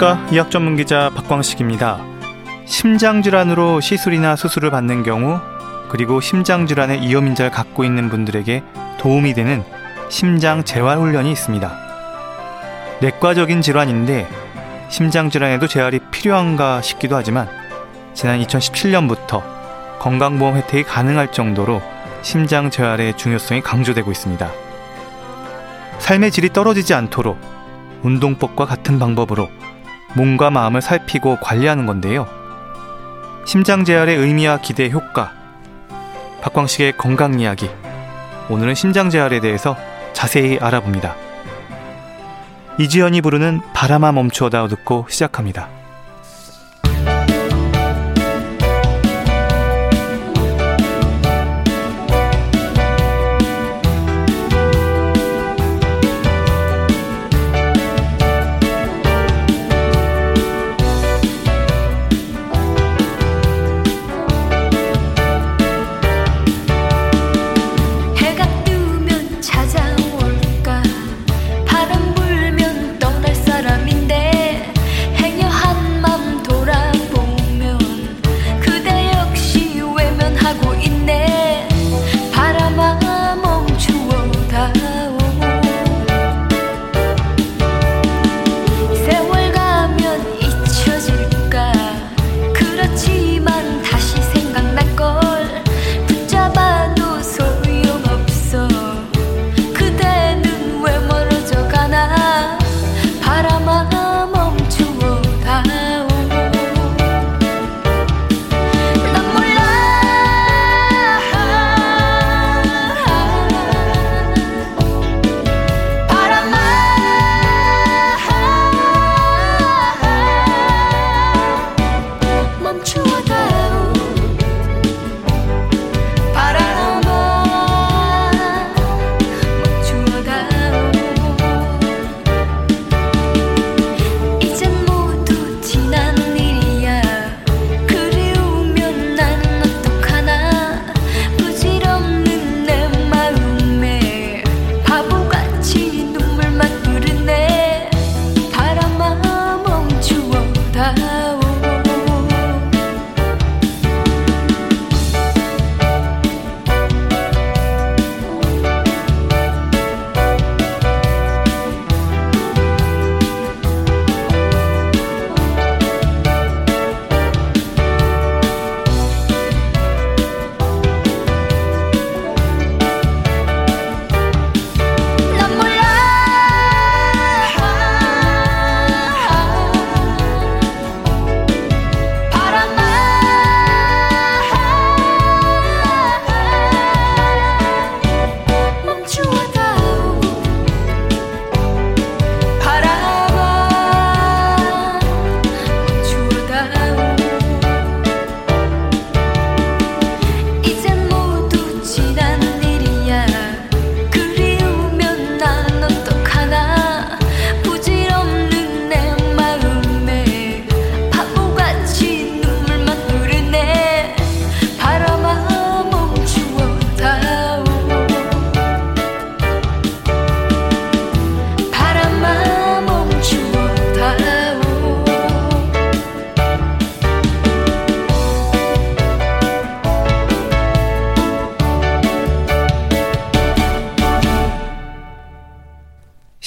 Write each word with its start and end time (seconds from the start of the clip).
안녕하십니까. 0.00 0.26
의학 0.30 0.50
전문 0.50 0.76
기자 0.76 1.10
박광식입니다. 1.14 2.00
심장 2.64 3.22
질환으로 3.22 3.80
시술이나 3.80 4.34
수술을 4.34 4.70
받는 4.70 5.02
경우, 5.02 5.38
그리고 5.90 6.20
심장 6.20 6.66
질환의 6.66 7.02
위험 7.02 7.26
인자를 7.26 7.50
갖고 7.50 7.84
있는 7.84 8.08
분들에게 8.08 8.62
도움이 8.98 9.34
되는 9.34 9.62
심장 10.08 10.64
재활 10.64 10.98
훈련이 10.98 11.30
있습니다. 11.30 11.70
내과적인 13.00 13.60
질환인데 13.60 14.26
심장 14.88 15.28
질환에도 15.28 15.66
재활이 15.66 16.00
필요한가 16.10 16.80
싶기도 16.80 17.16
하지만 17.16 17.48
지난 18.14 18.40
2017년부터 18.40 19.42
건강보험 19.98 20.56
혜택이 20.56 20.84
가능할 20.84 21.30
정도로 21.30 21.82
심장 22.22 22.70
재활의 22.70 23.16
중요성이 23.16 23.60
강조되고 23.60 24.10
있습니다. 24.10 24.50
삶의 25.98 26.30
질이 26.30 26.52
떨어지지 26.52 26.94
않도록 26.94 27.38
운동법과 28.02 28.64
같은 28.64 28.98
방법으로 28.98 29.50
몸과 30.14 30.50
마음을 30.50 30.82
살피고 30.82 31.38
관리하는 31.40 31.86
건데요. 31.86 32.26
심장 33.46 33.84
재활의 33.84 34.16
의미와 34.16 34.58
기대 34.58 34.90
효과, 34.90 35.32
박광식의 36.42 36.96
건강 36.96 37.40
이야기. 37.40 37.70
오늘은 38.48 38.74
심장 38.74 39.10
재활에 39.10 39.40
대해서 39.40 39.76
자세히 40.12 40.58
알아봅니다. 40.58 41.14
이지연이 42.78 43.20
부르는 43.20 43.60
바람아 43.74 44.12
멈추어다 44.12 44.66
듣고 44.68 45.06
시작합니다. 45.08 45.79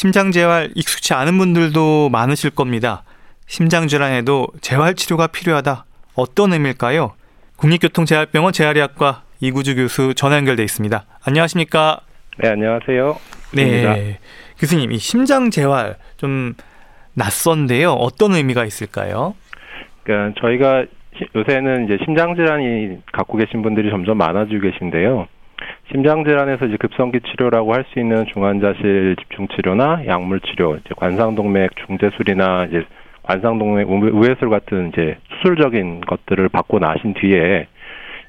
심장 0.04 0.32
재활 0.32 0.70
익숙치 0.76 1.14
않은 1.14 1.38
분들도 1.38 2.10
많으실 2.10 2.50
겁니다. 2.50 3.04
심장 3.48 3.88
질환에도 3.88 4.50
재활 4.60 4.96
치료가 4.96 5.28
필요하다. 5.28 5.86
어떤 6.16 6.52
의미일까요? 6.52 7.14
국립교통재활병원 7.56 8.52
재활의학과 8.52 9.24
이구주 9.40 9.78
교수 9.78 10.14
전화 10.14 10.36
연결돼 10.36 10.62
있습니다. 10.62 11.06
안녕하십니까? 11.26 12.02
네, 12.38 12.50
안녕하세요. 12.50 13.18
네. 13.54 14.20
교수님, 14.60 14.92
이 14.92 14.98
심장 14.98 15.50
재활 15.50 15.96
좀 16.18 16.54
낯선데요. 17.14 17.94
어떤 17.94 18.34
의미가 18.34 18.66
있을까요? 18.66 19.36
그러니까 20.04 20.42
저희가 20.42 20.84
요새는 21.34 21.86
이제 21.86 21.98
심장 22.04 22.36
질환이 22.36 22.98
갖고 23.14 23.38
계신 23.38 23.62
분들이 23.62 23.90
점점 23.90 24.18
많아지고 24.18 24.70
계신데요. 24.70 25.30
심장 25.92 26.24
질환에서 26.24 26.66
이제 26.66 26.78
급성기 26.80 27.20
치료라고 27.32 27.74
할 27.74 27.86
수 27.94 28.00
있는 28.00 28.26
중환자실 28.34 29.16
집중 29.20 29.48
치료나 29.50 30.02
약물 30.08 30.40
치료, 30.42 30.76
이제 30.78 30.90
관상동맥 30.96 31.72
중재술이나 31.86 32.66
이제 32.70 32.84
관상동맥 33.24 33.90
우회술 33.90 34.50
같은 34.50 34.90
이제 34.94 35.18
수술적인 35.38 36.02
것들을 36.02 36.50
받고 36.50 36.80
나신 36.80 37.14
뒤에 37.14 37.68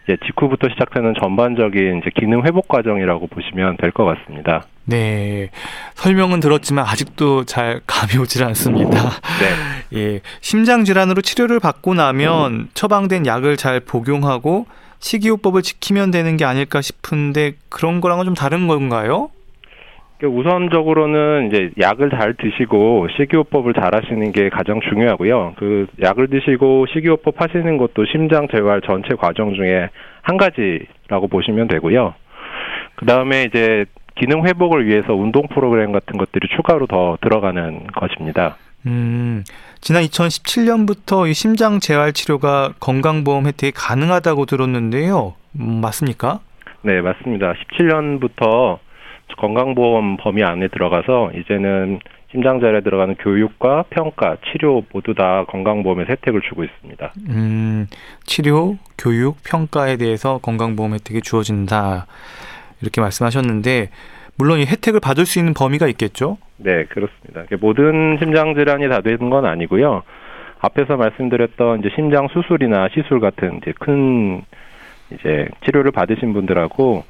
이제 0.04 0.16
직후부터 0.26 0.68
시작되는 0.68 1.14
전반적인 1.22 1.98
이제 1.98 2.10
기능 2.14 2.44
회복 2.44 2.68
과정이라고 2.68 3.28
보시면 3.28 3.76
될 3.78 3.90
것 3.92 4.04
같습니다. 4.04 4.64
네. 4.84 5.48
설명은 5.94 6.40
들었지만 6.40 6.84
아직도 6.84 7.44
잘 7.44 7.80
감이 7.86 8.20
오질 8.20 8.44
않습니다. 8.44 8.90
네. 9.40 9.96
예. 9.98 10.20
심장 10.42 10.84
질환으로 10.84 11.22
치료를 11.22 11.58
받고 11.60 11.94
나면 11.94 12.68
처방된 12.74 13.24
약을 13.24 13.56
잘 13.56 13.80
복용하고 13.80 14.66
식이요법을 15.04 15.60
지키면 15.60 16.10
되는 16.10 16.38
게 16.38 16.46
아닐까 16.46 16.80
싶은데 16.80 17.52
그런 17.68 18.00
거랑은 18.00 18.24
좀 18.24 18.34
다른 18.34 18.66
건가요? 18.66 19.28
우선적으로는 20.22 21.48
이제 21.48 21.70
약을 21.78 22.08
잘 22.08 22.32
드시고 22.32 23.08
식이요법을 23.14 23.74
잘 23.74 23.94
하시는 23.94 24.32
게 24.32 24.48
가장 24.48 24.80
중요하고요. 24.80 25.56
그 25.58 25.86
약을 26.00 26.28
드시고 26.28 26.86
식이요법 26.94 27.38
하시는 27.38 27.76
것도 27.76 28.06
심장 28.06 28.48
재활 28.48 28.80
전체 28.80 29.14
과정 29.14 29.52
중에 29.52 29.90
한 30.22 30.38
가지라고 30.38 31.28
보시면 31.28 31.68
되고요. 31.68 32.14
그 32.94 33.04
다음에 33.04 33.42
이제 33.42 33.84
기능 34.14 34.46
회복을 34.46 34.86
위해서 34.86 35.12
운동 35.12 35.46
프로그램 35.48 35.92
같은 35.92 36.16
것들이 36.16 36.48
추가로 36.56 36.86
더 36.86 37.18
들어가는 37.20 37.88
것입니다. 37.88 38.56
음, 38.86 39.44
지난 39.80 40.02
2017년부터 40.02 41.28
이 41.28 41.34
심장 41.34 41.80
재활 41.80 42.12
치료가 42.12 42.72
건강보험 42.80 43.46
혜택이 43.46 43.72
가능하다고 43.72 44.46
들었는데요. 44.46 45.34
음, 45.60 45.80
맞습니까? 45.80 46.40
네, 46.82 47.00
맞습니다. 47.00 47.54
17년부터 47.54 48.78
건강보험 49.36 50.16
범위 50.18 50.42
안에 50.42 50.68
들어가서 50.68 51.32
이제는 51.32 52.00
심장자에 52.30 52.80
들어가는 52.80 53.14
교육과 53.16 53.84
평가, 53.90 54.36
치료 54.50 54.84
모두 54.92 55.14
다 55.14 55.44
건강보험의 55.48 56.06
혜택을 56.08 56.40
주고 56.48 56.64
있습니다. 56.64 57.12
음, 57.28 57.86
치료, 58.24 58.76
교육, 58.98 59.36
평가에 59.44 59.96
대해서 59.96 60.38
건강보험 60.38 60.94
혜택이 60.94 61.22
주어진다. 61.22 62.06
이렇게 62.82 63.00
말씀하셨는데, 63.00 63.90
물론 64.36 64.58
이 64.58 64.66
혜택을 64.66 65.00
받을 65.00 65.26
수 65.26 65.38
있는 65.38 65.54
범위가 65.54 65.86
있겠죠? 65.88 66.38
네, 66.56 66.84
그렇습니다. 66.84 67.44
모든 67.60 68.16
심장 68.18 68.54
질환이 68.54 68.88
다 68.88 69.00
되는 69.00 69.30
건 69.30 69.44
아니고요. 69.44 70.02
앞에서 70.60 70.96
말씀드렸던 70.96 71.80
이제 71.80 71.90
심장 71.94 72.28
수술이나 72.28 72.88
시술 72.94 73.20
같은 73.20 73.58
이제 73.58 73.72
큰 73.78 74.42
이제 75.12 75.46
치료를 75.64 75.92
받으신 75.92 76.32
분들하고 76.32 77.04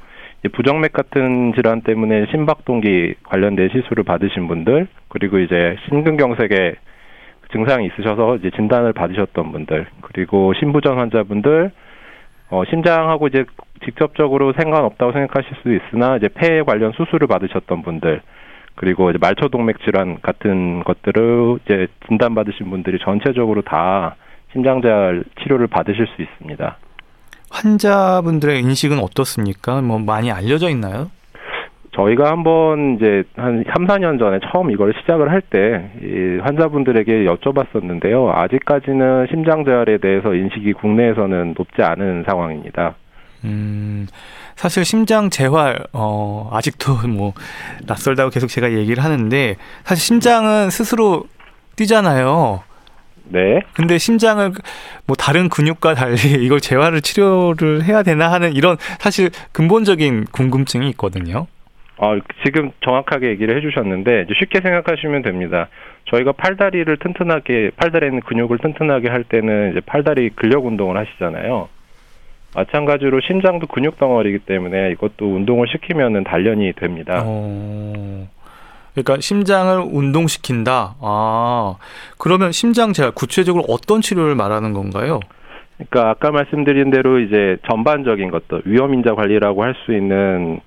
부정맥 0.53 0.93
같은 0.93 1.53
질환 1.55 1.81
때문에 1.81 2.27
심박동기 2.31 3.15
관련된 3.23 3.69
시술을 3.69 4.03
받으신 4.03 4.47
분들 4.47 4.87
그리고 5.07 5.39
이제 5.39 5.77
심근경색에 5.87 6.75
증상이 7.51 7.87
있으셔서 7.87 8.35
이제 8.35 8.51
진단을 8.51 8.93
받으셨던 8.93 9.51
분들 9.51 9.87
그리고 10.01 10.53
심부전 10.59 10.97
환자분들 10.97 11.71
어, 12.49 12.63
심장하고 12.69 13.27
이제 13.27 13.45
직접적으로 13.83 14.53
상관없다고 14.53 15.11
생각하실 15.11 15.57
수도 15.57 15.73
있으나 15.73 16.17
이제 16.17 16.29
폐 16.33 16.61
관련 16.63 16.91
수술을 16.93 17.27
받으셨던 17.27 17.81
분들 17.83 18.21
그리고 18.75 19.09
이제 19.09 19.17
말초 19.19 19.49
동맥 19.49 19.79
질환 19.83 20.21
같은 20.21 20.83
것들을 20.83 21.59
이제 21.65 21.87
진단 22.07 22.35
받으신 22.35 22.69
분들이 22.69 22.99
전체적으로 22.99 23.61
다 23.61 24.15
심장재활 24.53 25.23
치료를 25.41 25.67
받으실 25.67 26.07
수 26.15 26.21
있습니다. 26.21 26.77
환자분들의 27.49 28.59
인식은 28.61 28.99
어떻습니까? 28.99 29.81
뭐 29.81 29.99
많이 29.99 30.31
알려져 30.31 30.69
있나요? 30.69 31.09
저희가 31.95 32.29
한번 32.29 32.95
이제 32.97 33.23
한 33.35 33.63
3, 33.73 33.87
4년 33.87 34.19
전에 34.19 34.39
처음 34.51 34.71
이걸 34.71 34.93
시작을 35.01 35.31
할 35.31 35.41
때 35.49 35.91
이 36.01 36.39
환자분들에게 36.41 37.25
여쭤봤었는데요. 37.25 38.31
아직까지는 38.35 39.27
심장 39.29 39.63
재활에 39.63 39.97
대해서 39.99 40.33
인식이 40.33 40.73
국내에서는 40.73 41.53
높지 41.57 41.81
않은 41.81 42.25
상황입니다. 42.27 42.95
음, 43.43 44.07
사실 44.55 44.83
심장 44.83 45.29
재활 45.29 45.77
어 45.93 46.49
아직도 46.51 47.07
뭐 47.07 47.33
낯설다고 47.85 48.29
계속 48.31 48.47
제가 48.47 48.71
얘기를 48.73 49.03
하는데 49.03 49.55
사실 49.83 50.03
심장은 50.03 50.69
스스로 50.71 51.23
뛰잖아요. 51.75 52.63
네. 53.27 53.59
근데 53.73 53.97
심장을 53.97 54.51
뭐 55.07 55.15
다른 55.15 55.49
근육과 55.49 55.93
달리 55.95 56.15
이걸 56.43 56.59
재활을 56.59 57.01
치료를 57.01 57.83
해야 57.83 58.03
되나 58.03 58.31
하는 58.31 58.53
이런 58.53 58.77
사실 58.99 59.29
근본적인 59.51 60.25
궁금증이 60.31 60.89
있거든요. 60.91 61.47
어, 61.97 62.17
지금 62.45 62.71
정확하게 62.83 63.29
얘기를 63.29 63.55
해주셨는데 63.57 64.27
쉽게 64.37 64.61
생각하시면 64.61 65.21
됩니다. 65.21 65.69
저희가 66.11 66.33
팔다리를 66.33 66.97
튼튼하게 66.97 67.71
팔다리에 67.77 68.09
있는 68.09 68.21
근육을 68.21 68.57
튼튼하게 68.59 69.09
할 69.09 69.23
때는 69.23 69.71
이제 69.71 69.81
팔다리 69.85 70.29
근력 70.31 70.65
운동을 70.65 70.97
하시잖아요. 70.97 71.69
마찬가지로 72.53 73.19
심장도 73.21 73.67
근육 73.67 73.97
덩어리이기 73.97 74.39
때문에 74.45 74.91
이것도 74.91 75.25
운동을 75.25 75.67
시키면은 75.67 76.23
단련이 76.23 76.73
됩니다. 76.73 77.21
어... 77.25 78.27
그러니까 78.93 79.19
심장을 79.19 79.77
운동시킨다. 79.91 80.95
아, 81.01 81.75
그러면 82.17 82.53
심장 82.53 82.93
재활 82.93 83.11
구체적으로 83.11 83.65
어떤 83.67 83.99
치료를 83.99 84.35
말하는 84.35 84.71
건가요? 84.71 85.19
그러니까 85.75 86.11
아까 86.11 86.31
말씀드린 86.31 86.91
대로 86.91 87.19
이제 87.19 87.57
전반적인 87.67 88.31
것도 88.31 88.61
위험 88.63 88.93
인자 88.93 89.15
관리라고 89.15 89.63
할 89.63 89.75
수 89.85 89.93
있는 89.93 90.61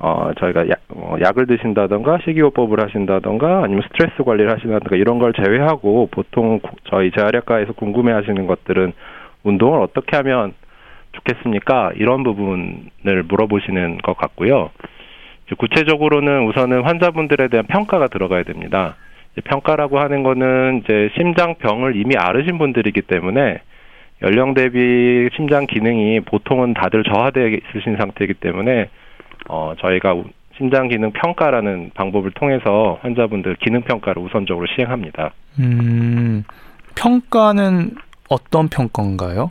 어 0.00 0.30
저희가 0.38 0.68
약, 0.68 0.78
어, 0.90 1.16
약을 1.20 1.46
드신다던가 1.46 2.18
식이요법을 2.24 2.80
하신다던가 2.80 3.64
아니면 3.64 3.82
스트레스 3.88 4.22
관리를 4.22 4.50
하신다던가 4.52 4.96
이런 4.96 5.18
걸 5.18 5.32
제외하고 5.32 6.08
보통 6.10 6.60
저희 6.84 7.10
재활약과에서 7.10 7.72
궁금해 7.72 8.12
하시는 8.12 8.46
것들은 8.46 8.92
운동을 9.42 9.80
어떻게 9.80 10.16
하면 10.18 10.54
좋겠습니까? 11.12 11.92
이런 11.96 12.22
부분을 12.22 13.22
물어보시는 13.28 13.98
것 13.98 14.16
같고요. 14.16 14.70
구체적으로는 15.56 16.46
우선은 16.48 16.82
환자분들에 16.82 17.48
대한 17.48 17.66
평가가 17.66 18.08
들어가야 18.08 18.42
됩니다. 18.42 18.96
평가라고 19.44 19.98
하는 19.98 20.22
거는 20.22 20.82
이제 20.84 21.10
심장병을 21.16 21.96
이미 21.96 22.16
앓으신 22.16 22.58
분들이기 22.58 23.02
때문에 23.02 23.60
연령 24.22 24.54
대비 24.54 25.28
심장 25.34 25.66
기능이 25.66 26.20
보통은 26.20 26.74
다들 26.74 27.04
저하되어 27.04 27.48
있으신 27.48 27.96
상태이기 27.96 28.34
때문에 28.34 28.88
어 29.48 29.74
저희가 29.78 30.22
심장 30.56 30.88
기능 30.88 31.12
평가라는 31.12 31.92
방법을 31.94 32.32
통해서 32.32 32.98
환자분들 33.02 33.56
기능 33.56 33.82
평가를 33.82 34.22
우선적으로 34.22 34.66
시행합니다. 34.74 35.32
음, 35.60 36.44
평가는 36.96 37.94
어떤 38.28 38.68
평가인가요? 38.68 39.50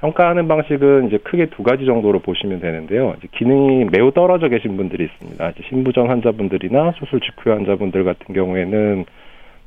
평가하는 0.00 0.46
방식은 0.46 1.08
이제 1.08 1.18
크게 1.18 1.46
두 1.46 1.64
가지 1.64 1.84
정도로 1.84 2.20
보시면 2.20 2.60
되는데요. 2.60 3.16
기능이 3.36 3.86
매우 3.90 4.12
떨어져 4.12 4.48
계신 4.48 4.76
분들이 4.76 5.04
있습니다. 5.04 5.52
심부전 5.68 6.08
환자분들이나 6.08 6.92
수술 6.98 7.20
직후의 7.20 7.56
환자분들 7.56 8.04
같은 8.04 8.32
경우에는 8.32 9.04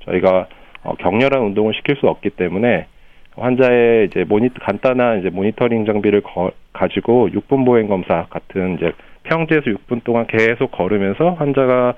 저희가 0.05 0.47
어, 0.83 0.95
격렬한 0.95 1.41
운동을 1.41 1.73
시킬 1.75 1.97
수 1.97 2.07
없기 2.07 2.31
때문에 2.31 2.87
환자의 3.35 4.07
이제 4.07 4.23
모니터 4.23 4.55
간단한 4.61 5.19
이제 5.19 5.29
모니터링 5.29 5.85
장비를 5.85 6.21
거, 6.21 6.51
가지고 6.73 7.29
6분 7.29 7.65
보행 7.65 7.87
검사 7.87 8.25
같은 8.29 8.75
이제 8.75 8.91
평지에서 9.23 9.65
6분 9.65 10.03
동안 10.03 10.25
계속 10.27 10.71
걸으면서 10.71 11.31
환자가 11.31 11.93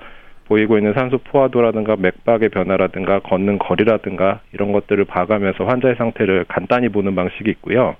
보이고 0.46 0.76
있는 0.76 0.92
산소 0.92 1.18
포화도라든가 1.18 1.96
맥박의 1.96 2.50
변화라든가 2.50 3.20
걷는 3.20 3.58
거리라든가 3.58 4.40
이런 4.52 4.72
것들을 4.72 5.04
봐가면서 5.06 5.64
환자의 5.64 5.94
상태를 5.96 6.44
간단히 6.48 6.88
보는 6.88 7.14
방식이 7.14 7.48
있고요. 7.50 7.96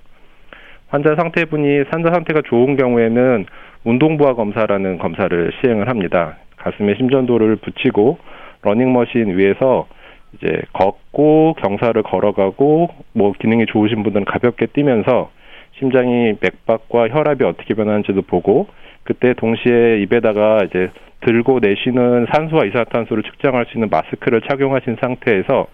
환자 0.87 1.15
상태분이 1.15 1.85
환자 1.89 2.11
상태가 2.11 2.41
좋은 2.45 2.77
경우에는 2.77 3.45
운동부하 3.83 4.33
검사라는 4.35 4.99
검사를 4.99 5.51
시행을 5.59 5.89
합니다. 5.89 6.37
가슴에 6.57 6.95
심전도를 6.95 7.57
붙이고 7.57 8.17
러닝머신 8.61 9.37
위에서 9.37 9.87
이제 10.33 10.61
걷고 10.73 11.55
경사를 11.61 12.01
걸어가고 12.03 12.89
뭐 13.13 13.33
기능이 13.39 13.65
좋으신 13.67 14.03
분들은 14.03 14.25
가볍게 14.25 14.67
뛰면서 14.67 15.31
심장이 15.79 16.33
맥박과 16.39 17.09
혈압이 17.09 17.43
어떻게 17.43 17.73
변하는지도 17.73 18.23
보고 18.23 18.67
그때 19.05 19.33
동시에 19.33 20.01
입에다가 20.01 20.59
이제 20.65 20.89
들고 21.21 21.59
내쉬는 21.61 22.27
산소와 22.33 22.65
이산화탄소를 22.65 23.23
측정할 23.23 23.65
수 23.67 23.77
있는 23.77 23.89
마스크를 23.89 24.41
착용하신 24.41 24.97
상태에서 24.99 25.67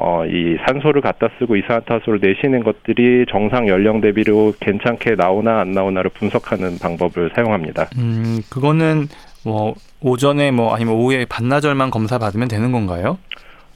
어, 0.00 0.24
이 0.26 0.56
산소를 0.64 1.02
갖다 1.02 1.28
쓰고 1.38 1.56
이산화탄소를 1.56 2.20
내쉬는 2.22 2.62
것들이 2.62 3.26
정상 3.28 3.66
연령 3.66 4.00
대비로 4.00 4.52
괜찮게 4.60 5.16
나오나 5.16 5.60
안 5.60 5.72
나오나를 5.72 6.10
분석하는 6.10 6.78
방법을 6.78 7.32
사용합니다. 7.34 7.88
음, 7.98 8.38
그거는 8.48 9.08
뭐 9.44 9.74
오전에 10.00 10.52
뭐 10.52 10.74
아니면 10.74 10.94
오후에 10.94 11.26
반나절만 11.28 11.90
검사 11.90 12.18
받으면 12.18 12.46
되는 12.46 12.70
건가요? 12.70 13.18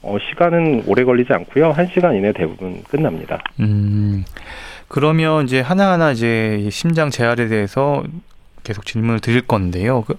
어, 0.01 0.17
시간은 0.29 0.83
오래 0.87 1.03
걸리지 1.03 1.33
않고요. 1.33 1.71
한 1.71 1.87
시간 1.87 2.15
이내 2.15 2.31
대부분 2.31 2.83
끝납니다. 2.83 3.41
음, 3.59 4.23
그러면 4.87 5.45
이제 5.45 5.59
하나하나 5.59 6.11
이제 6.11 6.67
심장 6.69 7.09
재활에 7.09 7.47
대해서 7.47 8.03
계속 8.63 8.85
질문을 8.85 9.19
드릴 9.19 9.41
건데요. 9.41 10.03
그 10.07 10.15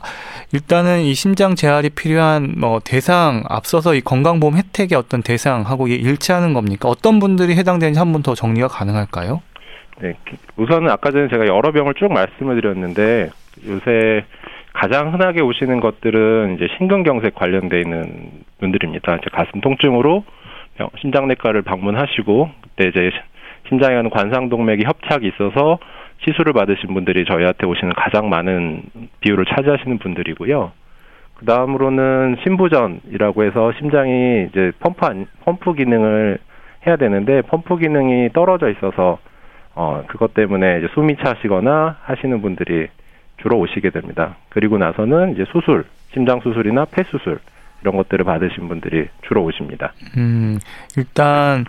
일단은 0.52 1.00
이 1.00 1.14
심장 1.14 1.54
재활이 1.54 1.90
필요한 1.90 2.54
뭐 2.58 2.80
대상 2.84 3.42
앞서서 3.48 3.94
이 3.94 4.00
건강보험 4.00 4.56
혜택의 4.56 4.96
어떤 4.98 5.22
대상하고 5.22 5.88
일치하는 5.88 6.52
겁니까? 6.54 6.88
어떤 6.88 7.18
분들이 7.18 7.54
해당되는지 7.56 7.98
한 7.98 8.12
번 8.12 8.22
더 8.22 8.34
정리가 8.34 8.68
가능할까요? 8.68 9.42
네, 10.00 10.14
우선은 10.56 10.90
아까 10.90 11.10
전에 11.10 11.28
제가 11.28 11.46
여러 11.46 11.72
병을 11.72 11.94
쭉 11.94 12.12
말씀을 12.12 12.60
드렸는데 12.60 13.30
요새 13.68 14.24
가장 14.72 15.12
흔하게 15.12 15.40
오시는 15.40 15.80
것들은 15.80 16.56
이제 16.56 16.66
심근경색 16.78 17.34
관련돼 17.34 17.80
있는 17.80 18.30
분들입니다. 18.60 19.16
이제 19.16 19.26
가슴 19.32 19.60
통증으로 19.60 20.24
심장내과를 21.00 21.62
방문하시고 21.62 22.50
그때 22.62 22.88
이제 22.88 23.10
심장에 23.68 23.94
가는 23.94 24.10
관상동맥이 24.10 24.84
협착이 24.84 25.28
있어서 25.28 25.78
시술을 26.20 26.52
받으신 26.52 26.94
분들이 26.94 27.24
저희한테 27.24 27.66
오시는 27.66 27.92
가장 27.94 28.28
많은 28.28 28.82
비율을 29.20 29.44
차지하시는 29.46 29.98
분들이고요. 29.98 30.72
그그 31.34 31.46
다음으로는 31.46 32.36
심부전이라고 32.42 33.44
해서 33.44 33.72
심장이 33.78 34.46
이제 34.48 34.72
펌프 34.80 35.04
안, 35.04 35.26
펌프 35.44 35.74
기능을 35.74 36.38
해야 36.86 36.96
되는데 36.96 37.42
펌프 37.42 37.76
기능이 37.76 38.30
떨어져 38.32 38.70
있어서 38.70 39.18
어 39.74 40.04
그것 40.06 40.34
때문에 40.34 40.78
이제 40.78 40.88
숨이 40.94 41.16
차시거나 41.16 41.98
하시는 42.02 42.40
분들이 42.40 42.88
주로 43.38 43.58
오시게 43.58 43.90
됩니다. 43.90 44.36
그리고 44.50 44.78
나서는 44.78 45.32
이제 45.32 45.44
수술, 45.50 45.84
심장 46.12 46.40
수술이나 46.40 46.84
폐 46.86 47.02
수술 47.04 47.38
이런 47.82 47.96
것들을 47.96 48.24
받으신 48.24 48.68
분들이 48.68 49.08
주로 49.26 49.42
오십니다. 49.44 49.92
음, 50.16 50.58
일단 50.96 51.64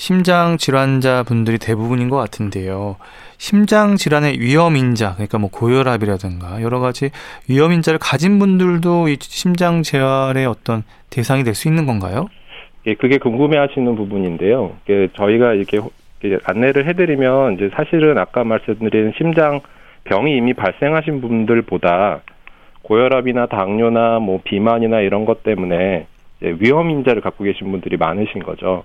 심장 0.00 0.56
질환자 0.56 1.24
분들이 1.24 1.58
대부분인 1.58 2.08
것 2.08 2.16
같은데요. 2.16 2.96
심장 3.36 3.96
질환의 3.96 4.40
위험 4.40 4.74
인자, 4.74 5.12
그러니까 5.12 5.36
뭐 5.36 5.50
고혈압이라든가 5.50 6.62
여러 6.62 6.80
가지 6.80 7.10
위험 7.50 7.70
인자를 7.70 7.98
가진 7.98 8.38
분들도 8.38 9.08
이 9.08 9.18
심장 9.20 9.82
재활의 9.82 10.46
어떤 10.46 10.84
대상이 11.10 11.44
될 11.44 11.54
수 11.54 11.68
있는 11.68 11.84
건가요? 11.84 12.28
예, 12.86 12.94
그게 12.94 13.18
궁금해하시는 13.18 13.94
부분인데요. 13.94 14.72
저희가 15.16 15.52
이렇게 15.52 15.80
안내를 16.44 16.88
해드리면 16.88 17.56
이제 17.56 17.70
사실은 17.74 18.16
아까 18.16 18.42
말씀드린 18.42 19.12
심장 19.18 19.60
병이 20.04 20.34
이미 20.34 20.54
발생하신 20.54 21.20
분들보다 21.20 22.22
고혈압이나 22.84 23.48
당뇨나 23.48 24.18
뭐 24.20 24.40
비만이나 24.44 25.00
이런 25.00 25.26
것 25.26 25.42
때문에 25.42 26.06
위험 26.40 26.88
인자를 26.88 27.20
갖고 27.20 27.44
계신 27.44 27.70
분들이 27.70 27.98
많으신 27.98 28.42
거죠. 28.42 28.84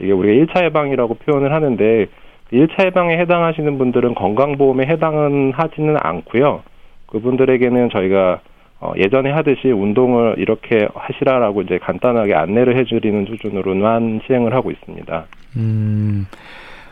이게 0.00 0.12
우리가 0.12 0.52
1차 0.52 0.64
예방이라고 0.64 1.14
표현을 1.14 1.52
하는데 1.52 2.06
1차 2.52 2.86
예방에 2.86 3.18
해당하시는 3.18 3.78
분들은 3.78 4.14
건강보험에 4.14 4.86
해당은 4.86 5.52
하지는 5.54 5.96
않고요. 6.00 6.62
그분들에게는 7.06 7.90
저희가 7.90 8.40
어, 8.80 8.92
예전에 8.96 9.30
하듯이 9.30 9.68
운동을 9.68 10.34
이렇게 10.38 10.88
하시라라고 10.92 11.62
이제 11.62 11.78
간단하게 11.78 12.34
안내를 12.34 12.76
해드리는 12.78 13.26
수준으로만 13.26 14.22
시행을 14.26 14.52
하고 14.54 14.72
있습니다. 14.72 15.24
음, 15.56 16.26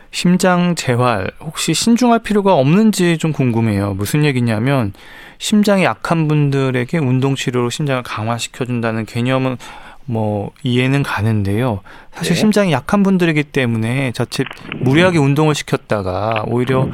심장 0.09 0.75
재활 0.75 1.31
혹시 1.41 1.73
신중할 1.73 2.19
필요가 2.19 2.53
없는지 2.55 3.17
좀 3.17 3.33
궁금해요. 3.33 3.93
무슨 3.95 4.23
얘기냐면 4.23 4.93
심장이 5.37 5.83
약한 5.83 6.29
분들에게 6.29 6.97
운동 6.97 7.35
치료로 7.35 7.69
심장을 7.69 8.01
강화시켜 8.03 8.63
준다는 8.63 9.05
개념은 9.05 9.57
뭐 10.05 10.51
이해는 10.63 11.03
가는데요. 11.03 11.81
사실 12.11 12.33
네. 12.33 12.39
심장이 12.39 12.71
약한 12.71 13.03
분들이기 13.03 13.43
때문에 13.43 14.11
자칫 14.11 14.45
무리하게 14.81 15.19
운동을 15.19 15.55
시켰다가 15.55 16.43
오히려 16.47 16.89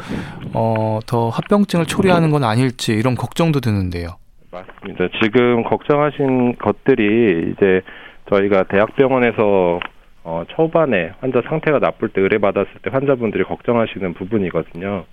어 0.53 0.99
더 1.05 1.29
합병증을 1.29 1.85
초래하는 1.85 2.31
건 2.31 2.43
아닐지 2.43 2.91
이런 2.93 3.15
걱정도 3.15 3.59
드는데요. 3.59 4.09
맞습니다. 4.51 5.07
지금 5.21 5.63
걱정하신 5.63 6.55
것들이 6.57 7.51
이제 7.53 7.81
저희가 8.29 8.63
대학병원에서 8.63 9.79
어, 10.23 10.43
초반에 10.55 11.11
환자 11.21 11.41
상태가 11.47 11.79
나쁠 11.79 12.09
때 12.09 12.19
의뢰받았을 12.21 12.67
때 12.83 12.89
환자분들이 12.91 13.43
걱정하시는 13.45 14.13
부분이거든요. 14.15 15.05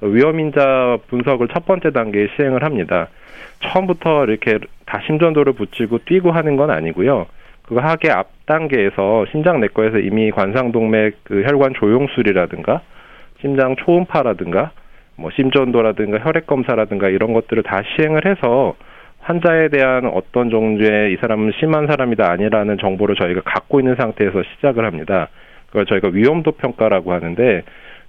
위험인자 0.00 0.98
분석을 1.08 1.48
첫 1.48 1.66
번째 1.66 1.90
단계에 1.90 2.28
시행을 2.36 2.64
합니다. 2.64 3.08
처음부터 3.60 4.24
이렇게 4.24 4.58
다 4.86 5.00
심전도를 5.06 5.54
붙이고 5.54 5.98
뛰고 6.04 6.32
하는 6.32 6.56
건 6.56 6.70
아니고요. 6.70 7.26
그거 7.62 7.80
하게 7.80 8.10
앞 8.10 8.28
단계에서 8.46 9.24
심장 9.30 9.60
내과에서 9.60 9.98
이미 9.98 10.30
관상동맥 10.30 11.24
그 11.24 11.42
혈관 11.44 11.74
조용술이라든가 11.74 12.82
심장 13.40 13.76
초음파라든가 13.76 14.72
뭐 15.16 15.30
심전도라든가 15.30 16.18
혈액 16.18 16.46
검사라든가 16.46 17.08
이런 17.08 17.32
것들을 17.32 17.62
다 17.62 17.82
시행을 17.96 18.26
해서 18.26 18.74
환자에 19.20 19.68
대한 19.68 20.04
어떤 20.06 20.50
정도의 20.50 21.14
이 21.14 21.16
사람은 21.16 21.52
심한 21.58 21.86
사람이다 21.86 22.30
아니라는 22.30 22.76
정보를 22.78 23.16
저희가 23.16 23.40
갖고 23.42 23.80
있는 23.80 23.94
상태에서 23.96 24.42
시작을 24.42 24.84
합니다. 24.84 25.28
그걸 25.68 25.86
저희가 25.86 26.08
위험도 26.12 26.52
평가라고 26.52 27.12
하는데 27.12 27.62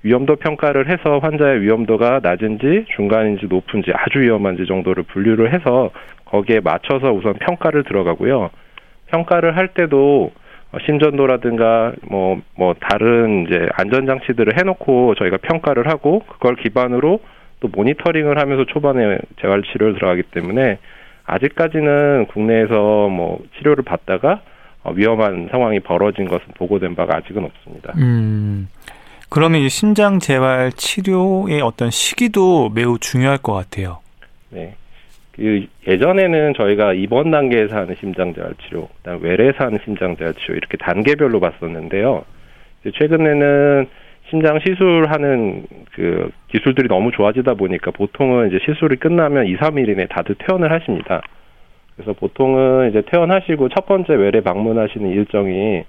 위험도 0.05 0.35
평가를 0.35 0.87
해서 0.87 1.17
환자의 1.17 1.61
위험도가 1.61 2.19
낮은지 2.21 2.85
중간인지 2.95 3.47
높은지 3.47 3.91
아주 3.91 4.19
위험한지 4.19 4.67
정도를 4.67 5.01
분류를 5.01 5.51
해서 5.51 5.89
거기에 6.25 6.59
맞춰서 6.59 7.11
우선 7.11 7.33
평가를 7.33 7.83
들어가고요. 7.83 8.51
평가를 9.07 9.57
할 9.57 9.69
때도 9.69 10.31
심전도라든가 10.85 11.93
뭐, 12.07 12.39
뭐, 12.55 12.75
다른 12.79 13.47
이제 13.47 13.67
안전 13.73 14.05
장치들을 14.05 14.53
해놓고 14.59 15.15
저희가 15.15 15.37
평가를 15.37 15.87
하고 15.87 16.21
그걸 16.27 16.55
기반으로 16.55 17.19
또 17.61 17.69
모니터링을 17.69 18.39
하면서 18.39 18.65
초반에 18.65 19.17
재활 19.41 19.63
치료를 19.63 19.95
들어가기 19.95 20.23
때문에 20.23 20.77
아직까지는 21.25 22.27
국내에서 22.27 23.09
뭐 23.09 23.39
치료를 23.57 23.83
받다가 23.83 24.41
어, 24.85 24.91
위험한 24.91 25.47
상황이 25.49 25.79
벌어진 25.79 26.27
것은 26.27 26.45
보고된 26.57 26.95
바가 26.95 27.17
아직은 27.17 27.43
없습니다. 27.43 27.93
음, 27.97 28.67
그러면 29.29 29.61
이 29.61 29.69
심장 29.69 30.19
재활 30.19 30.71
치료의 30.71 31.61
어떤 31.61 31.89
시기도 31.89 32.69
매우 32.69 32.97
중요할 32.99 33.37
것 33.37 33.53
같아요. 33.53 33.99
네. 34.49 34.75
그 35.31 35.67
예전에는 35.85 36.53
저희가 36.55 36.93
입원 36.93 37.29
단계에서 37.31 37.75
하는 37.75 37.95
심장 37.99 38.33
재활 38.33 38.53
치료, 38.63 38.87
그다음 38.97 39.21
외래에서 39.21 39.65
하는 39.65 39.79
심장 39.83 40.15
재활 40.15 40.33
치료 40.35 40.55
이렇게 40.55 40.77
단계별로 40.77 41.39
봤었는데요. 41.41 42.23
최근에는 42.97 43.87
심장 44.29 44.59
시술하는 44.59 45.65
그 45.93 46.31
기술들이 46.47 46.87
너무 46.87 47.11
좋아지다 47.11 47.55
보니까 47.55 47.91
보통은 47.91 48.47
이제 48.47 48.59
시술이 48.65 48.95
끝나면 48.97 49.47
2, 49.47 49.57
3일 49.57 49.89
이내 49.89 50.07
다들 50.07 50.35
퇴원을 50.35 50.71
하십니다. 50.71 51.21
그래서 51.95 52.13
보통은 52.13 52.89
이제 52.89 53.01
퇴원하시고 53.09 53.69
첫 53.69 53.85
번째 53.85 54.13
외래 54.15 54.41
방문하시는 54.41 55.09
일정이 55.09 55.83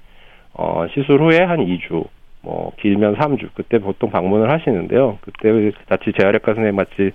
어 0.55 0.87
시술 0.93 1.21
후에 1.21 1.39
한 1.43 1.59
2주, 1.65 2.07
뭐 2.47 2.71
길면 2.81 3.17
3주 3.17 3.49
그때 3.55 3.79
보통 3.79 4.11
방문을 4.11 4.51
하시는데요. 4.51 5.19
그때 5.21 5.73
자칫 5.89 6.15
재활의과 6.17 6.55
선생님 6.55 6.77
같이 6.77 7.11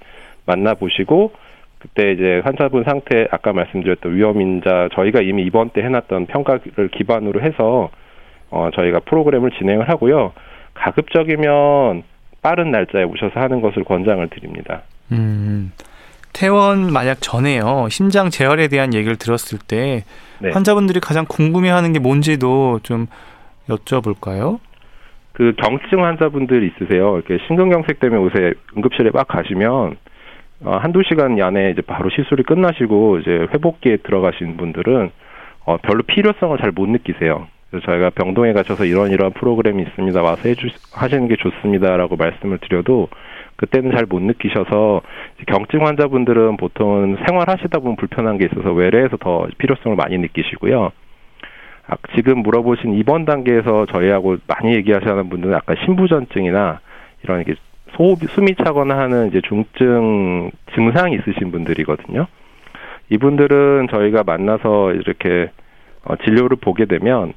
만나 0.45 0.73
보시고 0.73 1.31
그때 1.79 2.11
이제 2.11 2.41
환자분 2.43 2.83
상태 2.83 3.27
아까 3.31 3.53
말씀드렸던 3.53 4.13
위험 4.13 4.41
인자 4.41 4.89
저희가 4.93 5.21
이미 5.21 5.43
이번 5.43 5.69
때 5.69 5.81
해놨던 5.81 6.25
평가를 6.25 6.89
기반으로 6.91 7.41
해서 7.41 7.89
어 8.49 8.69
저희가 8.75 8.99
프로그램을 8.99 9.51
진행을 9.51 9.87
하고요. 9.87 10.33
가급적이면 10.73 12.03
빠른 12.41 12.71
날짜에 12.71 13.03
오셔서 13.03 13.39
하는 13.39 13.61
것을 13.61 13.85
권장을 13.85 14.27
드립니다. 14.29 14.81
음, 15.13 15.71
퇴원 16.33 16.91
만약 16.91 17.21
전에요. 17.21 17.87
심장 17.89 18.29
재활에 18.29 18.67
대한 18.67 18.93
얘기를 18.93 19.15
들었을 19.15 19.59
때 19.65 20.03
네. 20.39 20.49
환자분들이 20.51 20.99
가장 20.99 21.25
궁금해하는 21.25 21.93
게 21.93 21.99
뭔지도 21.99 22.79
좀 22.83 23.07
여쭤볼까요? 23.69 24.59
그 25.41 25.53
경증 25.57 26.05
환자분들 26.05 26.61
있으세요. 26.61 27.15
이렇게 27.15 27.43
심근경색 27.47 27.99
때문에 27.99 28.21
요새 28.21 28.53
응급실에 28.77 29.09
막 29.11 29.27
가시면 29.27 29.97
어, 30.63 30.77
한두 30.77 31.01
시간 31.01 31.41
안에 31.41 31.71
이제 31.71 31.81
바로 31.81 32.11
시술이 32.11 32.43
끝나시고 32.43 33.17
이제 33.17 33.47
회복기에 33.51 33.97
들어가신 34.03 34.57
분들은 34.57 35.09
어, 35.65 35.77
별로 35.77 36.03
필요성을 36.03 36.55
잘 36.59 36.71
못 36.71 36.87
느끼세요. 36.89 37.47
그래서 37.71 37.87
저희가 37.87 38.11
병동에 38.11 38.53
가셔서 38.53 38.85
이런 38.85 39.09
이런 39.09 39.31
프로그램이 39.31 39.81
있습니다. 39.81 40.21
와서 40.21 40.47
해주 40.47 40.67
하시는 40.93 41.27
게 41.27 41.35
좋습니다라고 41.37 42.17
말씀을 42.17 42.59
드려도 42.59 43.07
그때는 43.55 43.95
잘 43.95 44.05
못 44.07 44.21
느끼셔서 44.21 45.01
경증 45.47 45.87
환자분들은 45.87 46.57
보통은 46.57 47.17
생활하시다 47.25 47.79
보면 47.79 47.95
불편한 47.95 48.37
게 48.37 48.45
있어서 48.45 48.71
외래에서 48.73 49.17
더 49.17 49.47
필요성을 49.57 49.97
많이 49.97 50.19
느끼시고요. 50.19 50.91
아, 51.87 51.95
지금 52.15 52.39
물어보신 52.39 52.93
이번 52.93 53.25
단계에서 53.25 53.85
저희하고 53.87 54.37
많이 54.47 54.75
얘기하시는 54.75 55.29
분들은 55.29 55.53
아까 55.53 55.75
신부전증이나 55.83 56.79
이런 57.23 57.43
게 57.43 57.55
소흡 57.97 58.19
숨이 58.29 58.55
차거나 58.55 58.97
하는 58.97 59.27
이제 59.27 59.41
중증 59.41 60.51
증상이 60.73 61.15
있으신 61.15 61.51
분들이거든요. 61.51 62.27
이분들은 63.09 63.89
저희가 63.91 64.23
만나서 64.23 64.93
이렇게 64.93 65.51
어, 66.05 66.15
진료를 66.15 66.57
보게 66.61 66.85
되면 66.85 67.33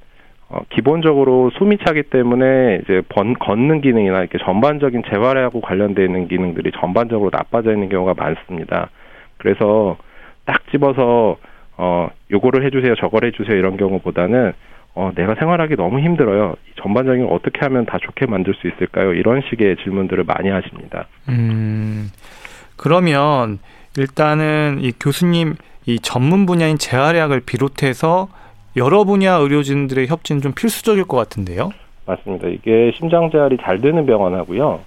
어, 0.48 0.60
기본적으로 0.70 1.50
숨이 1.58 1.78
차기 1.84 2.04
때문에 2.04 2.80
이제 2.84 3.02
번, 3.08 3.34
걷는 3.34 3.80
기능이나 3.80 4.20
이렇게 4.20 4.38
전반적인 4.38 5.02
재활하고 5.10 5.60
관련되어 5.60 6.04
있는 6.04 6.28
기능들이 6.28 6.70
전반적으로 6.78 7.30
나빠져 7.32 7.72
있는 7.72 7.88
경우가 7.88 8.14
많습니다. 8.16 8.90
그래서 9.38 9.96
딱 10.44 10.60
집어서 10.70 11.36
어 11.76 12.09
요거를 12.31 12.64
해주세요, 12.66 12.95
저걸 12.97 13.25
해주세요 13.26 13.57
이런 13.57 13.76
경우보다는 13.76 14.52
어 14.95 15.11
내가 15.14 15.35
생활하기 15.35 15.76
너무 15.76 15.99
힘들어요. 16.00 16.54
전반적인 16.83 17.26
어떻게 17.31 17.61
하면 17.61 17.85
다 17.87 17.99
좋게 18.00 18.26
만들 18.26 18.54
수 18.54 18.69
있을까요? 18.69 19.12
이런 19.12 19.43
식의 19.50 19.76
질문들을 19.83 20.25
많이 20.25 20.50
하십니다. 20.50 21.07
음 21.28 22.11
그러면 22.76 23.59
일단은 23.97 24.78
이 24.81 24.93
교수님 24.93 25.54
이 25.87 25.99
전문 26.00 26.47
분야인 26.47 26.78
재활의학을 26.78 27.40
비롯해서 27.40 28.28
여러 28.76 29.04
분야 29.04 29.35
의료진들의 29.35 30.07
협진은 30.09 30.43
좀 30.43 30.52
필수적일 30.52 31.04
것 31.04 31.16
같은데요. 31.16 31.71
맞습니다. 32.07 32.49
이게 32.49 32.93
심장 32.97 33.31
재활이 33.31 33.57
잘 33.62 33.81
되는 33.81 34.04
병원하고요. 34.07 34.81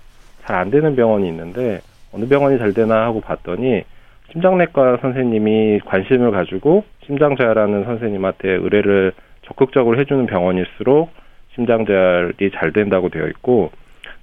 잘 0.45 0.55
안 0.57 0.71
되는 0.71 0.95
병원이 0.95 1.27
있는데 1.27 1.81
어느 2.13 2.25
병원이 2.27 2.57
잘 2.57 2.73
되나 2.73 3.03
하고 3.03 3.19
봤더니 3.21 3.83
심장내과 4.31 4.97
선생님이 5.01 5.79
관심을 5.85 6.31
가지고 6.31 6.83
심장재활하는 7.05 7.85
선생님한테 7.85 8.49
의뢰를 8.49 9.13
적극적으로 9.45 9.99
해주는 9.99 10.25
병원일수록 10.25 11.11
심장재활이 11.55 12.51
잘 12.55 12.73
된다고 12.73 13.09
되어 13.09 13.27
있고 13.27 13.71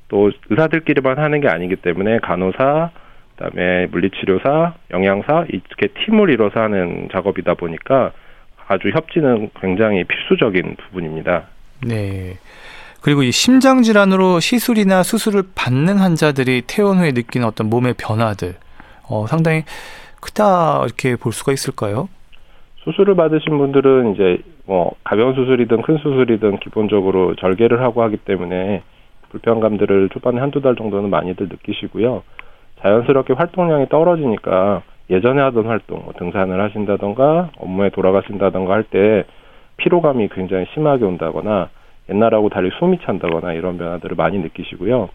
또 0.09 0.31
의사들끼리만 0.51 1.19
하는 1.19 1.41
게 1.41 1.49
아니기 1.49 1.77
때문에 1.77 2.19
간호사, 2.19 2.91
그다음에 3.37 3.87
물리치료사, 3.87 4.75
영양사 4.93 5.45
이렇게 5.49 5.89
팀을 6.05 6.31
이뤄서 6.31 6.61
하는 6.61 7.09
작업이다 7.11 7.55
보니까 7.55 8.13
아주 8.69 8.91
협진은 8.91 9.51
굉장히 9.61 10.05
필수적인 10.05 10.77
부분입니다. 10.77 11.45
네. 11.87 12.35
그리고 13.03 13.23
이 13.23 13.33
심장 13.33 13.83
질환으로 13.83 14.41
시술이나 14.41 15.03
수술을 15.03 15.43
받는 15.55 15.99
환자들이 15.99 16.63
퇴원 16.67 16.99
후에 16.99 17.13
느끼는 17.13 17.47
어떤 17.47 17.69
몸의 17.69 17.95
변화들, 17.99 18.55
어, 19.09 19.27
상당히 19.27 19.63
크다 20.21 20.83
이렇게 20.85 21.17
볼 21.17 21.33
수가 21.33 21.53
있을까요? 21.53 22.09
수술을 22.85 23.15
받으신 23.15 23.57
분들은 23.57 24.15
이제 24.15 24.39
뭐 24.67 24.93
가벼운 25.05 25.35
수술이든 25.35 25.83
큰 25.83 25.97
수술이든 25.99 26.59
기본적으로 26.59 27.35
절개를 27.37 27.81
하고 27.83 28.03
하기 28.03 28.19
때문에 28.19 28.83
불편감들을 29.31 30.11
초반에 30.11 30.41
한두 30.41 30.61
달 30.61 30.77
정도는 30.77 31.11
많이들 31.11 31.49
느끼시고요. 31.49 32.23
자연스럽게 32.81 33.33
활동량이 33.35 33.89
떨어지니까 33.89 34.83
예전에 35.11 35.41
하던 35.43 35.67
활동, 35.67 36.03
뭐 36.05 36.13
등산을 36.19 36.61
하신다던가 36.63 37.51
업무에 37.59 37.91
돌아가신다던가 37.91 38.73
할 38.75 38.85
때 38.85 39.25
피로감이 39.77 40.29
굉장히 40.29 40.67
심하게 40.73 41.05
온다거나 41.05 41.69
옛날하고 42.09 42.49
달리 42.49 42.71
숨이 42.79 42.99
찬다거나 43.05 43.55
이런 43.55 43.77
변화들을 43.77 44.15
많이 44.17 44.39
느끼시고요. 44.39 45.09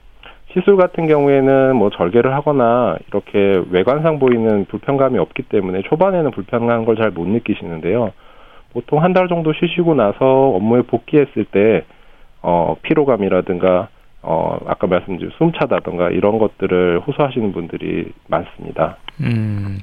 시술 0.53 0.77
같은 0.77 1.08
경우에는 1.08 1.75
뭐 1.75 1.89
절개를 1.91 2.34
하거나 2.34 2.98
이렇게 3.08 3.62
외관상 3.70 4.18
보이는 4.20 4.65
불편감이 4.65 5.18
없기 5.20 5.44
때문에 5.44 5.84
초반에는 5.84 6.32
불편한 6.32 6.86
걸 6.86 6.96
잘 6.96 7.12
못 7.12 7.27
느끼시는데요. 7.27 8.12
보통 8.74 9.03
한 9.03 9.13
달 9.13 9.27
정도 9.27 9.53
쉬시고 9.53 9.96
나서 9.96 10.50
업무에 10.50 10.82
복귀했을 10.84 11.46
때 11.46 11.86
어, 12.41 12.75
피로감이라든가 12.82 13.89
어, 14.22 14.58
아까 14.68 14.88
말씀드린 14.88 15.32
숨차다던가 15.38 16.10
이런 16.10 16.39
것들을 16.39 17.00
호소하시는 17.08 17.51
분들이 17.51 18.12
많습니다. 18.27 18.98
음, 19.22 19.77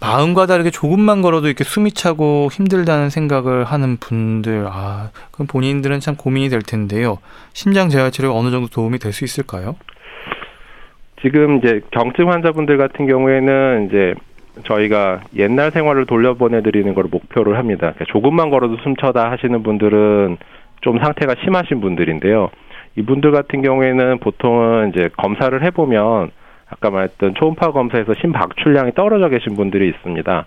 마음과 0.00 0.46
다르게 0.46 0.70
조금만 0.70 1.22
걸어도 1.22 1.46
이렇게 1.46 1.64
숨이 1.64 1.92
차고 1.92 2.48
힘들다는 2.52 3.08
생각을 3.10 3.64
하는 3.64 3.96
분들, 3.96 4.66
아, 4.68 5.10
그럼 5.32 5.46
본인들은 5.46 6.00
참 6.00 6.16
고민이 6.16 6.50
될 6.50 6.60
텐데요. 6.60 7.18
심장 7.54 7.88
재활 7.88 8.10
치료가 8.10 8.38
어느 8.38 8.50
정도 8.50 8.68
도움이 8.68 8.98
될 8.98 9.12
수 9.12 9.24
있을까요? 9.24 9.76
지금 11.22 11.56
이제 11.58 11.80
경증 11.92 12.30
환자분들 12.30 12.76
같은 12.76 13.06
경우에는 13.06 13.86
이제 13.88 14.14
저희가 14.64 15.22
옛날 15.36 15.70
생활을 15.70 16.04
돌려보내드리는 16.04 16.94
걸 16.94 17.04
목표를 17.10 17.56
합니다. 17.56 17.92
그러니까 17.94 18.04
조금만 18.08 18.50
걸어도 18.50 18.76
숨차다 18.82 19.30
하시는 19.30 19.62
분들은 19.62 20.36
좀 20.82 20.98
상태가 20.98 21.34
심하신 21.42 21.80
분들인데요. 21.80 22.50
이분들 22.96 23.32
같은 23.32 23.62
경우에는 23.62 24.18
보통은 24.20 24.90
이제 24.90 25.08
검사를 25.16 25.62
해보면 25.62 26.30
아까 26.68 26.90
말했던 26.90 27.34
초음파 27.34 27.72
검사에서 27.72 28.14
심박출량이 28.20 28.92
떨어져 28.94 29.28
계신 29.28 29.54
분들이 29.56 29.88
있습니다. 29.88 30.46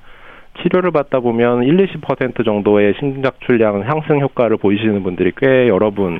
치료를 0.62 0.92
받다 0.92 1.20
보면 1.20 1.64
1, 1.64 1.78
20% 1.88 2.44
정도의 2.44 2.96
심박출량 3.00 3.84
상승 3.84 4.20
효과를 4.20 4.58
보이시는 4.58 5.04
분들이 5.04 5.32
꽤 5.38 5.68
여러 5.68 5.92
분 5.92 6.20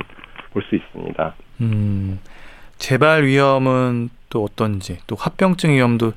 볼 0.52 0.62
수 0.68 0.74
있습니다. 0.74 1.34
음, 1.60 2.18
재발 2.76 3.24
위험은 3.24 4.10
또 4.30 4.44
어떤지, 4.44 4.98
또 5.06 5.16
합병증 5.16 5.70
위험도 5.70 6.12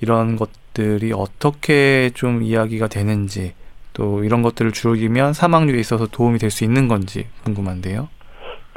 이런 0.00 0.36
것들이 0.36 1.12
어떻게 1.14 2.10
좀 2.14 2.42
이야기가 2.42 2.88
되는지, 2.88 3.54
또 3.92 4.24
이런 4.24 4.42
것들을 4.42 4.72
줄이면 4.72 5.32
사망률에 5.32 5.78
있어서 5.80 6.06
도움이 6.06 6.38
될 6.38 6.50
수 6.50 6.64
있는 6.64 6.88
건지 6.88 7.26
궁금한데요. 7.44 8.08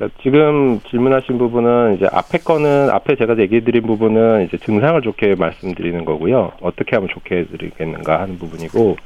그러니까 0.02 0.20
지금 0.24 0.80
질문하신 0.90 1.38
부분은 1.38 1.96
이제 1.96 2.08
앞에 2.12 2.40
거는 2.40 2.90
앞에 2.90 3.16
제가 3.18 3.38
얘기해드린 3.38 3.84
부분은 3.84 4.48
이제 4.48 4.58
증상을 4.58 5.00
좋게 5.00 5.36
말씀드리는 5.36 6.04
거고요. 6.06 6.54
어떻게 6.60 6.96
하면 6.96 7.08
좋게 7.10 7.38
해드리겠는가 7.38 8.20
하는 8.20 8.40
부분이고 8.40 8.98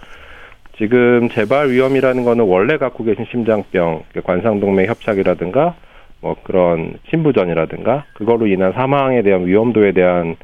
지금 0.78 1.28
재발 1.30 1.70
위험이라는 1.70 2.24
거는 2.24 2.46
원래 2.46 2.78
갖고 2.78 3.04
계신 3.04 3.26
심장병, 3.30 4.04
관상동맥 4.24 4.90
협착이라든가 4.90 5.76
뭐 6.22 6.38
그런 6.44 6.94
심부전이라든가 7.10 8.06
그거로 8.14 8.48
인한 8.48 8.72
사망에 8.72 9.22
대한 9.22 9.46
위험도에 9.46 9.92
대한 9.92 10.38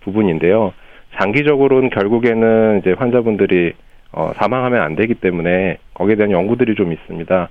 부분인데요. 0.00 0.74
장기적으로는 1.18 1.88
결국에는 1.88 2.80
이제 2.80 2.92
환자분들이 2.92 3.72
어, 4.12 4.32
사망하면 4.36 4.82
안 4.82 4.96
되기 4.96 5.14
때문에 5.14 5.78
거기에 5.94 6.16
대한 6.16 6.30
연구들이 6.30 6.74
좀 6.74 6.92
있습니다. 6.92 7.48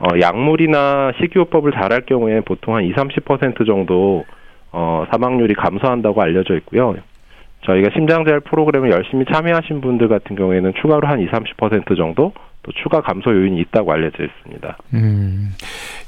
어, 0.00 0.08
약물이나 0.20 1.12
식이요법을 1.20 1.72
잘할 1.72 2.02
경우에 2.02 2.40
보통 2.40 2.76
한 2.76 2.84
20, 2.84 2.96
30% 2.96 3.66
정도 3.66 4.24
어, 4.72 5.06
사망률이 5.10 5.54
감소한다고 5.54 6.20
알려져 6.20 6.54
있고요. 6.56 6.94
저희가 7.64 7.90
심장재활 7.94 8.40
프로그램을 8.40 8.90
열심히 8.90 9.24
참여하신 9.32 9.80
분들 9.80 10.08
같은 10.08 10.36
경우에는 10.36 10.74
추가로 10.80 11.08
한 11.08 11.20
20, 11.20 11.32
30% 11.32 11.96
정도 11.96 12.32
또 12.62 12.72
추가 12.82 13.00
감소 13.00 13.30
요인이 13.30 13.60
있다고 13.60 13.92
알려져 13.92 14.24
있습니다. 14.24 14.76
음, 14.94 15.54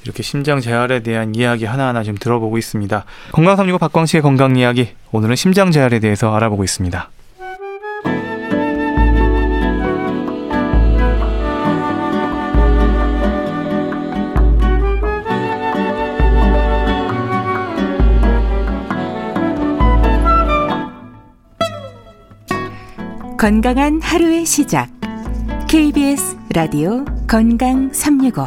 이렇게 0.05 0.23
심장 0.23 0.61
재활에 0.61 1.01
대한 1.01 1.35
이야기 1.35 1.65
하나하나 1.65 2.03
지금 2.03 2.19
들어보고 2.19 2.59
있습니다. 2.59 3.05
건강365 3.33 3.81
박광식의 3.81 4.23
건강 4.23 4.57
이야기 4.57 4.89
오늘은 5.13 5.37
심장 5.37 5.71
재활에 5.71 5.99
대해서 5.99 6.35
알아보고 6.35 6.65
있습니다. 6.65 7.11
건강한 23.39 24.01
하루의 24.03 24.45
시작. 24.45 24.89
KBS 25.71 26.37
라디오 26.57 27.05
건강 27.31 27.89
365. 27.93 28.43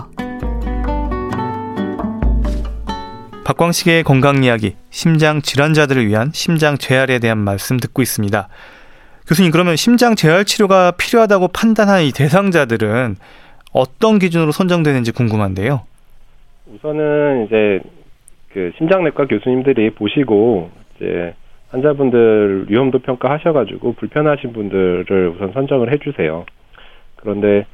박광식의 3.46 4.04
건강 4.04 4.44
이야기, 4.44 4.76
심장 4.90 5.42
질환자들을 5.42 6.06
위한 6.06 6.32
심장 6.34 6.76
재활에 6.78 7.20
대한 7.20 7.38
말씀 7.38 7.78
듣고 7.78 8.02
있습니다. 8.02 8.50
교수님, 9.30 9.52
그러면 9.52 9.78
심장 9.78 10.16
재활 10.16 10.44
치료가 10.44 10.92
필요하다고 10.92 11.48
판단한 11.54 12.04
이 12.04 12.12
대상자들은 12.12 13.16
어떤 13.72 14.20
기준으로 14.20 14.52
선정되는지 14.52 15.14
궁금한데요. 15.14 15.84
우선은 16.68 17.46
이제 17.46 17.80
그 18.52 18.74
심장내과 18.78 19.28
교수님들이 19.28 19.92
보시고 19.92 20.70
이제 20.98 21.34
환자분들 21.72 22.66
위험도 22.70 23.00
평가하셔가지고 23.00 23.94
불편하신 23.94 24.54
분들을 24.54 25.34
우선 25.36 25.54
선정을 25.54 25.92
해주세요. 25.94 26.46
그런데 27.16 27.66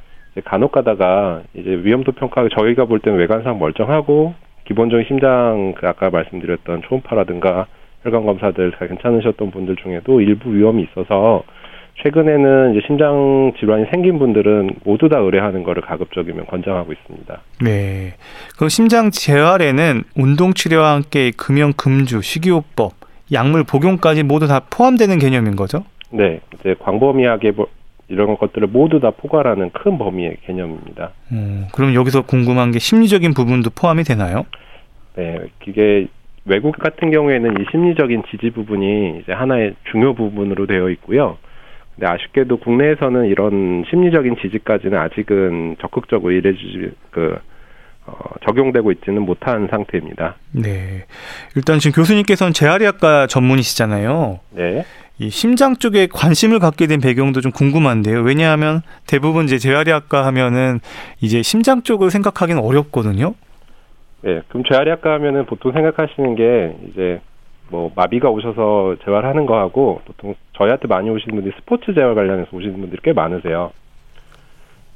간혹 0.46 0.72
가다가 0.72 1.42
이제 1.56 1.70
위험도 1.84 2.12
평가 2.14 2.48
저희가 2.48 2.86
볼 2.86 3.00
때는 3.00 3.18
외관상 3.20 3.58
멀쩡하고 3.60 4.36
기본적인 4.66 5.06
심장 5.08 5.74
그 5.76 5.88
아까 5.88 6.10
말씀드렸던 6.10 6.84
초음파라든가 6.84 7.66
혈관 8.04 8.26
검사들 8.26 8.72
다 8.72 8.86
괜찮으셨던 8.86 9.52
분들 9.52 9.78
중에도 9.78 10.22
일부 10.22 10.54
위험이 10.54 10.84
있어서 10.84 11.44
최근에는 12.04 12.76
이제 12.76 12.86
심장 12.86 13.52
질환이 13.60 13.86
생긴 13.90 14.20
분들은 14.20 14.70
모두 14.84 15.10
다 15.10 15.18
의뢰하는 15.18 15.64
것을 15.64 15.82
가급적이면 15.82 16.46
권장하고 16.46 16.94
있습니다. 16.94 17.42
네. 17.64 18.14
그 18.60 18.70
심장 18.70 19.10
재활에는 19.10 20.04
운동 20.16 20.54
치료와 20.54 20.94
함께 20.94 21.32
금연 21.36 21.74
금주, 21.74 22.22
식이요법 22.22 23.07
약물 23.32 23.64
복용까지 23.64 24.24
모두 24.24 24.48
다 24.48 24.62
포함되는 24.70 25.20
개념인 25.20 25.56
거죠? 25.56 25.84
네, 26.10 26.40
이제 26.54 26.76
광범위하게 26.80 27.54
이런 28.10 28.38
것들을 28.38 28.68
모두 28.68 29.00
다 29.00 29.12
포괄하는 29.12 29.70
큰 29.72 29.98
범위의 29.98 30.38
개념입니다. 30.46 31.12
음, 31.32 31.68
그럼 31.74 31.94
여기서 31.94 32.22
궁금한 32.22 32.72
게 32.72 32.80
심리적인 32.80 33.34
부분도 33.34 33.72
포함이 33.72 34.04
되나요? 34.04 34.46
네, 35.16 35.40
이게 35.68 36.08
외국 36.46 36.78
같은 36.78 37.12
경우에는 37.12 37.60
이 37.60 37.66
심리적인 37.72 38.24
지지 38.32 38.52
부분이 38.52 39.20
이제 39.22 39.34
하나의 39.34 39.76
중요 39.92 40.14
부분으로 40.14 40.66
되어 40.66 40.90
있고요. 40.92 41.38
근데 41.96 42.08
아쉽게도 42.08 42.58
국내에서는 42.58 43.26
이런 43.26 43.84
심리적인 43.90 44.38
지지까지는 44.42 44.98
아직은 44.98 45.78
적극적으로 45.82 46.32
일해주지 46.32 46.92
그 47.12 47.36
어, 47.36 47.40
적용되고 48.46 48.92
있지는 48.94 49.24
못한 49.24 49.68
상태입니다. 49.70 50.36
네. 50.52 51.06
일단 51.56 51.80
지금 51.80 52.02
교수님께서는 52.02 52.54
재활의학과 52.54 53.28
전문이시잖아요. 53.28 54.40
네. 54.52 54.86
이 55.20 55.30
심장 55.30 55.76
쪽에 55.76 56.08
관심을 56.08 56.60
갖게 56.60 56.88
된 56.88 57.02
배경도 57.02 57.42
좀 57.42 57.52
궁금한데요. 57.52 58.22
왜냐하면 58.22 58.82
대부분 59.08 59.46
이제 59.46 59.58
재활의학과 59.58 60.26
하면은 60.28 60.80
이제 61.22 61.42
심장 61.42 61.82
쪽을 61.82 62.12
생각하기는 62.12 62.62
어렵거든요. 62.62 63.34
네. 64.22 64.42
그럼 64.48 64.64
재활의학과 64.72 65.14
하면은 65.14 65.46
보통 65.46 65.72
생각하시는 65.72 66.36
게 66.36 66.76
이제 66.90 67.20
뭐 67.70 67.92
마비가 67.96 68.30
오셔서 68.30 68.96
재활하는 69.04 69.46
거하고 69.46 70.02
보통 70.06 70.36
저희한테 70.54 70.88
많이 70.88 71.10
오시는 71.10 71.36
분들이 71.36 71.54
스포츠 71.58 71.94
재활 71.94 72.16
관련해서 72.16 72.50
오시는 72.52 72.80
분들이 72.80 73.00
꽤 73.04 73.14
많으세요. 73.14 73.72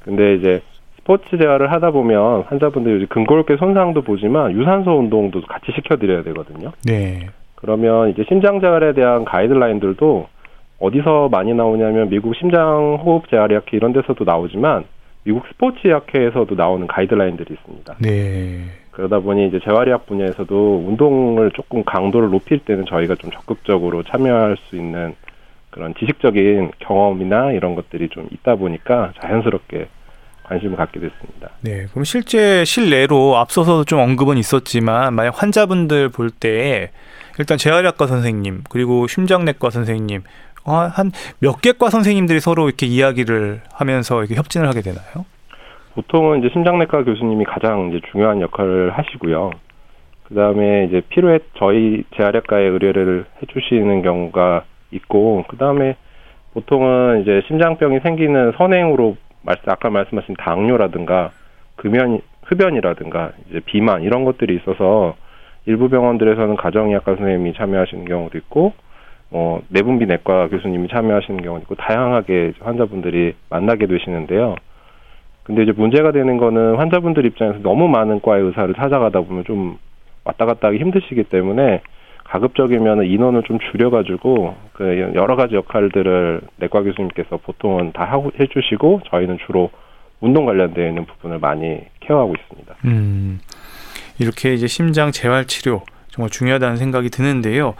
근데 0.00 0.34
이제 0.36 0.62
스포츠 1.02 1.36
재활을 1.36 1.72
하다 1.72 1.90
보면 1.90 2.42
환자분들이 2.42 3.06
근골격 3.06 3.58
손상도 3.58 4.02
보지만 4.02 4.52
유산소 4.52 4.92
운동도 4.92 5.40
같이 5.42 5.72
시켜드려야 5.74 6.22
되거든요. 6.22 6.70
네. 6.84 7.26
그러면 7.56 8.10
이제 8.10 8.24
심장 8.28 8.60
재활에 8.60 8.92
대한 8.92 9.24
가이드라인들도 9.24 10.28
어디서 10.78 11.28
많이 11.28 11.54
나오냐면 11.54 12.08
미국 12.08 12.34
심장 12.36 12.98
호흡 13.02 13.28
재활의학회 13.28 13.76
이런 13.76 13.92
데서도 13.92 14.24
나오지만 14.24 14.84
미국 15.24 15.46
스포츠 15.48 15.78
의학회에서도 15.84 16.54
나오는 16.54 16.86
가이드라인들이 16.86 17.54
있습니다. 17.54 17.96
네. 18.00 18.64
그러다 18.92 19.20
보니 19.20 19.48
이제 19.48 19.58
재활의학 19.60 20.06
분야에서도 20.06 20.84
운동을 20.86 21.50
조금 21.52 21.82
강도를 21.84 22.30
높일 22.30 22.60
때는 22.60 22.84
저희가 22.86 23.16
좀 23.16 23.30
적극적으로 23.30 24.02
참여할 24.04 24.56
수 24.56 24.76
있는 24.76 25.14
그런 25.70 25.94
지식적인 25.94 26.72
경험이나 26.80 27.52
이런 27.52 27.74
것들이 27.74 28.08
좀 28.10 28.26
있다 28.30 28.56
보니까 28.56 29.12
자연스럽게 29.20 29.86
관심을 30.44 30.76
갖게 30.76 31.00
됐습니다. 31.00 31.50
네. 31.60 31.86
그럼 31.90 32.04
실제 32.04 32.64
실내로 32.64 33.36
앞서서도 33.36 33.84
좀 33.84 34.00
언급은 34.00 34.36
있었지만 34.38 35.14
만약 35.14 35.40
환자분들 35.40 36.08
볼 36.10 36.30
때 36.30 36.90
일단 37.38 37.56
재활의학과 37.58 38.06
선생님 38.06 38.62
그리고 38.70 39.06
심장내과 39.06 39.70
선생님 39.70 40.22
어, 40.64 40.72
한몇 40.74 41.60
개과 41.60 41.90
선생님들이 41.90 42.40
서로 42.40 42.68
이렇게 42.68 42.86
이야기를 42.86 43.62
하면서 43.72 44.20
이렇게 44.20 44.34
협진을 44.36 44.68
하게 44.68 44.80
되나요? 44.80 45.24
보통은 45.94 46.38
이제 46.38 46.48
심장내과 46.52 47.04
교수님이 47.04 47.44
가장 47.44 47.88
이제 47.90 48.00
중요한 48.10 48.40
역할을 48.40 48.92
하시고요. 48.96 49.50
그 50.24 50.34
다음에 50.34 50.86
이제 50.86 51.02
필요해 51.08 51.40
저희 51.58 52.04
재활의학과에 52.16 52.62
의뢰를 52.62 53.26
해주시는 53.42 54.02
경우가 54.02 54.64
있고, 54.92 55.44
그 55.48 55.56
다음에 55.58 55.96
보통은 56.54 57.22
이제 57.22 57.42
심장병이 57.48 58.00
생기는 58.00 58.52
선행으로 58.56 59.16
말씀 59.42 59.70
아까 59.70 59.90
말씀하신 59.90 60.36
당뇨라든가 60.36 61.30
금연 61.76 62.20
흡연이라든가 62.44 63.32
이제 63.48 63.60
비만 63.64 64.02
이런 64.02 64.24
것들이 64.24 64.56
있어서 64.56 65.16
일부 65.66 65.88
병원들에서는 65.88 66.56
가정의학과 66.56 67.16
선생님이 67.16 67.54
참여하시는 67.54 68.04
경우도 68.04 68.38
있고 68.38 68.72
어, 69.30 69.60
내분비 69.68 70.06
내과 70.06 70.48
교수님이 70.48 70.88
참여하시는 70.88 71.42
경우도 71.42 71.62
있고 71.62 71.74
다양하게 71.76 72.52
환자분들이 72.60 73.34
만나게 73.48 73.86
되시는데요. 73.86 74.56
근데 75.44 75.62
이제 75.62 75.72
문제가 75.72 76.12
되는 76.12 76.36
거는 76.36 76.76
환자분들 76.76 77.26
입장에서 77.26 77.60
너무 77.62 77.88
많은 77.88 78.20
과의 78.20 78.44
의사를 78.44 78.72
찾아가다 78.74 79.22
보면 79.22 79.44
좀 79.44 79.78
왔다 80.24 80.46
갔다 80.46 80.68
하기 80.68 80.78
힘드시기 80.78 81.24
때문에 81.24 81.80
가급적이면 82.32 83.04
인원을 83.04 83.42
좀 83.42 83.58
줄여가지고 83.70 84.56
그 84.72 85.12
여러 85.14 85.36
가지 85.36 85.54
역할들을 85.54 86.40
내과 86.56 86.82
교수님께서 86.82 87.36
보통은 87.36 87.92
다 87.92 88.04
하고 88.04 88.32
해주시고 88.40 89.02
저희는 89.10 89.36
주로 89.46 89.70
운동 90.18 90.46
관련되어 90.46 90.88
있는 90.88 91.04
부분을 91.04 91.38
많이 91.40 91.80
케어하고 92.00 92.32
있습니다. 92.34 92.74
음, 92.86 93.38
이렇게 94.18 94.54
이제 94.54 94.66
심장 94.66 95.10
재활 95.10 95.46
치료 95.46 95.82
정말 96.08 96.30
중요하다는 96.30 96.78
생각이 96.78 97.10
드는데요. 97.10 97.74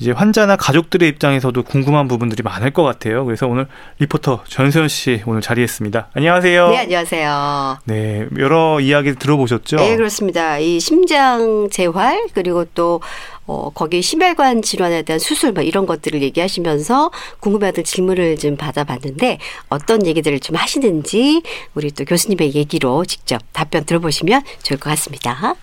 이제 0.00 0.12
환자나 0.12 0.56
가족들의 0.56 1.06
입장에서도 1.10 1.62
궁금한 1.62 2.08
부분들이 2.08 2.42
많을 2.42 2.70
것 2.70 2.82
같아요. 2.82 3.26
그래서 3.26 3.46
오늘 3.46 3.66
리포터 3.98 4.44
전수현 4.48 4.88
씨 4.88 5.22
오늘 5.26 5.42
자리했습니다. 5.42 6.08
안녕하세요. 6.14 6.70
네, 6.70 6.78
안녕하세요. 6.78 7.78
네, 7.84 8.26
여러 8.38 8.80
이야기 8.80 9.14
들어보셨죠? 9.14 9.76
네, 9.76 9.96
그렇습니다. 9.96 10.58
이 10.58 10.80
심장 10.80 11.68
재활 11.70 12.28
그리고 12.32 12.64
또 12.74 13.02
어, 13.46 13.68
거기 13.74 14.00
심혈관 14.00 14.62
질환에 14.62 15.02
대한 15.02 15.18
수술 15.18 15.52
뭐 15.52 15.62
이런 15.62 15.84
것들을 15.84 16.22
얘기하시면서 16.22 17.10
궁금해하던 17.40 17.84
질문을 17.84 18.38
좀 18.38 18.56
받아봤는데 18.56 19.38
어떤 19.68 20.06
얘기들을 20.06 20.40
좀 20.40 20.56
하시는지 20.56 21.42
우리 21.74 21.90
또 21.90 22.06
교수님의 22.06 22.54
얘기로 22.54 23.04
직접 23.04 23.42
답변 23.52 23.84
들어보시면 23.84 24.42
좋을 24.62 24.80
것 24.80 24.88
같습니다. 24.90 25.56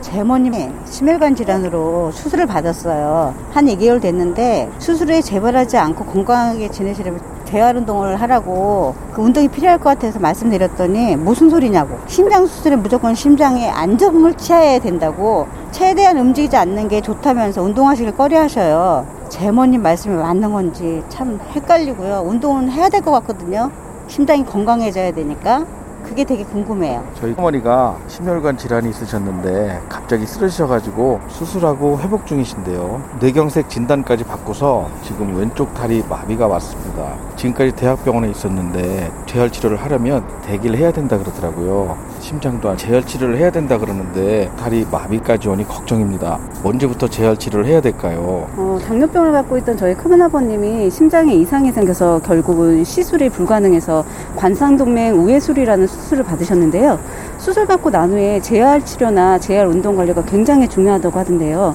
제모님이 0.00 0.68
심혈관 0.86 1.34
질환으로 1.34 2.10
수술을 2.12 2.46
받았어요. 2.46 3.34
한 3.52 3.66
2개월 3.66 4.00
됐는데 4.00 4.70
수술에 4.78 5.20
재발하지 5.20 5.76
않고 5.76 6.04
건강하게 6.06 6.70
지내시려면 6.70 7.20
재활 7.44 7.76
운동을 7.76 8.16
하라고 8.20 8.94
그 9.12 9.20
운동이 9.20 9.48
필요할 9.48 9.78
것 9.78 9.84
같아서 9.90 10.18
말씀드렸더니 10.20 11.16
무슨 11.16 11.50
소리냐고 11.50 11.98
심장 12.06 12.46
수술에 12.46 12.76
무조건 12.76 13.14
심장에 13.14 13.68
안정을 13.68 14.34
취해야 14.34 14.78
된다고 14.78 15.48
최대한 15.70 16.16
움직이지 16.16 16.56
않는 16.56 16.88
게 16.88 17.00
좋다면서 17.00 17.62
운동하시길 17.62 18.16
꺼려하셔요. 18.16 19.06
제모님 19.28 19.82
말씀이 19.82 20.14
맞는 20.14 20.52
건지 20.52 21.02
참 21.08 21.38
헷갈리고요. 21.54 22.22
운동은 22.26 22.70
해야 22.70 22.88
될 22.88 23.00
것 23.02 23.10
같거든요. 23.12 23.70
심장이 24.08 24.44
건강해져야 24.44 25.12
되니까. 25.12 25.64
그게 26.10 26.24
되게 26.24 26.42
궁금해요. 26.42 27.04
저희 27.14 27.32
어머니가 27.38 27.96
심혈관 28.08 28.58
질환이 28.58 28.90
있으셨는데 28.90 29.80
갑자기 29.88 30.26
쓰러지셔가지고 30.26 31.20
수술하고 31.28 32.00
회복 32.00 32.26
중이신데요. 32.26 33.00
뇌경색 33.20 33.70
진단까지 33.70 34.24
받고서 34.24 34.90
지금 35.04 35.36
왼쪽 35.38 35.72
다리 35.72 36.02
마비가 36.08 36.48
왔습니다. 36.48 37.14
지금까지 37.36 37.76
대학병원에 37.76 38.28
있었는데 38.28 39.12
재활 39.26 39.52
치료를 39.52 39.76
하려면 39.76 40.26
대기를 40.42 40.76
해야 40.78 40.90
된다 40.90 41.16
그러더라고요. 41.16 41.96
심장도 42.20 42.76
재활 42.76 43.02
치료를 43.04 43.38
해야 43.38 43.50
된다 43.50 43.78
그러는데 43.78 44.50
다리 44.58 44.86
마비까지 44.90 45.48
오니 45.48 45.66
걱정입니다. 45.66 46.38
언제부터 46.62 47.08
재활 47.08 47.36
치료를 47.36 47.66
해야 47.66 47.80
될까요? 47.80 48.46
어, 48.56 48.78
당뇨병을 48.86 49.32
갖고 49.32 49.56
있던 49.58 49.76
저희 49.76 49.94
큰아버님이 49.94 50.90
심장에 50.90 51.34
이상이 51.34 51.72
생겨서 51.72 52.20
결국은 52.20 52.84
시술이 52.84 53.30
불가능해서 53.30 54.04
관상동맥 54.36 55.14
우회술이라는 55.14 55.86
수술을 55.86 56.24
받으셨는데요. 56.24 56.98
수술 57.38 57.66
받고 57.66 57.90
난 57.90 58.10
후에 58.10 58.40
재활 58.40 58.84
치료나 58.84 59.38
재활 59.38 59.66
운동 59.66 59.96
관리가 59.96 60.22
굉장히 60.24 60.68
중요하다고 60.68 61.18
하던데요. 61.18 61.74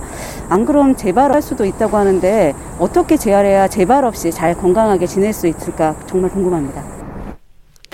안 0.49 0.65
그럼 0.65 0.95
재발할 0.95 1.41
수도 1.41 1.65
있다고 1.65 1.97
하는데 1.97 2.53
어떻게 2.79 3.17
재활해야 3.17 3.67
재발 3.67 4.05
없이 4.05 4.31
잘 4.31 4.55
건강하게 4.55 5.07
지낼 5.07 5.33
수 5.33 5.47
있을까 5.47 5.95
정말 6.05 6.29
궁금합니다. 6.29 6.83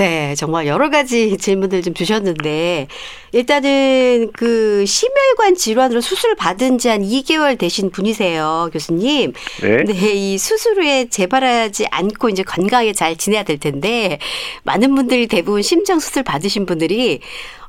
네, 0.01 0.33
정말 0.33 0.65
여러 0.65 0.89
가지 0.89 1.37
질문들 1.37 1.83
좀 1.83 1.93
주셨는데, 1.93 2.87
일단은 3.33 4.31
그 4.33 4.83
심혈관 4.85 5.53
질환으로 5.55 6.01
수술을 6.01 6.33
받은 6.35 6.79
지 6.79 6.89
한 6.89 7.03
2개월 7.03 7.55
되신 7.57 7.91
분이세요, 7.91 8.71
교수님. 8.73 9.33
네. 9.61 9.83
네, 9.83 10.11
이 10.13 10.37
수술 10.39 10.81
후에 10.81 11.07
재발하지 11.07 11.85
않고 11.91 12.29
이제 12.29 12.41
건강하게 12.41 12.93
잘 12.93 13.15
지내야 13.15 13.43
될 13.43 13.59
텐데, 13.59 14.17
많은 14.63 14.95
분들이 14.95 15.27
대부분 15.27 15.61
심장 15.61 15.99
수술 15.99 16.23
받으신 16.23 16.65
분들이 16.65 17.19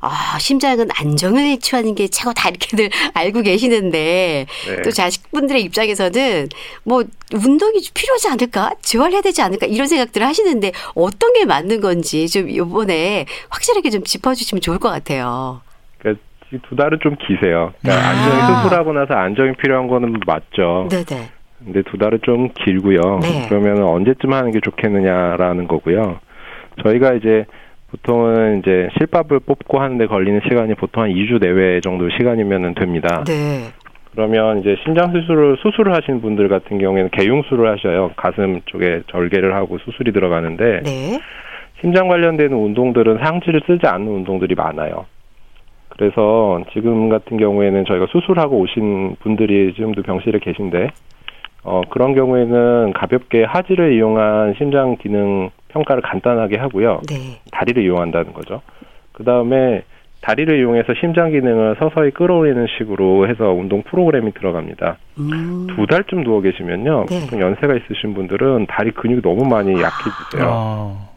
아, 0.01 0.37
심장은 0.39 0.89
안정을 0.91 1.59
취하는 1.59 1.95
게 1.95 2.09
최고다 2.09 2.49
이렇게들 2.49 2.89
알고 3.13 3.41
계시는데 3.41 4.47
네. 4.67 4.81
또 4.83 4.91
자식 4.91 5.22
분들의 5.33 5.61
입장에서는 5.63 6.47
뭐 6.83 7.03
운동이 7.33 7.81
필요하지 7.93 8.29
않을까? 8.29 8.71
재활해야 8.81 9.21
되지 9.21 9.41
않을까? 9.41 9.65
이런 9.65 9.87
생각들을 9.87 10.25
하시는데 10.25 10.71
어떤 10.95 11.33
게 11.33 11.45
맞는 11.45 11.81
건지 11.81 12.27
좀 12.29 12.49
이번에 12.49 13.25
확실하게 13.49 13.89
좀 13.89 14.03
짚어주시면 14.03 14.61
좋을 14.61 14.79
것 14.79 14.89
같아요. 14.89 15.61
그러니까 15.99 16.23
두 16.69 16.75
달은 16.75 16.99
좀 17.01 17.15
기세요. 17.27 17.73
그러니까 17.81 18.07
아. 18.07 18.09
안정이 18.11 18.63
수술하고 18.63 18.93
나서 18.93 19.13
안정이 19.15 19.53
필요한 19.61 19.87
거는 19.87 20.19
맞죠. 20.25 20.87
네네. 20.89 21.29
근데 21.65 21.81
두 21.83 21.97
달은 21.97 22.19
좀 22.23 22.49
길고요. 22.53 23.19
네. 23.21 23.45
그러면 23.47 23.83
언제쯤 23.83 24.33
하는 24.33 24.51
게 24.51 24.59
좋겠느냐라는 24.61 25.67
거고요. 25.67 26.19
저희가 26.83 27.13
이제 27.13 27.45
보통은 27.91 28.59
이제 28.59 28.89
실밥을 28.97 29.39
뽑고 29.39 29.79
하는데 29.79 30.05
걸리는 30.07 30.41
시간이 30.49 30.73
보통 30.75 31.03
한 31.03 31.11
2주 31.11 31.39
내외 31.39 31.79
정도 31.79 32.09
시간이면 32.09 32.75
됩니다. 32.75 33.23
네. 33.25 33.71
그러면 34.13 34.59
이제 34.59 34.75
심장 34.83 35.11
수술을 35.11 35.57
수술을 35.57 35.93
하신 35.95 36.21
분들 36.21 36.47
같은 36.47 36.77
경우에는 36.77 37.09
개용술을 37.11 37.69
하셔요. 37.71 38.11
가슴 38.15 38.61
쪽에 38.65 39.01
절개를 39.07 39.55
하고 39.55 39.79
수술이 39.79 40.11
들어가는데 40.11 40.81
네. 40.83 41.19
심장 41.81 42.07
관련되는 42.07 42.55
운동들은 42.55 43.17
상체를 43.17 43.61
쓰지 43.65 43.87
않는 43.87 44.07
운동들이 44.07 44.53
많아요. 44.55 45.05
그래서 45.89 46.63
지금 46.73 47.09
같은 47.09 47.37
경우에는 47.37 47.85
저희가 47.85 48.07
수술하고 48.11 48.59
오신 48.59 49.17
분들이 49.19 49.73
지금도 49.73 50.03
병실에 50.03 50.39
계신데 50.39 50.87
어, 51.63 51.81
그런 51.89 52.13
경우에는 52.13 52.93
가볍게 52.93 53.43
하지를 53.43 53.93
이용한 53.93 54.55
심장 54.57 54.95
기능 54.97 55.49
평가를 55.69 56.03
간단하게 56.03 56.57
하고요. 56.57 57.01
네. 57.09 57.39
다리를 57.51 57.83
이용한다는 57.83 58.33
거죠. 58.33 58.61
그 59.11 59.23
다음에 59.23 59.83
다리를 60.23 60.57
이용해서 60.57 60.93
심장 61.01 61.31
기능을 61.31 61.75
서서히 61.79 62.11
끌어올리는 62.11 62.65
식으로 62.77 63.27
해서 63.27 63.51
운동 63.51 63.83
프로그램이 63.83 64.31
들어갑니다. 64.33 64.97
음. 65.19 65.67
두 65.75 65.85
달쯤 65.85 66.23
누워 66.23 66.39
계시면요. 66.41 67.05
네. 67.09 67.19
보통 67.21 67.41
연세가 67.41 67.75
있으신 67.75 68.13
분들은 68.13 68.67
다리 68.69 68.91
근육이 68.91 69.21
너무 69.21 69.43
많이 69.45 69.73
약해지세요. 69.73 70.49
아. 70.49 71.09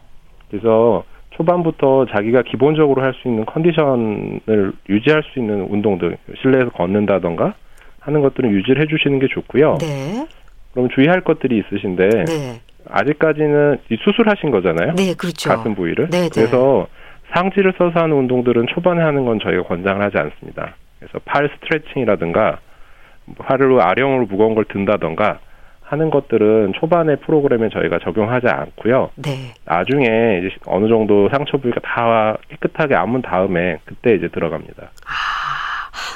그래서 0.50 1.04
초반부터 1.30 2.06
자기가 2.06 2.42
기본적으로 2.42 3.02
할 3.02 3.14
수 3.14 3.28
있는 3.28 3.44
컨디션을 3.46 4.72
유지할 4.88 5.22
수 5.32 5.38
있는 5.38 5.62
운동들, 5.70 6.16
실내에서 6.42 6.70
걷는다던가 6.70 7.54
하는 8.00 8.22
것들은 8.22 8.50
유지를 8.50 8.82
해주시는 8.82 9.20
게 9.20 9.28
좋고요. 9.28 9.78
네. 9.80 10.26
그럼 10.72 10.88
주의할 10.88 11.20
것들이 11.20 11.58
있으신데 11.58 12.08
네. 12.08 12.60
아직까지는 12.90 13.78
이 13.90 13.96
수술하신 14.02 14.50
거잖아요. 14.50 14.94
네, 14.96 15.14
그렇죠. 15.14 15.50
가슴 15.50 15.74
부위를. 15.76 16.10
네, 16.10 16.22
네. 16.22 16.28
그래서 16.32 16.88
상지를 17.34 17.74
써서 17.78 18.00
하는 18.00 18.16
운동들은 18.16 18.66
초반에 18.68 19.02
하는 19.02 19.24
건 19.24 19.38
저희가 19.40 19.64
권장을 19.64 20.02
하지 20.02 20.18
않습니다. 20.18 20.74
그래서 20.98 21.18
팔 21.24 21.50
스트레칭이라든가 21.54 22.58
팔을 23.38 23.80
아령으로 23.80 24.26
무거운 24.26 24.54
걸 24.54 24.64
든다던가 24.64 25.40
하는 25.82 26.10
것들은 26.10 26.72
초반의 26.74 27.18
프로그램에 27.20 27.68
저희가 27.68 28.00
적용하지 28.00 28.48
않고요. 28.48 29.10
네. 29.16 29.54
나중에 29.64 30.40
이제 30.40 30.50
어느 30.66 30.88
정도 30.88 31.28
상처 31.28 31.58
부위가 31.58 31.80
다 31.80 32.36
깨끗하게 32.48 32.96
아문 32.96 33.22
다음에 33.22 33.78
그때 33.84 34.14
이제 34.14 34.28
들어갑니다. 34.28 34.82
아, 34.82 35.35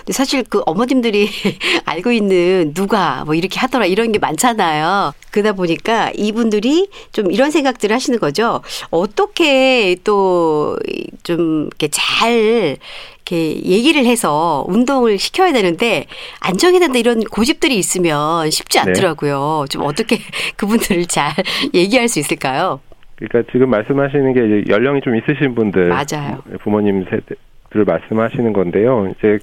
근데 0.01 0.13
사실 0.13 0.43
그 0.49 0.63
어머님들이 0.67 1.29
알고 1.87 2.13
있는 2.13 2.73
누가 2.75 3.25
뭐 3.25 3.35
이렇게 3.35 3.59
하더라 3.61 3.87
이런 3.87 4.13
게 4.13 4.19
많잖아요. 4.19 5.13
그러다 5.31 5.53
보니까 5.53 6.11
이분들이 6.15 6.89
좀 7.13 7.31
이런 7.31 7.51
생각들을 7.51 7.95
하시는 7.95 8.19
거죠. 8.19 8.63
어떻게 8.91 9.97
또 10.05 10.77
좀 11.23 11.67
이렇게 11.69 11.89
잘 11.89 12.33
이렇게 12.33 13.63
얘기를 13.65 14.05
해서 14.05 14.65
운동을 14.69 15.19
시켜야 15.19 15.53
되는데 15.53 16.07
안정해야 16.41 16.81
된다 16.81 16.99
이런 16.99 17.23
고집들이 17.23 17.77
있으면 17.77 18.51
쉽지 18.51 18.79
네. 18.79 18.85
않더라고요. 18.89 19.67
좀 19.71 19.83
어떻게 19.83 20.19
그분들을 20.57 21.07
잘 21.07 21.33
얘기할 21.75 22.09
수 22.09 22.19
있을까요? 22.19 22.81
그러니까 23.17 23.51
지금 23.53 23.71
말씀하시는 23.71 24.33
게 24.33 24.73
연령이 24.73 25.01
좀 25.03 25.15
있으신 25.15 25.55
분들, 25.55 25.89
맞아요. 25.91 26.43
부모님 26.63 27.05
세대를 27.05 27.85
말씀하시는 27.87 28.53
건데요. 28.53 29.13
이제 29.19 29.39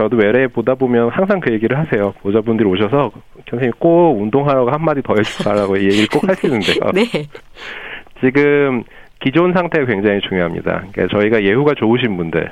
저도 0.00 0.16
외래 0.16 0.46
보다 0.46 0.74
보면 0.74 1.10
항상 1.10 1.40
그 1.40 1.52
얘기를 1.52 1.78
하세요. 1.78 2.14
보좌분들이 2.22 2.66
오셔서 2.66 3.12
선생님 3.50 3.72
꼭 3.78 4.18
운동하라고 4.18 4.70
한 4.70 4.82
마디 4.82 5.02
더 5.02 5.12
해주라고 5.14 5.76
이 5.76 5.84
얘기를 5.84 6.06
꼭 6.10 6.26
하시는데요. 6.26 6.90
네. 6.94 7.04
지금 8.24 8.82
기존 9.22 9.52
상태가 9.52 9.84
굉장히 9.84 10.22
중요합니다. 10.22 10.84
그러니까 10.90 11.18
저희가 11.18 11.42
예후가 11.42 11.74
좋으신 11.74 12.16
분들, 12.16 12.50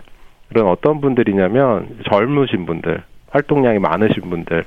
그런 0.51 0.67
어떤 0.67 1.01
분들이냐면 1.01 1.89
젊으신 2.11 2.67
분들, 2.67 3.03
활동량이 3.31 3.79
많으신 3.79 4.29
분들, 4.29 4.65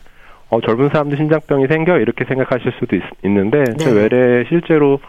어, 0.50 0.60
젊은 0.62 0.90
사람들 0.90 1.18
심장병이 1.18 1.68
생겨 1.68 2.00
이렇게 2.00 2.26
생각하실 2.26 2.72
수도 2.80 2.96
있, 2.96 3.04
는데 3.22 3.64
네. 3.64 3.74
제 3.78 3.92
외래 3.92 4.44
실제로 4.50 5.00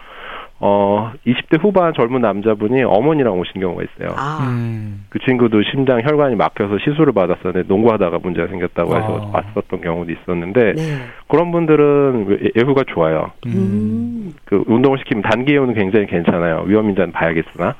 어 0.64 1.12
20대 1.26 1.60
후반 1.60 1.92
젊은 1.92 2.20
남자분이 2.20 2.84
어머니랑 2.84 3.36
오신 3.36 3.60
경우가 3.60 3.82
있어요. 3.82 4.14
아, 4.16 4.46
음. 4.48 5.04
그 5.08 5.18
친구도 5.18 5.60
심장 5.64 6.00
혈관이 6.00 6.36
막혀서 6.36 6.78
시술을 6.78 7.12
받았었는데 7.12 7.64
농구하다가 7.66 8.20
문제가 8.22 8.46
생겼다고 8.46 8.94
해서 8.96 9.30
아. 9.32 9.42
왔었던 9.56 9.80
경우도 9.80 10.12
있었는데 10.12 10.74
네. 10.74 10.82
그런 11.26 11.50
분들은 11.50 12.38
예- 12.44 12.60
예후가 12.60 12.84
좋아요. 12.94 13.32
음. 13.46 13.52
음. 13.52 14.32
그 14.44 14.62
운동을 14.68 14.98
시키면 14.98 15.22
단기 15.24 15.52
예후는 15.52 15.74
굉장히 15.74 16.06
괜찮아요. 16.06 16.62
위험 16.66 16.88
인자는 16.90 17.10
봐야겠으나. 17.10 17.74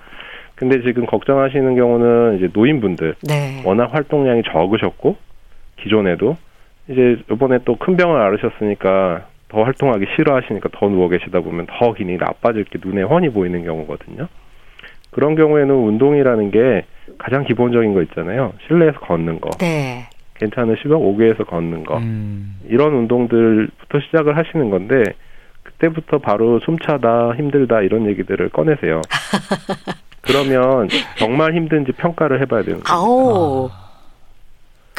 근데 0.57 0.83
지금 0.83 1.07
걱정하시는 1.07 1.77
경우는 1.77 2.38
이제 2.38 2.49
노인분들 2.53 3.14
네. 3.29 3.62
워낙 3.64 3.95
활동량이 3.95 4.42
적으셨고 4.53 5.16
기존에도 5.77 6.37
이제 6.88 7.16
이번에 7.31 7.59
또 7.64 7.77
큰 7.77 7.97
병을 7.97 8.21
앓으셨으니까 8.21 9.27
더 9.53 9.62
활동하기 9.62 10.07
싫어하시니까 10.17 10.71
더 10.73 10.88
누워 10.88 11.09
계시다 11.11 11.41
보면 11.41 11.67
더 11.67 11.93
기능이 11.93 12.17
나빠질 12.17 12.65
게 12.65 12.79
눈에 12.83 13.03
훤히 13.03 13.29
보이는 13.29 13.62
경우거든요. 13.62 14.27
그런 15.11 15.35
경우에는 15.37 15.75
운동이라는 15.75 16.51
게 16.51 16.87
가장 17.19 17.45
기본적인 17.45 17.93
거 17.93 18.03
있잖아요. 18.03 18.55
실내에서 18.67 18.99
걷는 19.01 19.41
거, 19.41 19.51
네. 19.59 20.07
괜찮으시면 20.37 20.97
옥외에서 20.97 21.45
걷는 21.45 21.85
거, 21.85 21.99
음. 21.99 22.57
이런 22.67 22.95
운동들부터 22.95 24.01
시작을 24.07 24.38
하시는 24.38 24.71
건데 24.71 25.03
그때부터 25.62 26.19
바로 26.19 26.59
숨차다, 26.61 27.35
힘들다 27.35 27.83
이런 27.83 28.07
얘기들을 28.07 28.49
꺼내세요. 28.49 29.03
그러면 30.23 30.88
정말 31.19 31.55
힘든지 31.55 31.93
평가를 31.93 32.41
해봐야 32.41 32.62
되는 32.62 32.81
거예요. 32.81 33.03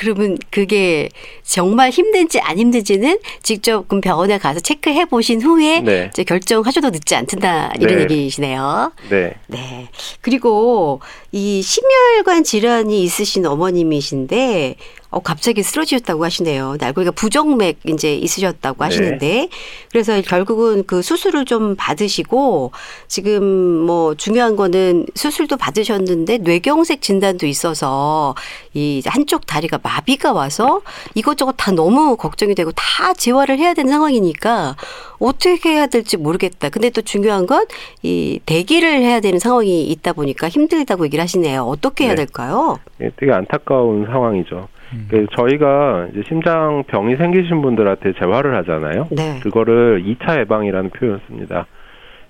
그러면 0.04 0.38
그게 0.50 1.10
정말 1.44 1.90
힘든지 1.90 2.40
안 2.42 2.58
힘든지는 2.60 3.20
직접 3.42 3.88
그럼 3.88 4.02
병원에 4.02 4.38
가서 4.38 4.60
체크해 4.60 5.06
보신 5.06 5.42
후에 5.42 5.80
네. 5.80 6.10
이제 6.12 6.24
결정하셔도 6.24 6.90
늦지 6.90 7.16
않다 7.16 7.74
이런 7.80 7.96
네. 7.96 8.02
얘기시네요. 8.04 8.92
네. 9.10 9.36
네. 9.48 9.90
그리고 10.22 11.00
이 11.32 11.62
심혈관 11.62 12.44
질환이 12.44 13.02
있으신 13.04 13.46
어머님이신데 13.46 14.76
어 15.14 15.20
갑자기 15.20 15.62
쓰러지셨다고 15.62 16.26
하시네요. 16.26 16.76
알고 16.82 16.94
보니까 16.96 17.12
부정맥 17.12 17.82
이제 17.88 18.16
있으셨다고 18.16 18.80
네. 18.80 18.86
하시는데 18.86 19.50
그래서 19.92 20.20
결국은 20.22 20.84
그 20.88 21.04
수술을 21.04 21.46
좀 21.46 21.76
받으시고 21.76 22.72
지금 23.08 23.44
뭐 23.44 24.16
중요한 24.16 24.56
거는 24.56 25.06
수술도 25.14 25.58
받으셨는데 25.58 26.40
뇌경색 26.40 27.04
진단도 27.04 27.46
있어서 27.46 28.34
이 28.74 29.04
한쪽 29.06 29.46
다리가 29.46 29.78
마비가 29.96 30.34
와서 30.34 30.82
이것저것 31.16 31.54
다 31.58 31.72
너무 31.72 32.16
걱정이 32.18 32.56
되고 32.56 32.72
다 32.72 33.14
재활을 33.14 33.58
해야 33.60 33.74
되는 33.74 33.92
상황이니까 33.92 34.76
어떻게 35.20 35.70
해야 35.70 35.88
될지 35.88 36.18
모르겠다. 36.18 36.70
근데 36.70 36.90
또 36.90 37.02
중요한 37.02 37.46
건 37.48 37.64
이 38.02 38.40
대기를 38.46 38.90
해야 39.00 39.20
되는 39.22 39.40
상황이 39.40 39.84
있다 39.86 40.14
보니까 40.14 40.50
힘들다고 40.50 41.06
얘기를 41.06 41.22
하시네요. 41.24 41.62
어떻게 41.64 42.06
해야 42.06 42.16
네. 42.16 42.26
될까요? 42.26 42.78
예, 43.02 43.10
되게 43.16 43.32
안타까운 43.32 44.06
상황이죠. 44.06 44.68
음. 44.94 45.08
그 45.10 45.26
저희가 45.38 46.08
이제 46.12 46.24
심장 46.28 46.84
병이 46.88 47.16
생기신 47.16 47.62
분들한테 47.62 48.14
재활을 48.20 48.56
하잖아요. 48.58 49.08
네. 49.12 49.40
그거를 49.42 50.04
2차 50.06 50.40
예방이라는 50.42 50.90
표현을 50.92 51.22
씁니다. 51.28 51.66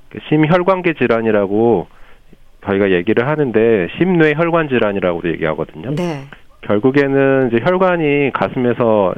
그 0.10 0.20
심혈관계 0.30 0.94
질환이라고 0.94 1.88
저희가 2.66 2.92
얘기를 2.92 3.28
하는데 3.28 3.88
심뇌 3.98 4.34
혈관 4.36 4.70
질환이라고도 4.70 5.30
얘기하거든요. 5.30 5.96
네. 5.96 6.26
결국에는 6.64 7.50
이제 7.52 7.64
혈관이 7.64 8.32
가슴에서 8.34 9.14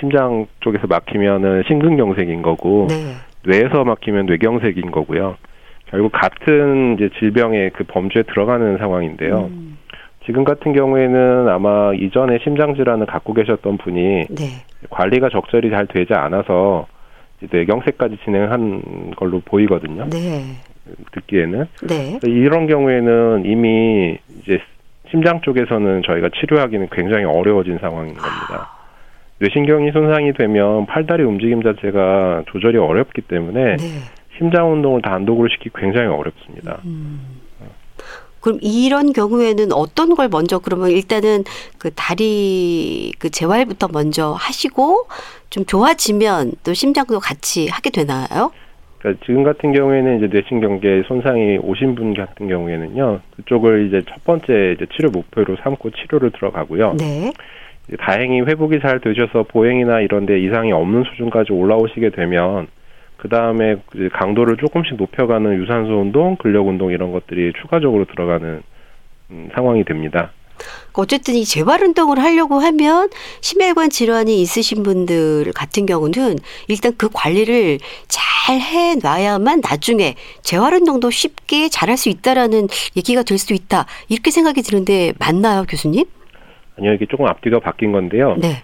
심장 0.00 0.46
쪽에서 0.60 0.86
막히면은 0.86 1.64
심근경색인 1.66 2.42
거고 2.42 2.86
네. 2.88 3.14
뇌에서 3.44 3.84
막히면 3.84 4.26
뇌경색인 4.26 4.90
거고요. 4.90 5.36
결국 5.86 6.12
같은 6.12 6.94
이제 6.94 7.08
질병의 7.18 7.70
그 7.70 7.84
범주에 7.84 8.24
들어가는 8.24 8.76
상황인데요. 8.78 9.48
음, 9.50 9.78
지금 10.26 10.44
같은 10.44 10.74
경우에는 10.74 11.48
아마 11.48 11.92
이전에 11.94 12.38
심장 12.44 12.74
질환을 12.74 13.06
갖고 13.06 13.32
계셨던 13.32 13.78
분이 13.78 14.26
네. 14.28 14.64
관리가 14.90 15.30
적절히 15.30 15.70
잘 15.70 15.86
되지 15.86 16.12
않아서 16.12 16.86
이제 17.38 17.48
뇌경색까지 17.56 18.18
진행한 18.24 19.12
걸로 19.16 19.40
보이거든요. 19.40 20.08
네. 20.10 20.42
듣기에는 21.12 21.66
네. 21.88 22.18
이런 22.24 22.66
경우에는 22.66 23.44
이미 23.46 24.18
이제 24.42 24.60
심장 25.10 25.40
쪽에서는 25.40 26.02
저희가 26.06 26.30
치료하기는 26.38 26.88
굉장히 26.92 27.24
어려워진 27.24 27.78
상황인 27.78 28.14
겁니다. 28.14 28.70
뇌신경이 29.40 29.92
손상이 29.92 30.32
되면 30.34 30.86
팔다리 30.86 31.22
움직임 31.22 31.62
자체가 31.62 32.44
조절이 32.50 32.76
어렵기 32.76 33.22
때문에 33.22 33.76
네. 33.76 33.84
심장 34.36 34.72
운동을 34.72 35.02
단독으로 35.02 35.48
시키기 35.48 35.70
굉장히 35.74 36.08
어렵습니다. 36.08 36.80
음. 36.84 37.38
그럼 38.40 38.58
이런 38.62 39.12
경우에는 39.12 39.72
어떤 39.72 40.14
걸 40.14 40.28
먼저 40.28 40.58
그러면 40.58 40.90
일단은 40.90 41.44
그 41.78 41.90
다리 41.94 43.12
그 43.18 43.30
재활부터 43.30 43.88
먼저 43.92 44.32
하시고 44.32 45.08
좀 45.50 45.64
좋아지면 45.66 46.52
또 46.62 46.72
심장도 46.72 47.18
같이 47.18 47.68
하게 47.68 47.90
되나요? 47.90 48.52
그러니까 48.98 49.24
지금 49.24 49.44
같은 49.44 49.72
경우에는 49.72 50.18
이제 50.18 50.26
뇌신경계 50.26 51.04
손상이 51.06 51.58
오신 51.58 51.94
분 51.94 52.14
같은 52.14 52.48
경우에는요, 52.48 53.20
그쪽을 53.36 53.86
이제 53.86 54.02
첫 54.08 54.24
번째 54.24 54.74
이제 54.76 54.86
치료 54.96 55.10
목표로 55.10 55.56
삼고 55.62 55.90
치료를 55.90 56.30
들어가고요. 56.32 56.94
네. 56.98 57.32
다행히 58.00 58.40
회복이 58.42 58.80
잘 58.80 59.00
되셔서 59.00 59.44
보행이나 59.44 60.00
이런데 60.00 60.38
이상이 60.38 60.72
없는 60.72 61.04
수준까지 61.04 61.52
올라오시게 61.52 62.10
되면 62.10 62.66
그 63.16 63.28
다음에 63.28 63.76
강도를 64.12 64.56
조금씩 64.56 64.96
높여가는 64.96 65.54
유산소 65.62 66.00
운동, 66.00 66.36
근력 66.36 66.66
운동 66.66 66.92
이런 66.92 67.12
것들이 67.12 67.52
추가적으로 67.60 68.04
들어가는 68.04 68.62
음, 69.30 69.48
상황이 69.54 69.84
됩니다. 69.84 70.32
어쨌든 70.92 71.34
이 71.34 71.44
재활 71.44 71.82
운동을 71.82 72.18
하려고 72.18 72.58
하면 72.58 73.08
심혈관 73.40 73.90
질환이 73.90 74.40
있으신 74.42 74.82
분들 74.82 75.52
같은 75.54 75.86
경우는 75.86 76.38
일단 76.66 76.92
그 76.96 77.08
관리를 77.12 77.78
잘 78.08 78.58
해놔야만 78.58 79.60
나중에 79.60 80.14
재활 80.42 80.74
운동도 80.74 81.10
쉽게 81.10 81.68
잘할 81.68 81.96
수 81.96 82.08
있다라는 82.08 82.68
얘기가 82.96 83.22
될 83.22 83.38
수도 83.38 83.54
있다 83.54 83.86
이렇게 84.08 84.30
생각이 84.30 84.62
드는데 84.62 85.12
맞나요, 85.18 85.64
교수님? 85.68 86.04
아니요, 86.78 86.94
이게 86.94 87.06
조금 87.06 87.26
앞뒤가 87.26 87.60
바뀐 87.60 87.92
건데요. 87.92 88.36
네, 88.38 88.62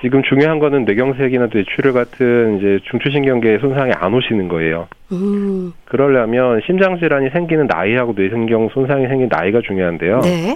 지금 0.00 0.22
중요한 0.22 0.58
거는 0.58 0.84
뇌경색이나 0.84 1.48
뇌출혈 1.52 1.92
같은 1.92 2.58
이제 2.58 2.78
중추신경계 2.90 3.58
손상이 3.58 3.92
안 3.96 4.14
오시는 4.14 4.48
거예요. 4.48 4.88
음, 5.12 5.72
그러려면 5.84 6.60
심장 6.66 6.98
질환이 6.98 7.30
생기는 7.30 7.66
나이하고 7.66 8.14
뇌신경 8.16 8.68
손상이 8.72 9.06
생긴 9.08 9.28
나이가 9.28 9.60
중요한데요. 9.60 10.20
네, 10.20 10.54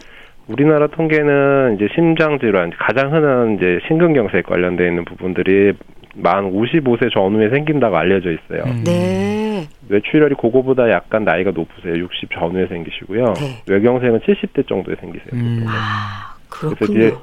우리나라 0.52 0.86
통계는 0.86 1.76
이제 1.76 1.88
심장 1.94 2.38
질환 2.38 2.70
가장 2.78 3.12
흔한 3.12 3.56
이제 3.56 3.80
심근경색 3.88 4.46
관련돼 4.46 4.86
있는 4.86 5.04
부분들이 5.04 5.72
만 6.14 6.52
55세 6.52 7.12
전후에 7.12 7.48
생긴다고 7.48 7.96
알려져 7.96 8.30
있어요. 8.30 8.64
음. 8.66 8.84
네. 8.84 9.66
뇌출혈이 9.88 10.34
그거보다 10.34 10.90
약간 10.90 11.24
나이가 11.24 11.52
높으세요. 11.52 11.96
60 11.96 12.30
전후에 12.32 12.66
생기시고요. 12.66 13.24
네. 13.34 13.62
뇌경색은 13.66 14.20
70대 14.20 14.68
정도에 14.68 14.94
생기세요. 15.00 15.30
음. 15.32 15.64
아, 15.66 16.36
그래서 16.50 16.76
그렇군요. 16.76 17.06
이제 17.06 17.16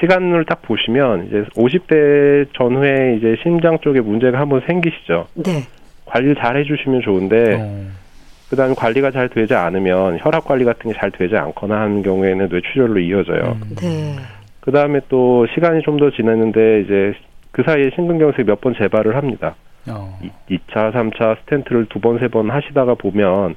시간을 0.00 0.44
딱 0.44 0.62
보시면 0.62 1.26
이제 1.26 1.44
50대 1.56 2.52
전후에 2.54 3.16
이제 3.16 3.36
심장 3.42 3.78
쪽에 3.78 4.00
문제가 4.00 4.38
한번 4.38 4.62
생기시죠. 4.66 5.26
네. 5.34 5.62
관리를 6.04 6.36
잘 6.36 6.56
해주시면 6.56 7.00
좋은데 7.02 7.56
어. 7.58 7.86
그다음에 8.50 8.74
관리가 8.74 9.10
잘 9.10 9.28
되지 9.28 9.54
않으면 9.54 10.18
혈압 10.20 10.44
관리 10.44 10.64
같은 10.64 10.90
게 10.92 10.98
잘 10.98 11.10
되지 11.10 11.36
않거나 11.36 11.80
하는 11.80 12.02
경우에는 12.02 12.48
뇌출혈로 12.48 12.98
이어져요. 13.00 13.58
음. 13.62 13.74
네. 13.76 14.16
그 14.60 14.72
다음에 14.72 15.00
또 15.08 15.46
시간이 15.54 15.82
좀 15.82 15.98
더 15.98 16.10
지났는데 16.10 16.80
이제 16.82 17.12
그 17.52 17.62
사이에 17.64 17.90
심근경색 17.94 18.46
몇번 18.46 18.74
재발을 18.78 19.16
합니다. 19.16 19.54
어. 19.88 20.18
2차, 20.50 20.92
3차 20.92 21.38
스텐트를 21.40 21.86
두 21.88 21.98
번, 22.00 22.18
세 22.18 22.28
번 22.28 22.50
하시다가 22.50 22.94
보면 22.94 23.54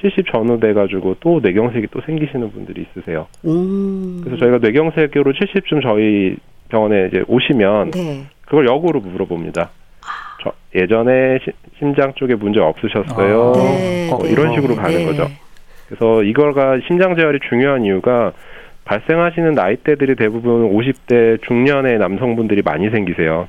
70 0.00 0.26
전후 0.32 0.58
돼가지고 0.60 1.16
또 1.20 1.40
뇌경색이 1.42 1.86
또 1.90 2.00
생기시는 2.04 2.50
분들이 2.52 2.86
있으세요. 2.90 3.26
음. 3.46 4.20
그래서 4.24 4.38
저희가 4.40 4.58
뇌경색으로 4.58 5.32
70쯤 5.32 5.82
저희 5.82 6.36
병원에 6.68 7.06
이제 7.08 7.22
오시면 7.28 7.92
네. 7.92 8.24
그걸 8.44 8.66
역으로 8.66 9.00
물어봅니다. 9.00 9.70
저 10.42 10.52
예전에 10.74 11.38
시- 11.44 11.52
심장 11.78 12.12
쪽에 12.14 12.34
문제 12.34 12.60
없으셨어요? 12.60 13.52
아. 13.54 13.58
네. 13.58 14.10
어, 14.12 14.18
네. 14.22 14.30
이런 14.30 14.54
식으로 14.54 14.74
가는 14.76 14.96
네. 14.98 15.04
거죠. 15.04 15.28
그래서 15.88 16.22
이거가 16.22 16.78
심장 16.86 17.14
재활이 17.16 17.38
중요한 17.48 17.84
이유가 17.84 18.32
발생하시는 18.84 19.52
나이대들이 19.52 20.14
대부분 20.16 20.70
50대 20.72 21.42
중년의 21.42 21.98
남성분들이 21.98 22.62
많이 22.62 22.88
생기세요. 22.90 23.48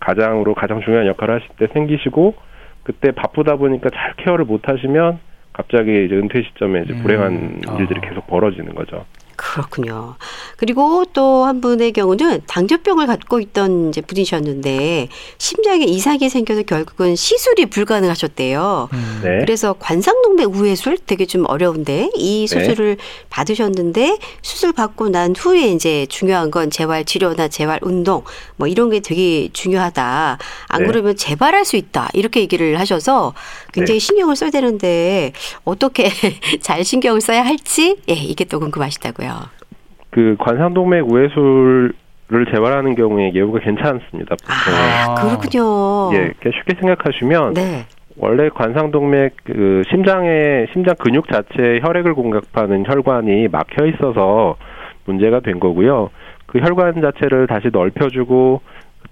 가장으로 0.00 0.54
가장 0.54 0.80
중요한 0.82 1.06
역할을 1.06 1.36
하실 1.36 1.48
때 1.58 1.66
생기시고 1.72 2.34
그때 2.82 3.10
바쁘다 3.12 3.56
보니까 3.56 3.88
잘 3.90 4.14
케어를 4.16 4.44
못 4.44 4.68
하시면 4.68 5.18
갑자기 5.52 6.04
이제 6.04 6.14
은퇴 6.16 6.42
시점에 6.42 6.82
이제 6.82 6.92
음. 6.92 7.02
불행한 7.02 7.60
아. 7.68 7.76
일들이 7.78 8.00
계속 8.00 8.26
벌어지는 8.26 8.74
거죠. 8.74 9.04
그렇군요. 9.36 10.16
그리고 10.56 11.04
또 11.12 11.44
한 11.44 11.60
분의 11.60 11.92
경우는 11.92 12.42
당뇨병을 12.46 13.06
갖고 13.06 13.40
있던 13.40 13.90
이제 13.90 14.00
분이셨는데 14.00 15.08
심장에 15.38 15.84
이상이 15.84 16.28
생겨서 16.28 16.62
결국은 16.62 17.16
시술이 17.16 17.66
불가능하셨대요. 17.66 18.88
음. 18.92 19.20
네. 19.22 19.38
그래서 19.40 19.74
관상동맥 19.78 20.48
우회술 20.54 20.98
되게 20.98 21.26
좀 21.26 21.44
어려운데 21.46 22.10
이 22.14 22.46
네. 22.48 22.60
수술을 22.60 22.96
받으셨는데 23.30 24.18
수술 24.42 24.72
받고 24.72 25.10
난 25.10 25.34
후에 25.36 25.68
이제 25.68 26.06
중요한 26.08 26.50
건 26.50 26.70
재활 26.70 27.04
치료나 27.04 27.48
재활 27.48 27.78
운동 27.82 28.22
뭐 28.56 28.68
이런 28.68 28.90
게 28.90 29.00
되게 29.00 29.48
중요하다. 29.52 30.38
안 30.68 30.80
네. 30.82 30.86
그러면 30.86 31.16
재발할 31.16 31.64
수 31.64 31.76
있다. 31.76 32.08
이렇게 32.14 32.40
얘기를 32.40 32.78
하셔서 32.80 33.34
굉장히 33.74 33.98
네. 33.98 34.06
신경을 34.06 34.36
써야 34.36 34.50
되는데 34.50 35.32
어떻게 35.64 36.04
잘 36.62 36.84
신경을 36.84 37.20
써야 37.20 37.44
할지 37.44 37.96
예, 38.08 38.12
이게 38.14 38.44
또 38.44 38.60
궁금하시다고요. 38.60 39.30
그 40.10 40.36
관상동맥 40.38 41.10
우회술을 41.10 41.92
재활하는 42.54 42.94
경우에 42.94 43.32
예후가 43.34 43.58
괜찮습니다. 43.58 44.36
아, 44.46 45.14
그렇군요. 45.16 46.14
예, 46.14 46.32
쉽게 46.44 46.74
생각하시면 46.78 47.54
네. 47.54 47.84
원래 48.16 48.48
관상동맥 48.48 49.34
그 49.44 49.82
심장에 49.90 50.66
심장 50.72 50.94
근육 50.96 51.26
자체에 51.28 51.80
혈액을 51.82 52.14
공급하는 52.14 52.84
혈관이 52.86 53.48
막혀 53.48 53.86
있어서 53.86 54.56
문제가 55.04 55.40
된 55.40 55.58
거고요. 55.58 56.10
그 56.46 56.60
혈관 56.60 57.00
자체를 57.00 57.48
다시 57.48 57.68
넓혀주고 57.72 58.60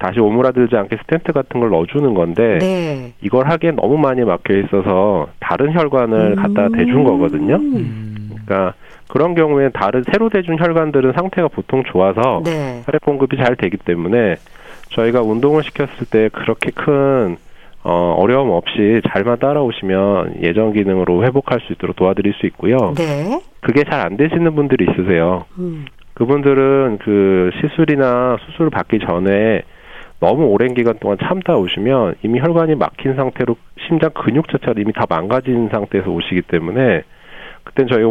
다시 0.03 0.19
오므라들지 0.19 0.77
않게 0.77 0.97
스텐트 1.03 1.33
같은 1.33 1.61
걸 1.61 1.71
넣어주는 1.71 2.13
건데 2.15 2.59
네. 2.59 3.13
이걸 3.23 3.49
하기엔 3.49 3.77
너무 3.77 3.97
많이 3.97 4.23
막혀 4.25 4.55
있어서 4.59 5.29
다른 5.39 5.73
혈관을 5.73 6.35
갖다 6.35 6.69
대준 6.75 7.05
거거든요. 7.05 7.55
음. 7.55 8.31
그러니까 8.45 8.75
그런 9.09 9.37
경우에 9.37 9.69
다른 9.73 10.03
새로 10.11 10.29
대준 10.29 10.59
혈관들은 10.59 11.13
상태가 11.13 11.47
보통 11.47 11.85
좋아서 11.85 12.43
네. 12.45 12.83
혈액 12.85 13.01
공급이 13.03 13.37
잘 13.37 13.55
되기 13.55 13.77
때문에 13.77 14.35
저희가 14.91 15.23
운동을 15.23 15.63
시켰을 15.63 16.07
때 16.11 16.29
그렇게 16.33 16.73
큰 16.75 17.37
어, 17.85 18.17
어려움 18.19 18.51
없이 18.51 19.01
잘만 19.09 19.39
따라오시면 19.39 20.43
예전 20.43 20.73
기능으로 20.73 21.25
회복할 21.25 21.61
수 21.61 21.73
있도록 21.73 21.95
도와드릴 21.97 22.33
수 22.35 22.47
있고요. 22.47 22.95
네. 22.97 23.41
그게 23.61 23.85
잘 23.85 24.01
안 24.01 24.17
되시는 24.17 24.55
분들이 24.57 24.87
있으세요. 24.91 25.45
음. 25.59 25.85
그분들은 26.15 26.99
그 27.03 27.51
시술이나 27.61 28.37
수술을 28.47 28.71
받기 28.71 28.99
전에 29.09 29.63
너무 30.23 30.45
오랜 30.45 30.73
기간 30.73 30.97
동안 31.01 31.19
참다 31.21 31.57
오시면 31.57 32.15
이미 32.23 32.39
혈관이 32.39 32.77
막힌 32.77 33.17
상태로 33.17 33.57
심장 33.89 34.11
근육 34.11 34.47
자체가 34.53 34.75
이미 34.79 34.93
다 34.93 35.05
망가진 35.09 35.69
상태에서 35.69 36.11
오시기 36.11 36.43
때문에 36.43 37.03
그땐 37.65 37.89
저희가 37.89 38.09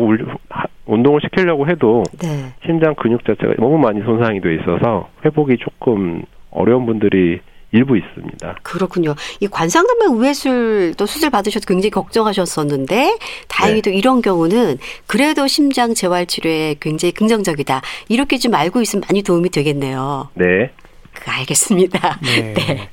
운동을 0.86 1.22
시키려고 1.22 1.70
해도 1.70 2.04
네. 2.22 2.52
심장 2.66 2.96
근육 2.96 3.24
자체가 3.24 3.54
너무 3.60 3.78
많이 3.78 4.02
손상이 4.02 4.42
돼 4.42 4.56
있어서 4.56 5.08
회복이 5.24 5.56
조금 5.60 6.24
어려운 6.50 6.86
분들이 6.86 7.40
일부 7.72 7.98
있습니다. 7.98 8.58
그렇군요. 8.62 9.16
이 9.40 9.48
관상동맥 9.48 10.12
우회술도 10.12 11.06
수술 11.06 11.30
받으셔서 11.30 11.66
굉장히 11.66 11.92
걱정하셨었는데 11.92 13.20
다행히도 13.48 13.90
네. 13.90 13.96
이런 13.96 14.22
경우는 14.22 14.76
그래도 15.08 15.48
심장 15.48 15.94
재활 15.94 16.26
치료에 16.26 16.76
굉장히 16.82 17.14
긍정적이다. 17.14 17.82
이렇게 18.10 18.38
좀 18.38 18.54
알고 18.54 18.82
있으면 18.82 19.04
많이 19.08 19.24
도움이 19.24 19.50
되겠네요. 19.52 20.28
네. 20.34 20.72
그 21.14 21.30
알겠습니다. 21.30 22.20
네. 22.22 22.54
네. 22.58 22.90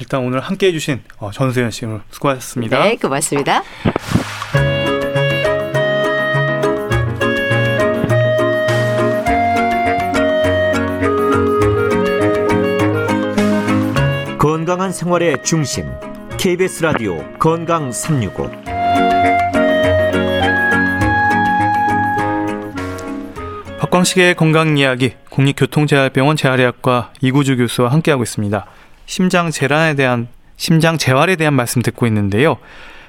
일단 0.00 0.20
오늘 0.20 0.40
함께 0.40 0.68
해주신 0.68 1.02
어, 1.18 1.30
전세현 1.30 1.70
씨 1.70 1.84
오늘 1.86 2.00
수고하셨습니다. 2.10 2.82
네, 2.82 2.96
고맙습니다. 2.96 3.62
건강한 14.38 14.92
생활의 14.92 15.42
중심 15.42 15.90
KBS 16.38 16.82
라디오 16.82 17.24
건강 17.38 17.92
365 17.92 18.50
박광식의 23.94 24.34
건강 24.34 24.76
이야기 24.76 25.12
국립교통재활병원 25.30 26.34
재활의학과 26.34 27.12
이구주 27.20 27.56
교수와 27.56 27.92
함께하고 27.92 28.24
있습니다. 28.24 28.66
심장 29.06 29.50
재활에 29.50 29.94
대한 29.94 30.26
심장 30.56 30.98
재활에 30.98 31.36
대한 31.36 31.54
말씀 31.54 31.80
듣고 31.80 32.04
있는데요. 32.08 32.56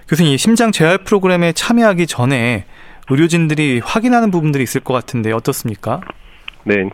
교수님, 0.07 0.33
이 0.33 0.37
심장 0.37 0.71
재활 0.71 0.99
프로그램에 0.99 1.53
참여하기 1.53 2.05
전에 2.05 2.65
의료진들이 3.09 3.81
확인하는 3.83 4.29
부분들이 4.29 4.63
있을 4.63 4.81
것 4.81 4.93
같은데 4.93 5.31
어떻습니까? 5.31 6.01
네. 6.65 6.87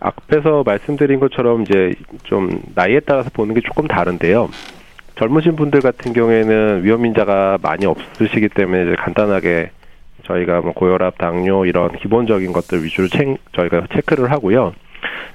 앞에서 0.00 0.64
말씀드린 0.66 1.20
것처럼 1.20 1.62
이제 1.62 1.94
좀 2.24 2.60
나이에 2.74 2.98
따라서 3.06 3.30
보는 3.32 3.54
게 3.54 3.60
조금 3.60 3.86
다른데요. 3.86 4.48
젊으신 5.16 5.54
분들 5.54 5.80
같은 5.80 6.12
경우에는 6.12 6.82
위험 6.82 7.06
인자가 7.06 7.58
많이 7.62 7.86
없으시기 7.86 8.48
때문에 8.48 8.96
간단하게 8.96 9.70
저희가 10.28 10.60
뭐 10.60 10.72
고혈압, 10.72 11.18
당뇨 11.18 11.64
이런 11.64 11.92
기본적인 11.92 12.52
것들 12.52 12.84
위주로 12.84 13.08
체, 13.08 13.36
저희가 13.52 13.86
체크를 13.94 14.30
하고요. 14.30 14.72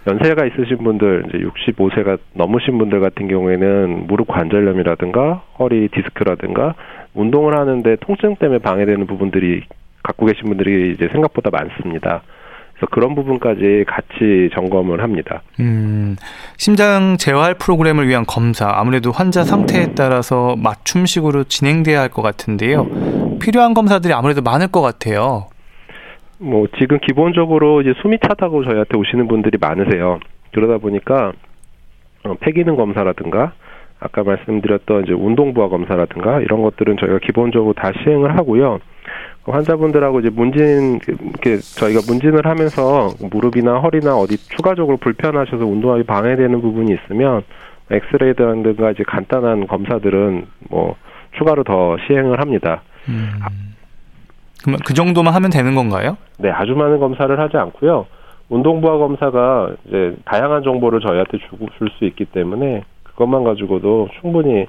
연세가 0.06 0.46
있으신 0.46 0.78
분들 0.78 1.26
이제 1.30 1.38
65세가 1.40 2.20
넘으신 2.34 2.78
분들 2.78 3.00
같은 3.00 3.28
경우에는 3.28 4.08
무릎 4.08 4.28
관절염이라든가 4.28 5.44
허리 5.60 5.88
디스크라든가 5.90 6.76
운동을 7.14 7.58
하는데 7.58 7.96
통증 7.98 8.36
때문에 8.36 8.60
방해되는 8.60 9.08
부분들이 9.08 9.64
갖고 10.04 10.26
계신 10.26 10.48
분들이 10.48 10.92
이제 10.92 11.08
생각보다 11.12 11.50
많습니다. 11.50 12.24
그래서 12.84 12.88
그런 12.92 13.16
부분까지 13.16 13.86
같이 13.88 14.50
점검을 14.54 15.02
합니다. 15.02 15.42
음, 15.60 16.16
심장 16.58 17.18
재활 17.18 17.54
프로그램을 17.56 18.08
위한 18.08 18.26
검사, 18.28 18.70
아무래도 18.70 19.12
환자 19.12 19.44
상태에 19.44 19.94
따라서 19.96 20.56
맞춤식으로 20.58 21.46
진행돼야 21.46 22.02
할 22.02 22.10
것 22.14 22.22
같은데요. 22.22 22.88
필요한 23.40 23.74
검사들이 23.74 24.14
아무래도 24.14 24.42
많을 24.42 24.68
것 24.68 24.82
같아요. 24.82 25.48
뭐 26.38 26.68
지금 26.78 27.00
기본적으로 27.00 27.82
이제 27.82 27.94
숨이 28.02 28.18
차다고 28.28 28.64
저희한테 28.66 28.98
오시는 28.98 29.28
분들이 29.28 29.58
많으세요. 29.60 30.20
그러다 30.54 30.78
보니까 30.78 31.32
어, 32.26 32.36
폐기능 32.40 32.76
검사라든가 32.76 33.54
아까 34.00 34.24
말씀드렸던 34.24 35.04
이제 35.06 35.14
운동부하 35.14 35.70
검사라든가 35.70 36.42
이런 36.42 36.62
것들은 36.62 36.98
저희가 37.00 37.20
기본적으로 37.20 37.74
다 37.74 37.92
시행을 38.04 38.38
하고요. 38.38 38.80
그 39.44 39.52
환자분들하고 39.52 40.22
이제 40.22 40.30
문진 40.30 41.00
이렇게 41.06 41.58
저희가 41.58 42.02
문진을 42.08 42.46
하면서 42.46 43.10
무릎이나 43.30 43.80
허리나 43.80 44.16
어디 44.16 44.38
추가적으로 44.38 44.98
불편하셔서 44.98 45.66
운동하기 45.66 46.04
방해되는 46.04 46.62
부분이 46.62 46.94
있으면 46.94 47.44
엑스레이라든가 47.92 48.92
이제 48.92 49.04
간단한 49.06 49.68
검사들은 49.68 50.46
뭐 50.70 50.96
추가로 51.38 51.64
더 51.66 51.98
시행을 52.08 52.40
합니다. 52.40 52.82
음, 53.10 53.32
그러면 54.62 54.80
그 54.86 54.94
정도만 54.94 55.34
하면 55.34 55.50
되는 55.50 55.76
건가요? 55.76 56.18
네, 56.38 56.50
아주 56.50 56.74
많은 56.74 57.00
검사를 57.00 57.38
하지 57.38 57.58
않고요. 57.58 58.06
운동부하 58.48 58.98
검사가 58.98 59.72
이제 59.88 60.16
다양한 60.26 60.64
정보를 60.64 61.02
저희한테 61.02 61.38
주고 61.50 61.68
줄 61.78 61.90
수 61.98 62.06
있기 62.06 62.26
때문에 62.26 62.84
그것만 63.04 63.44
가지고도 63.44 64.08
충분히 64.22 64.68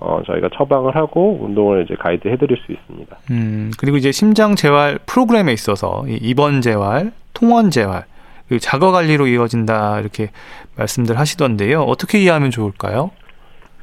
어, 0.00 0.20
저희가 0.26 0.50
처방을 0.54 0.96
하고 0.96 1.38
운동을 1.40 1.84
이제 1.84 1.94
가이드 1.94 2.28
해드릴 2.28 2.58
수 2.58 2.72
있습니다. 2.72 3.16
음, 3.30 3.70
그리고 3.78 3.96
이제 3.96 4.12
심장 4.12 4.54
재활 4.54 4.98
프로그램에 5.06 5.52
있어서 5.52 6.04
이 6.08 6.18
입원 6.20 6.60
재활, 6.60 7.12
통원 7.32 7.70
재활, 7.70 8.04
그 8.48 8.58
자가 8.58 8.90
관리로 8.90 9.26
이어진다 9.26 10.00
이렇게 10.00 10.30
말씀들 10.76 11.18
하시던데요. 11.18 11.82
어떻게 11.82 12.18
이해하면 12.18 12.50
좋을까요? 12.50 13.10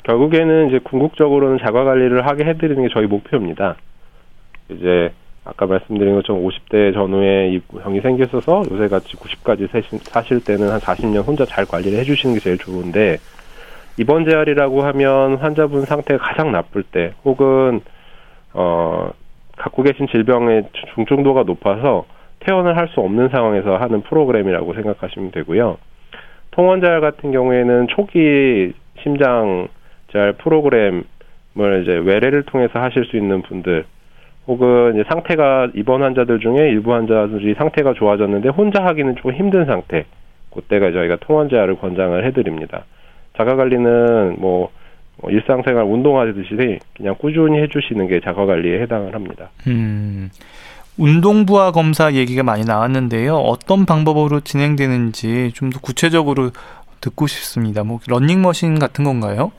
결국에는 0.03 0.69
이제 0.69 0.79
궁극적으로는 0.83 1.59
자가 1.59 1.83
관리를 1.83 2.25
하게 2.27 2.45
해드리는 2.45 2.81
게 2.87 2.89
저희 2.93 3.05
목표입니다. 3.07 3.75
이제 4.69 5.11
아까 5.43 5.65
말씀드린 5.65 6.15
것처럼 6.15 6.43
50대 6.43 6.93
전후에 6.93 7.53
이 7.53 7.59
병이 7.59 8.01
생겼어서 8.01 8.63
요새 8.69 8.87
같이 8.87 9.15
90까지 9.15 9.67
사실 10.03 10.43
때는 10.43 10.69
한 10.69 10.79
40년 10.79 11.25
혼자 11.25 11.45
잘 11.45 11.65
관리를 11.65 11.97
해주시는 11.99 12.35
게 12.35 12.41
제일 12.41 12.57
좋은데 12.57 13.17
입원 13.97 14.25
재활이라고 14.25 14.81
하면 14.83 15.35
환자분 15.35 15.81
상태가 15.85 16.23
가장 16.23 16.51
나쁠 16.51 16.83
때 16.83 17.13
혹은 17.25 17.81
어 18.53 19.11
갖고 19.57 19.83
계신 19.83 20.07
질병의 20.07 20.69
중증도가 20.95 21.43
높아서 21.43 22.05
퇴원을 22.39 22.77
할 22.77 22.87
수 22.89 23.01
없는 23.01 23.29
상황에서 23.29 23.77
하는 23.77 24.01
프로그램이라고 24.01 24.73
생각하시면 24.73 25.31
되고요. 25.31 25.77
통원 26.51 26.81
재활 26.81 26.99
같은 26.99 27.31
경우에는 27.31 27.87
초기 27.89 28.73
심장 29.03 29.67
재활 30.11 30.33
프로그램을 30.33 31.03
이제 31.83 31.91
외래를 32.03 32.43
통해서 32.43 32.79
하실 32.79 33.05
수 33.05 33.15
있는 33.17 33.41
분들 33.43 33.85
혹은 34.47 34.95
이제 34.95 35.03
상태가 35.07 35.69
입원 35.75 36.01
환자들 36.01 36.39
중에 36.39 36.69
일부 36.69 36.93
환자들이 36.93 37.53
상태가 37.53 37.93
좋아졌는데 37.93 38.49
혼자 38.49 38.83
하기는 38.83 39.15
조금 39.17 39.33
힘든 39.33 39.65
상태 39.65 40.05
그때가 40.53 40.91
저희가 40.91 41.17
통원 41.21 41.47
재활을 41.47 41.75
권장을 41.75 42.25
해드립니다. 42.25 42.83
자가 43.41 43.55
관리는 43.55 44.35
뭐, 44.39 44.69
뭐 45.21 45.31
일상생활 45.31 45.83
운동하듯이 45.83 46.79
그냥 46.95 47.15
꾸준히 47.19 47.59
해주시는 47.61 48.07
게 48.07 48.19
자가 48.19 48.45
관리에 48.45 48.79
해당을 48.81 49.15
합니다. 49.15 49.49
음, 49.67 50.29
운동부하 50.97 51.71
검사 51.71 52.13
얘기가 52.13 52.43
많이 52.43 52.63
나왔는데요. 52.65 53.35
어떤 53.35 53.85
방법으로 53.85 54.41
진행되는지 54.41 55.51
좀 55.53 55.69
더 55.71 55.79
구체적으로 55.79 56.51
듣고 57.01 57.25
싶습니다. 57.27 57.83
뭐 57.83 57.99
러닝머신 58.07 58.77
같은 58.77 59.03
건가요? 59.05 59.51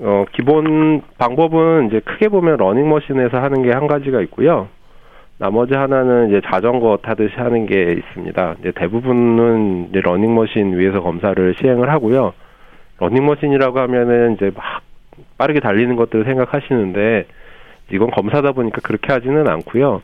어, 0.00 0.24
기본 0.32 1.02
방법은 1.18 1.88
이제 1.88 2.00
크게 2.04 2.28
보면 2.28 2.56
러닝머신에서 2.58 3.38
하는 3.38 3.62
게 3.62 3.70
한 3.70 3.86
가지가 3.88 4.20
있고요. 4.22 4.68
나머지 5.38 5.74
하나는 5.74 6.28
이제 6.28 6.40
자전거 6.52 6.98
타듯이 7.02 7.34
하는 7.36 7.66
게 7.66 7.96
있습니다. 7.98 8.54
이제 8.60 8.72
대부분은 8.76 9.88
이제 9.90 10.00
러닝머신 10.00 10.78
위에서 10.78 11.00
검사를 11.00 11.54
시행을 11.60 11.90
하고요. 11.90 12.32
러닝머신이라고 13.02 13.80
하면은 13.80 14.34
이제 14.34 14.52
막 14.54 14.82
빠르게 15.36 15.60
달리는 15.60 15.96
것들을 15.96 16.24
생각하시는데 16.24 17.26
이건 17.92 18.10
검사다 18.10 18.52
보니까 18.52 18.80
그렇게 18.82 19.12
하지는 19.12 19.48
않고요. 19.48 20.02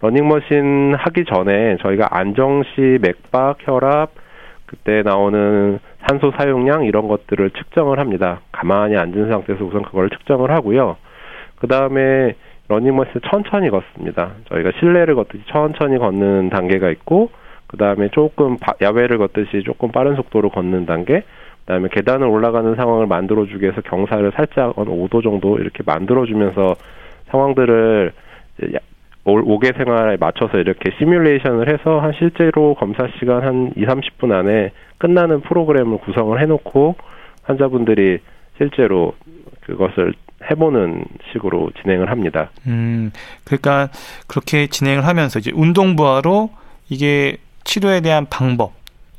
러닝머신 0.00 0.94
하기 0.98 1.26
전에 1.26 1.76
저희가 1.82 2.08
안정시 2.10 2.98
맥박, 3.02 3.58
혈압, 3.60 4.12
그때 4.64 5.02
나오는 5.02 5.78
산소 6.08 6.32
사용량 6.36 6.84
이런 6.84 7.08
것들을 7.08 7.50
측정을 7.50 7.98
합니다. 7.98 8.40
가만히 8.52 8.96
앉은 8.96 9.28
상태에서 9.28 9.64
우선 9.64 9.82
그걸 9.82 10.08
측정을 10.08 10.50
하고요. 10.50 10.96
그 11.56 11.66
다음에 11.66 12.34
러닝머신 12.68 13.20
천천히 13.30 13.68
걷습니다. 13.68 14.32
저희가 14.48 14.70
실내를 14.78 15.14
걷듯이 15.16 15.44
천천히 15.48 15.98
걷는 15.98 16.48
단계가 16.50 16.88
있고, 16.90 17.30
그 17.66 17.76
다음에 17.76 18.08
조금 18.12 18.56
야외를 18.80 19.18
걷듯이 19.18 19.62
조금 19.64 19.92
빠른 19.92 20.14
속도로 20.14 20.50
걷는 20.50 20.86
단계, 20.86 21.24
그다음에 21.70 21.88
계단을 21.92 22.26
올라가는 22.26 22.74
상황을 22.74 23.06
만들어주기 23.06 23.62
위해서 23.62 23.80
경사를 23.82 24.32
살짝 24.34 24.76
한 24.76 24.86
5도 24.86 25.22
정도 25.22 25.56
이렇게 25.58 25.84
만들어주면서 25.86 26.74
상황들을 27.30 28.12
5개 29.24 29.76
생활에 29.76 30.16
맞춰서 30.18 30.58
이렇게 30.58 30.90
시뮬레이션을 30.98 31.72
해서 31.72 32.00
한 32.00 32.12
실제로 32.18 32.74
검사 32.74 33.06
시간 33.18 33.44
한 33.44 33.72
2, 33.76 33.84
30분 33.84 34.32
안에 34.32 34.72
끝나는 34.98 35.42
프로그램을 35.42 35.98
구성을 35.98 36.40
해놓고 36.40 36.96
환자분들이 37.44 38.18
실제로 38.58 39.14
그것을 39.60 40.14
해보는 40.50 41.04
식으로 41.32 41.70
진행을 41.82 42.10
합니다. 42.10 42.50
음, 42.66 43.12
그러니까 43.44 43.90
그렇게 44.26 44.66
진행을 44.66 45.06
하면서 45.06 45.38
이제 45.38 45.52
운동부하로 45.54 46.50
이게 46.88 47.36
치료에 47.62 48.00
대한 48.00 48.26
방법 48.28 48.72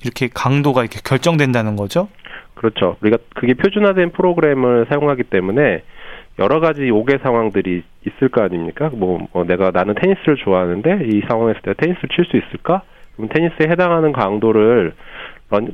이렇게 0.04 0.30
강도가 0.34 0.82
이렇게 0.82 1.00
결정된다는 1.04 1.76
거죠? 1.76 2.10
그렇죠. 2.56 2.98
우리가 3.02 3.18
그게 3.36 3.54
표준화된 3.54 4.12
프로그램을 4.12 4.86
사용하기 4.90 5.24
때문에 5.24 5.84
여러 6.40 6.60
가지 6.60 6.88
요괴 6.88 7.18
상황들이 7.20 7.84
있을 8.06 8.30
거 8.30 8.42
아닙니까? 8.42 8.90
뭐, 8.94 9.28
뭐 9.34 9.44
내가 9.44 9.72
나는 9.72 9.96
테니스를 9.96 10.38
좋아하는데 10.38 11.06
이 11.06 11.22
상황에서 11.28 11.60
내가 11.62 11.74
테니스를 11.74 12.10
칠 12.16 12.26
수 12.26 12.38
있을까? 12.38 12.84
그럼 13.16 13.30
테니스에 13.30 13.68
해당하는 13.70 14.12
강도를 14.14 14.94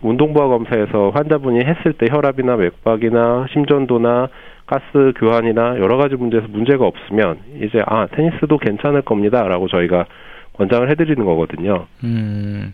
운동부하 0.02 0.48
검사에서 0.48 1.12
환자분이 1.12 1.60
했을 1.64 1.94
때 1.94 2.08
혈압이나 2.10 2.56
맥박이나 2.58 3.46
심전도나 3.54 4.30
가스 4.66 5.14
교환이나 5.18 5.78
여러 5.78 5.98
가지 5.98 6.16
문제에서 6.16 6.48
문제가 6.50 6.86
없으면 6.86 7.38
이제 7.62 7.82
아 7.86 8.08
테니스도 8.08 8.58
괜찮을 8.58 9.04
겁니다라고 9.04 9.68
저희가 9.68 10.06
권장을 10.54 10.90
해드리는 10.90 11.24
거거든요. 11.24 11.86
음. 12.04 12.74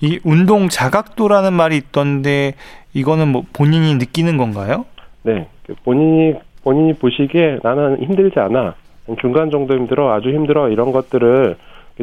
이 0.00 0.18
운동 0.24 0.68
자각도라는 0.68 1.52
말이 1.52 1.76
있던데 1.76 2.54
이거는 2.94 3.28
뭐 3.28 3.44
본인이 3.52 3.94
느끼는 3.94 4.36
건가요? 4.36 4.86
네, 5.22 5.46
본인이 5.84 6.34
본인이 6.62 6.94
보시기에 6.94 7.60
나는 7.62 8.02
힘들지 8.02 8.38
않아 8.38 8.74
중간 9.20 9.50
정도 9.50 9.74
힘들어 9.74 10.12
아주 10.12 10.28
힘들어 10.30 10.68
이런 10.68 10.92
것들을 10.92 11.56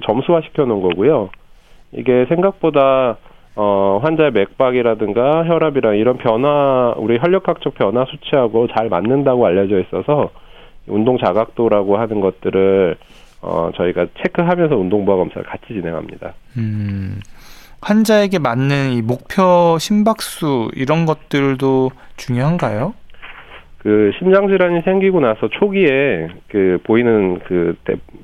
점수화 0.05 0.41
시켜 0.41 0.65
놓은 0.65 0.81
거고요. 0.81 1.29
이게 1.91 2.25
생각보다 2.27 3.17
어, 3.55 3.99
환자의 4.03 4.31
맥박이라든가 4.33 5.45
혈압이랑 5.45 5.97
이런 5.97 6.17
변화, 6.17 6.93
우리 6.97 7.17
혈력학적 7.17 7.73
변화 7.73 8.05
수치하고 8.05 8.67
잘 8.67 8.87
맞는다고 8.87 9.47
알려져 9.47 9.79
있어서 9.79 10.29
운동 10.85 11.17
자각도라고 11.17 11.97
하는 11.97 12.21
것들을 12.21 12.97
어, 13.41 13.71
저희가 13.75 14.07
체크하면서 14.21 14.75
운동부하 14.75 15.17
검사를 15.17 15.43
같이 15.43 15.67
진행합니다. 15.67 16.33
음, 16.57 17.19
환자에게 17.87 18.39
맞는 18.39 18.91
이 18.91 19.01
목표 19.01 19.77
심박수 19.79 20.71
이런 20.75 21.05
것들도 21.05 21.91
중요한가요? 22.17 22.93
그 23.77 24.11
심장 24.19 24.49
질환이 24.49 24.81
생기고 24.81 25.21
나서 25.21 25.47
초기에 25.47 26.27
그 26.49 26.79
보이는 26.83 27.39
그 27.47 27.77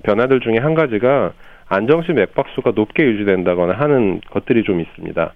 변화들 0.03 0.41
중에 0.41 0.57
한 0.57 0.73
가지가 0.73 1.31
안정시 1.69 2.11
맥박수가 2.11 2.73
높게 2.75 3.05
유지된다거나 3.05 3.75
하는 3.75 4.19
것들이 4.31 4.63
좀 4.63 4.81
있습니다. 4.81 5.33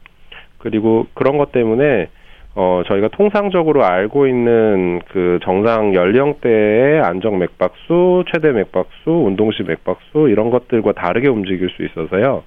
그리고 0.57 1.07
그런 1.13 1.38
것 1.38 1.53
때문에 1.53 2.09
어 2.55 2.82
저희가 2.86 3.07
통상적으로 3.09 3.86
알고 3.86 4.28
있는 4.28 4.99
그 5.07 5.39
정상 5.43 5.93
연령대의 5.93 6.99
안정 7.01 7.39
맥박수, 7.39 8.25
최대 8.34 8.51
맥박수, 8.51 9.09
운동 9.09 9.51
시 9.53 9.63
맥박수 9.63 10.28
이런 10.30 10.49
것들과 10.49 10.91
다르게 10.91 11.30
움직일 11.30 11.69
수 11.69 11.86
있어서요. 11.86 12.43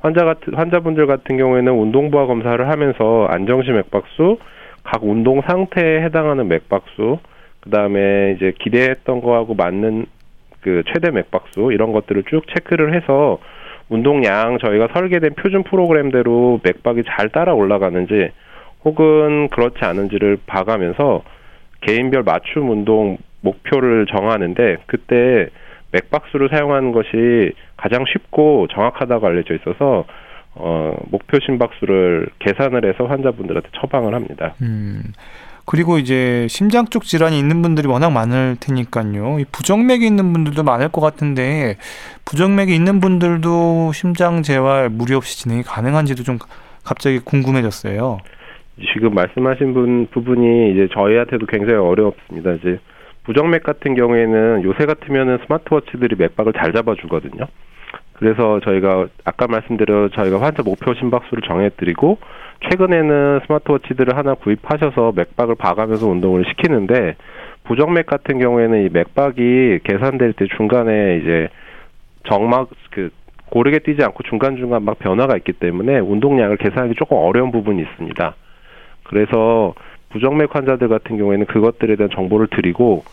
환자 0.00 0.24
같은 0.24 0.54
환자분들 0.54 1.06
같은 1.06 1.36
경우에는 1.36 1.72
운동부하 1.72 2.26
검사를 2.26 2.68
하면서 2.68 3.26
안정시 3.28 3.70
맥박수, 3.70 4.38
각 4.84 5.04
운동 5.04 5.40
상태에 5.42 6.02
해당하는 6.02 6.48
맥박수, 6.48 7.18
그 7.60 7.70
다음에 7.70 8.34
이제 8.36 8.52
기대했던 8.58 9.20
거하고 9.20 9.54
맞는 9.54 10.06
그 10.60 10.82
최대 10.92 11.10
맥박수 11.10 11.70
이런 11.72 11.92
것들을 11.92 12.24
쭉 12.30 12.42
체크를 12.54 12.94
해서 12.94 13.38
운동량 13.88 14.58
저희가 14.58 14.88
설계된 14.92 15.34
표준 15.34 15.62
프로그램대로 15.64 16.60
맥박이 16.62 17.02
잘 17.06 17.30
따라 17.30 17.54
올라가는지 17.54 18.30
혹은 18.84 19.48
그렇지 19.48 19.78
않은지를 19.82 20.38
봐가면서 20.46 21.22
개인별 21.80 22.22
맞춤 22.22 22.70
운동 22.70 23.18
목표를 23.40 24.06
정하는데 24.06 24.78
그때 24.86 25.48
맥박수를 25.92 26.48
사용하는 26.50 26.92
것이 26.92 27.52
가장 27.76 28.04
쉽고 28.12 28.68
정확하다고 28.72 29.26
알려져 29.26 29.54
있어서 29.54 30.04
어, 30.54 30.92
목표 31.10 31.38
심박수를 31.40 32.28
계산을 32.40 32.84
해서 32.84 33.04
환자분들한테 33.04 33.68
처방을 33.80 34.14
합니다. 34.14 34.54
음. 34.60 35.02
그리고 35.64 35.98
이제 35.98 36.46
심장 36.48 36.86
쪽 36.86 37.04
질환이 37.04 37.38
있는 37.38 37.60
분들이 37.60 37.86
워낙 37.88 38.10
많을 38.10 38.56
테니까요. 38.58 39.38
이 39.38 39.44
부정맥이 39.52 40.06
있는 40.06 40.32
분들도 40.32 40.62
많을 40.62 40.88
것 40.88 41.02
같은데 41.02 41.76
부정맥이 42.24 42.74
있는 42.74 43.00
분들도 43.00 43.92
심장 43.92 44.42
재활 44.42 44.88
무리 44.88 45.12
없이 45.12 45.38
진행이 45.38 45.64
가능한지도 45.64 46.22
좀 46.22 46.38
갑자기 46.84 47.18
궁금해졌어요. 47.18 48.18
지금 48.94 49.12
말씀하신 49.12 49.74
분 49.74 50.06
부분이 50.10 50.72
이제 50.72 50.88
저희한테도 50.94 51.44
굉장히 51.46 51.74
어렵습니다. 51.74 52.52
이제 52.52 52.78
부정맥 53.28 53.62
같은 53.62 53.94
경우에는 53.94 54.62
요새 54.64 54.86
같으면은 54.86 55.36
스마트워치들이 55.44 56.16
맥박을 56.16 56.54
잘 56.54 56.72
잡아주거든요. 56.72 57.44
그래서 58.14 58.58
저희가 58.60 59.08
아까 59.22 59.46
말씀드린 59.46 60.08
저희가 60.14 60.40
환자 60.40 60.62
목표 60.62 60.94
심박수를 60.94 61.42
정해드리고 61.46 62.16
최근에는 62.70 63.40
스마트워치들을 63.46 64.16
하나 64.16 64.32
구입하셔서 64.32 65.12
맥박을 65.14 65.56
봐가면서 65.56 66.08
운동을 66.08 66.46
시키는데 66.46 67.16
부정맥 67.64 68.06
같은 68.06 68.38
경우에는 68.38 68.86
이 68.86 68.88
맥박이 68.90 69.80
계산될 69.84 70.32
때 70.32 70.46
중간에 70.56 71.18
이제 71.18 71.48
정막 72.30 72.70
그 72.92 73.10
고르게 73.50 73.80
뛰지 73.80 74.02
않고 74.04 74.22
중간중간 74.22 74.82
막 74.86 74.98
변화가 74.98 75.36
있기 75.36 75.52
때문에 75.52 75.98
운동량을 75.98 76.56
계산하기 76.56 76.94
조금 76.94 77.18
어려운 77.18 77.52
부분이 77.52 77.82
있습니다. 77.82 78.34
그래서 79.04 79.74
부정맥 80.10 80.54
환자들 80.54 80.88
같은 80.88 81.18
경우에는 81.18 81.46
그것들에 81.46 81.96
대한 81.96 82.10
정보를 82.14 82.48
드리고 82.48 83.04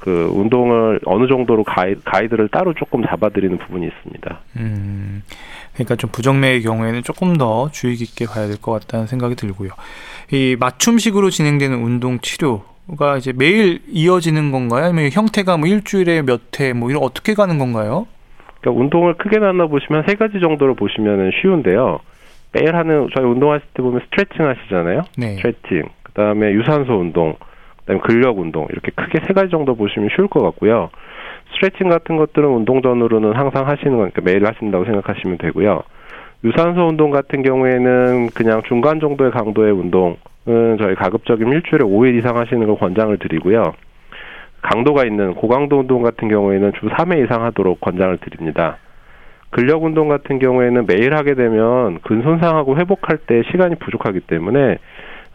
그 0.00 0.28
운동을 0.34 0.98
어느 1.04 1.28
정도로 1.28 1.62
가이, 1.62 1.94
가이드를 2.04 2.48
따로 2.48 2.74
조금 2.74 3.04
잡아드리는 3.06 3.56
부분이 3.58 3.86
있습니다. 3.86 4.40
음, 4.56 5.22
그러니까 5.74 5.94
좀 5.94 6.10
부정맥의 6.10 6.62
경우에는 6.62 7.02
조금 7.04 7.36
더 7.36 7.70
주의 7.70 7.94
깊게 7.94 8.26
봐야 8.26 8.48
될 8.48 8.56
것 8.60 8.72
같다는 8.72 9.06
생각이 9.06 9.36
들고요. 9.36 9.70
이 10.32 10.56
맞춤식으로 10.58 11.30
진행되는 11.30 11.78
운동 11.78 12.18
치료가 12.18 13.16
이제 13.16 13.32
매일 13.32 13.80
이어지는 13.88 14.50
건가요? 14.50 14.86
아니면 14.86 15.10
형태가 15.12 15.56
뭐 15.56 15.68
일주일에 15.68 16.22
몇 16.22 16.40
회 16.58 16.72
뭐 16.72 16.90
이런 16.90 17.02
어떻게 17.04 17.34
가는 17.34 17.56
건가요? 17.58 18.08
그러니까 18.60 18.82
운동을 18.82 19.14
크게 19.14 19.38
나눠 19.38 19.68
보시면 19.68 20.02
세 20.08 20.16
가지 20.16 20.40
정도로 20.40 20.74
보시면 20.74 21.30
쉬운데요. 21.40 22.00
매일 22.52 22.74
하는 22.74 23.08
저희 23.14 23.24
운동하실 23.24 23.68
때 23.74 23.82
보면 23.82 24.00
스트레칭 24.06 24.46
하시잖아요. 24.48 25.02
네. 25.16 25.36
스트레칭. 25.36 25.84
그다음에 26.14 26.52
유산소 26.52 26.94
운동, 26.94 27.36
그다음에 27.80 28.00
근력 28.00 28.38
운동 28.38 28.66
이렇게 28.70 28.90
크게 28.94 29.20
세 29.26 29.32
가지 29.32 29.50
정도 29.50 29.74
보시면 29.74 30.08
쉬울 30.14 30.28
것 30.28 30.42
같고요. 30.42 30.90
스트레칭 31.54 31.88
같은 31.88 32.16
것들은 32.16 32.48
운동 32.48 32.82
전후로는 32.82 33.34
항상 33.34 33.68
하시는 33.68 33.96
거니까 33.96 34.22
매일 34.22 34.46
하신다고 34.46 34.84
생각하시면 34.84 35.38
되고요. 35.38 35.82
유산소 36.44 36.88
운동 36.88 37.10
같은 37.10 37.42
경우에는 37.42 38.30
그냥 38.34 38.62
중간 38.66 39.00
정도의 39.00 39.30
강도의 39.30 39.72
운동은 39.72 40.16
저희 40.80 40.94
가급적이면 40.94 41.52
일주일에 41.52 41.84
5일 41.84 42.18
이상 42.18 42.36
하시는 42.36 42.66
걸 42.66 42.76
권장을 42.76 43.16
드리고요. 43.18 43.74
강도가 44.60 45.04
있는 45.04 45.34
고강도 45.34 45.80
운동 45.80 46.02
같은 46.02 46.28
경우에는 46.28 46.72
주 46.80 46.86
3회 46.86 47.24
이상 47.24 47.44
하도록 47.44 47.80
권장을 47.80 48.16
드립니다. 48.18 48.78
근력 49.50 49.84
운동 49.84 50.08
같은 50.08 50.38
경우에는 50.38 50.86
매일 50.86 51.14
하게 51.14 51.34
되면 51.34 52.00
근손상하고 52.00 52.78
회복할 52.78 53.18
때 53.18 53.42
시간이 53.50 53.76
부족하기 53.76 54.20
때문에 54.20 54.78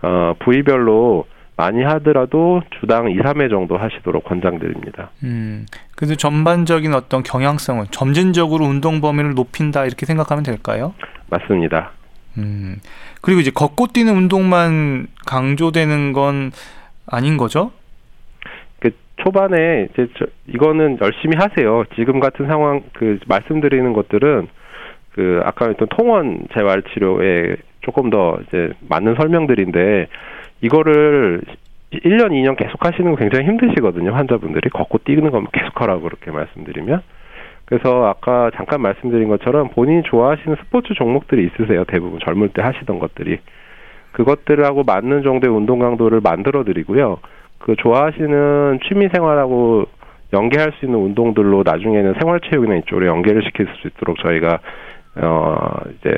어, 0.02 0.34
부위별로 0.40 1.26
많이 1.56 1.84
하더라도 1.84 2.62
주당 2.80 3.10
2, 3.10 3.18
3회 3.18 3.50
정도 3.50 3.78
하시도록 3.78 4.24
권장드립니다. 4.24 5.10
음, 5.24 5.66
그래서 5.96 6.14
전반적인 6.14 6.94
어떤 6.94 7.24
경향성은 7.24 7.86
점진적으로 7.90 8.66
운동 8.66 9.02
범위를 9.02 9.34
높인다 9.34 9.86
이렇게 9.86 10.06
생각하면 10.06 10.44
될까요? 10.44 10.94
맞습니다. 11.30 11.92
음, 12.38 12.78
그리고 13.22 13.42
이제 13.42 13.50
걷고 13.50 13.88
뛰는 13.88 14.16
운동만 14.16 15.08
강조되는 15.26 16.14
건 16.14 16.52
아닌 17.08 17.38
거죠? 17.38 17.72
그 18.80 18.92
초반에 19.24 19.88
이제 19.92 20.08
저, 20.20 20.28
이거는 20.46 21.00
열심히 21.02 21.38
하세요. 21.38 21.84
지금 21.96 22.20
같은 22.20 22.46
상황 22.46 22.84
그 22.94 23.18
말씀드리는 23.26 23.94
것들은 23.94 24.48
그 25.18 25.42
아까 25.44 25.66
했던 25.68 25.88
통원 25.90 26.46
재활 26.54 26.84
치료에 26.84 27.56
조금 27.82 28.12
더 28.12 28.38
이제 28.48 28.70
맞는 28.88 29.16
설명들인데 29.16 30.08
이거를 30.62 31.42
1년, 31.92 32.30
2년 32.30 32.56
계속 32.56 32.86
하시는 32.86 33.10
거 33.10 33.18
굉장히 33.18 33.48
힘드시거든요. 33.48 34.12
환자분들이 34.14 34.70
걷고 34.70 35.00
뛰는 35.00 35.32
것만 35.32 35.48
계속 35.52 35.82
하라고 35.82 36.04
그렇게 36.04 36.30
말씀드리면. 36.30 37.02
그래서 37.66 38.06
아까 38.06 38.52
잠깐 38.56 38.82
말씀드린 38.82 39.28
것처럼 39.28 39.70
본인이 39.70 40.04
좋아하시는 40.04 40.56
스포츠 40.64 40.94
종목들이 40.94 41.48
있으세요. 41.48 41.84
대부분 41.86 42.20
젊을 42.20 42.50
때 42.50 42.62
하시던 42.62 43.00
것들이. 43.00 43.40
그것들하고 44.12 44.84
맞는 44.84 45.24
정도의 45.24 45.52
운동 45.52 45.80
강도를 45.80 46.22
만들어 46.24 46.64
드리고요. 46.64 47.18
그 47.58 47.76
좋아하시는 47.76 48.82
취미 48.88 49.10
생활하고 49.12 49.86
연계할 50.34 50.74
수 50.74 50.86
있는 50.86 51.00
운동들로 51.00 51.64
나중에는 51.66 52.16
생활체육이나 52.20 52.76
이쪽으로 52.76 53.08
연계를 53.08 53.44
시킬 53.44 53.68
수 53.82 53.88
있도록 53.88 54.18
저희가 54.20 54.60
어 55.22 55.58
이제 56.00 56.12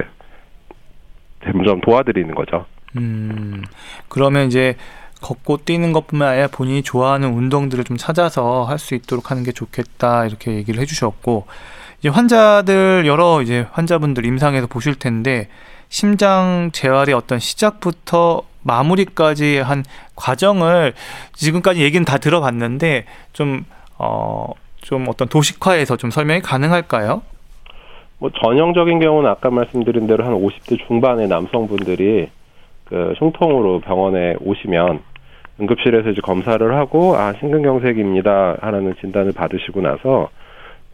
점점 1.43 1.80
도와드리는 1.82 2.34
거죠. 2.36 2.66
음, 2.97 3.64
그러면 4.08 4.47
이제 4.47 4.76
걷고 5.22 5.58
뛰는 5.66 5.91
것뿐만 5.93 6.28
아니라 6.30 6.47
본인이 6.47 6.82
좋아하는 6.84 7.34
운동들을 7.34 7.84
좀 7.84 7.97
찾아서 7.97 8.64
할 8.64 8.80
수 8.80 8.95
있도록 8.95 9.32
하는 9.32 9.43
게 9.43 9.52
좋겠다 9.52 10.26
이렇게 10.26 10.54
얘기를 10.54 10.80
해주셨고 10.82 11.45
이제 12.00 12.10
환자들 12.10 13.04
여러 13.06 13.41
이제 13.41 13.68
환자분들 13.72 14.26
임상에서 14.26 14.68
보실 14.68 14.95
텐데 14.95 15.50
심장 15.89 16.70
재활의 16.72 17.14
어떤 17.14 17.39
시작부터 17.39 18.43
마무리까지 18.62 19.60
한 19.60 19.84
과정을 20.16 20.93
지금까지 21.34 21.82
얘기는 21.82 22.04
다 22.06 22.18
들어봤는데 22.18 23.06
좀 23.34 23.66
어, 23.97 24.54
좀 24.82 25.08
어떤 25.10 25.28
도식화해서 25.28 25.97
좀 25.97 26.12
설명이 26.12 26.41
가능할까요? 26.41 27.22
뭐 28.20 28.30
전형적인 28.30 28.99
경우는 28.99 29.30
아까 29.30 29.49
말씀드린 29.49 30.05
대로 30.05 30.26
한 30.26 30.34
50대 30.34 30.86
중반의 30.88 31.28
남성분들이 31.28 32.30
그 32.86 33.13
흉통으로 33.17 33.80
병원에 33.80 34.36
오시면 34.41 34.99
응급실에서 35.61 36.09
이제 36.09 36.22
검사를 36.22 36.76
하고 36.76 37.15
아 37.15 37.34
심근경색입니다 37.39 38.57
하라는 38.61 38.95
진단을 38.99 39.34
받으시고 39.34 39.82
나서 39.82 40.30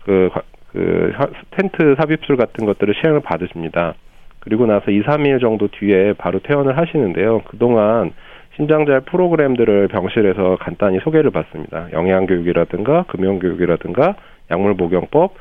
그, 0.03 0.29
그 0.71 1.13
스텐트 1.51 1.95
삽입술 1.97 2.37
같은 2.37 2.65
것들을 2.65 2.93
시행을 3.01 3.21
받으십니다. 3.21 3.95
그리고 4.39 4.67
나서 4.67 4.91
2, 4.91 5.01
3일 5.01 5.41
정도 5.41 5.67
뒤에 5.67 6.13
바로 6.13 6.39
퇴원을 6.39 6.77
하시는데요. 6.77 7.41
그동안 7.47 8.11
심장잘 8.55 9.01
프로그램들을 9.01 9.87
병실에서 9.87 10.57
간단히 10.59 10.99
소개를 10.99 11.31
받습니다. 11.31 11.87
영양교육이라든가 11.91 13.03
금연교육이라든가 13.07 14.15
약물복용법, 14.51 15.33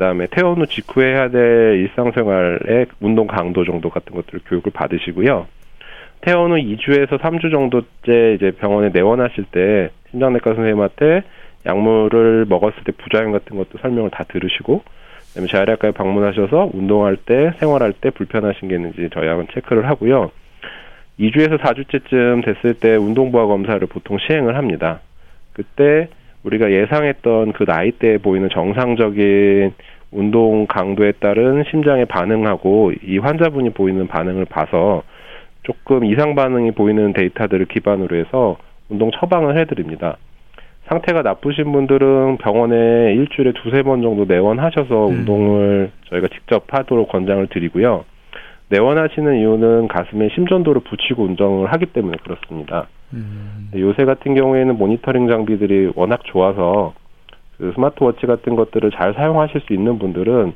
그다음에 0.00 0.26
퇴원 0.30 0.58
후 0.58 0.66
직후에 0.66 1.12
해야 1.12 1.28
될 1.28 1.78
일상생활의 1.78 2.86
운동 3.00 3.26
강도 3.26 3.66
정도 3.66 3.90
같은 3.90 4.14
것들을 4.16 4.40
교육을 4.46 4.72
받으시고요. 4.72 5.46
퇴원 6.22 6.52
후 6.52 6.56
2주에서 6.56 7.18
3주 7.18 7.50
정도째 7.50 8.34
이제 8.34 8.50
병원에 8.58 8.88
내원하실 8.88 9.44
때 9.52 9.90
심장내과 10.10 10.54
선생님한테 10.54 11.22
약물을 11.66 12.46
먹었을 12.48 12.82
때 12.84 12.92
부작용 12.92 13.32
같은 13.32 13.58
것도 13.58 13.76
설명을 13.82 14.08
다 14.08 14.24
들으시고 14.24 14.82
그다음에 15.28 15.48
재활의학과에 15.48 15.90
방문하셔서 15.90 16.70
운동할 16.72 17.16
때 17.16 17.52
생활할 17.58 17.92
때 17.92 18.08
불편하신 18.08 18.68
게 18.68 18.76
있는지 18.76 19.10
저희하고는 19.12 19.48
체크를 19.52 19.86
하고요. 19.86 20.30
2주에서 21.20 21.58
4주째쯤 21.58 22.42
됐을 22.46 22.72
때 22.72 22.96
운동부하 22.96 23.44
검사를 23.44 23.86
보통 23.86 24.16
시행을 24.18 24.56
합니다. 24.56 25.00
그때 25.52 26.08
우리가 26.44 26.70
예상했던 26.70 27.52
그 27.52 27.64
나이대에 27.66 28.18
보이는 28.18 28.48
정상적인 28.50 29.72
운동 30.12 30.66
강도에 30.66 31.12
따른 31.20 31.64
심장의 31.70 32.06
반응하고 32.06 32.92
이 33.04 33.18
환자분이 33.18 33.70
보이는 33.70 34.06
반응을 34.08 34.46
봐서 34.46 35.02
조금 35.62 36.04
이상 36.04 36.34
반응이 36.34 36.72
보이는 36.72 37.12
데이터들을 37.12 37.66
기반으로 37.66 38.16
해서 38.16 38.56
운동 38.88 39.10
처방을 39.12 39.58
해드립니다. 39.58 40.16
상태가 40.86 41.22
나쁘신 41.22 41.70
분들은 41.70 42.38
병원에 42.38 43.14
일주일에 43.14 43.52
두세 43.52 43.82
번 43.82 44.02
정도 44.02 44.24
내원하셔서 44.24 45.06
음. 45.06 45.12
운동을 45.12 45.90
저희가 46.08 46.28
직접 46.28 46.64
하도록 46.68 47.08
권장을 47.08 47.46
드리고요. 47.46 48.04
내원하시는 48.70 49.38
이유는 49.38 49.88
가슴에 49.88 50.30
심전도를 50.34 50.82
붙이고 50.82 51.24
운동을 51.24 51.72
하기 51.72 51.86
때문에 51.86 52.16
그렇습니다. 52.22 52.88
음. 53.12 53.70
요새 53.74 54.04
같은 54.04 54.34
경우에는 54.34 54.76
모니터링 54.78 55.28
장비들이 55.28 55.92
워낙 55.94 56.20
좋아서 56.24 56.94
그 57.58 57.72
스마트워치 57.74 58.26
같은 58.26 58.56
것들을 58.56 58.90
잘 58.92 59.14
사용하실 59.14 59.62
수 59.62 59.74
있는 59.74 59.98
분들은 59.98 60.54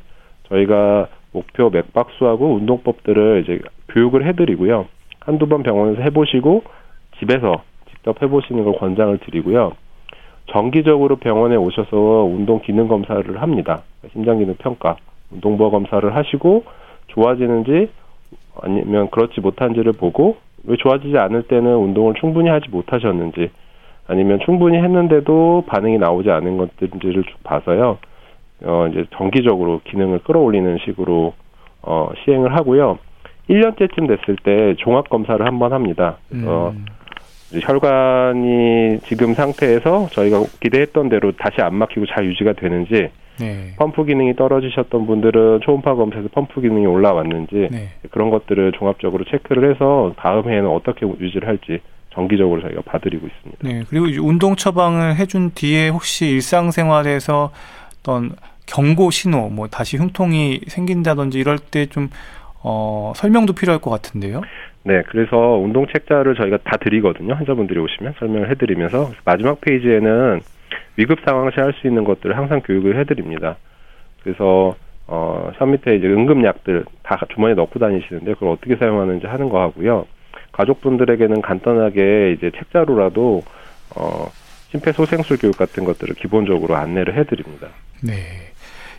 저희가 0.48 1.08
목표 1.32 1.68
맥박수하고 1.70 2.54
운동법들을 2.54 3.42
이제 3.44 3.60
교육을 3.88 4.26
해드리고요. 4.26 4.86
한두 5.20 5.46
번 5.46 5.62
병원에서 5.62 6.00
해보시고 6.02 6.62
집에서 7.18 7.62
직접 7.90 8.22
해보시는 8.22 8.64
걸 8.64 8.74
권장을 8.74 9.16
드리고요. 9.18 9.72
정기적으로 10.46 11.16
병원에 11.16 11.56
오셔서 11.56 11.96
운동 11.96 12.60
기능 12.60 12.88
검사를 12.88 13.40
합니다. 13.40 13.82
심장 14.12 14.38
기능 14.38 14.54
평가, 14.56 14.96
운동부하 15.32 15.70
검사를 15.70 16.14
하시고 16.14 16.64
좋아지는지 17.08 17.88
아니면 18.60 19.10
그렇지 19.10 19.40
못한지를 19.40 19.92
보고 19.92 20.36
왜 20.66 20.76
좋아지지 20.76 21.16
않을 21.18 21.44
때는 21.44 21.74
운동을 21.76 22.14
충분히 22.14 22.48
하지 22.48 22.68
못하셨는지 22.70 23.50
아니면 24.06 24.40
충분히 24.44 24.78
했는데도 24.78 25.64
반응이 25.66 25.98
나오지 25.98 26.30
않은 26.30 26.56
것들인지를 26.56 27.24
쭉 27.24 27.42
봐서요. 27.42 27.98
어 28.64 28.86
이제 28.90 29.04
정기적으로 29.16 29.80
기능을 29.84 30.20
끌어올리는 30.20 30.78
식으로 30.84 31.34
어 31.82 32.10
시행을 32.24 32.54
하고요. 32.56 32.98
1년째쯤 33.48 34.08
됐을 34.08 34.36
때 34.42 34.74
종합 34.78 35.08
검사를 35.10 35.44
한번 35.44 35.72
합니다. 35.72 36.16
그래서 36.28 36.70
음. 36.70 36.86
혈관이 37.62 39.00
지금 39.06 39.34
상태에서 39.34 40.08
저희가 40.12 40.42
기대했던 40.60 41.08
대로 41.08 41.32
다시 41.32 41.60
안 41.60 41.74
막히고 41.74 42.06
잘 42.06 42.26
유지가 42.26 42.52
되는지 42.54 43.10
네. 43.40 43.74
펌프 43.76 44.04
기능이 44.04 44.36
떨어지셨던 44.36 45.06
분들은 45.06 45.60
초음파 45.64 45.94
검사에서 45.94 46.28
펌프 46.32 46.60
기능이 46.60 46.86
올라왔는지 46.86 47.68
네. 47.70 47.88
그런 48.10 48.30
것들을 48.30 48.72
종합적으로 48.72 49.24
체크를 49.24 49.70
해서 49.70 50.14
다음 50.16 50.48
해에는 50.48 50.68
어떻게 50.68 51.06
유지를 51.06 51.48
할지 51.48 51.80
정기적으로 52.12 52.60
저희가 52.62 52.82
봐드리고 52.82 53.26
있습니다. 53.26 53.68
네. 53.68 53.82
그리고 53.88 54.06
운동 54.24 54.54
처방을 54.54 55.16
해준 55.16 55.50
뒤에 55.52 55.88
혹시 55.88 56.26
일상생활에서 56.28 57.50
어떤 58.00 58.32
경고 58.66 59.10
신호, 59.10 59.48
뭐 59.50 59.66
다시 59.66 59.96
흉통이 59.96 60.60
생긴다든지 60.68 61.38
이럴 61.38 61.58
때 61.58 61.86
좀 61.86 62.08
어, 62.66 63.12
설명도 63.14 63.52
필요할 63.52 63.80
것 63.80 63.90
같은데요. 63.90 64.40
네, 64.84 65.02
그래서 65.08 65.36
운동 65.56 65.86
책자를 65.86 66.34
저희가 66.34 66.58
다 66.64 66.76
드리거든요. 66.76 67.34
환자분들이 67.34 67.80
오시면 67.80 68.14
설명을 68.18 68.50
해드리면서 68.50 69.12
마지막 69.24 69.60
페이지에는 69.60 70.40
위급 70.96 71.20
상황 71.24 71.50
시 71.50 71.60
할 71.60 71.72
수 71.80 71.86
있는 71.86 72.04
것들을 72.04 72.36
항상 72.36 72.60
교육을 72.60 72.98
해드립니다. 73.00 73.56
그래서 74.22 74.76
어, 75.06 75.50
현 75.56 75.70
밑에 75.72 75.96
이제 75.96 76.06
응급약들 76.06 76.84
다 77.02 77.18
주머니에 77.34 77.54
넣고 77.54 77.78
다니시는데 77.78 78.34
그걸 78.34 78.50
어떻게 78.50 78.76
사용하는지 78.76 79.26
하는 79.26 79.48
거 79.48 79.60
하고요. 79.60 80.06
가족분들에게는 80.52 81.42
간단하게 81.42 82.32
이제 82.32 82.50
책자로라도 82.56 83.42
어, 83.96 84.30
심폐소생술 84.70 85.38
교육 85.38 85.56
같은 85.56 85.84
것들을 85.84 86.14
기본적으로 86.14 86.76
안내를 86.76 87.16
해드립니다. 87.16 87.68
네. 88.02 88.12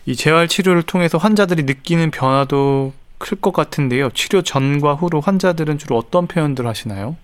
이 0.04 0.14
재활 0.14 0.46
치료를 0.48 0.82
통해서 0.82 1.18
환자들이 1.18 1.64
느끼는 1.64 2.10
변화도 2.10 2.92
클 3.18 3.40
것 3.40 3.52
같은데요. 3.52 4.10
치료 4.10 4.42
전과 4.42 4.94
후로 4.94 5.20
환자들은 5.20 5.78
주로 5.78 5.96
어떤 5.96 6.26
표현들 6.26 6.66
하시나요? 6.66 7.16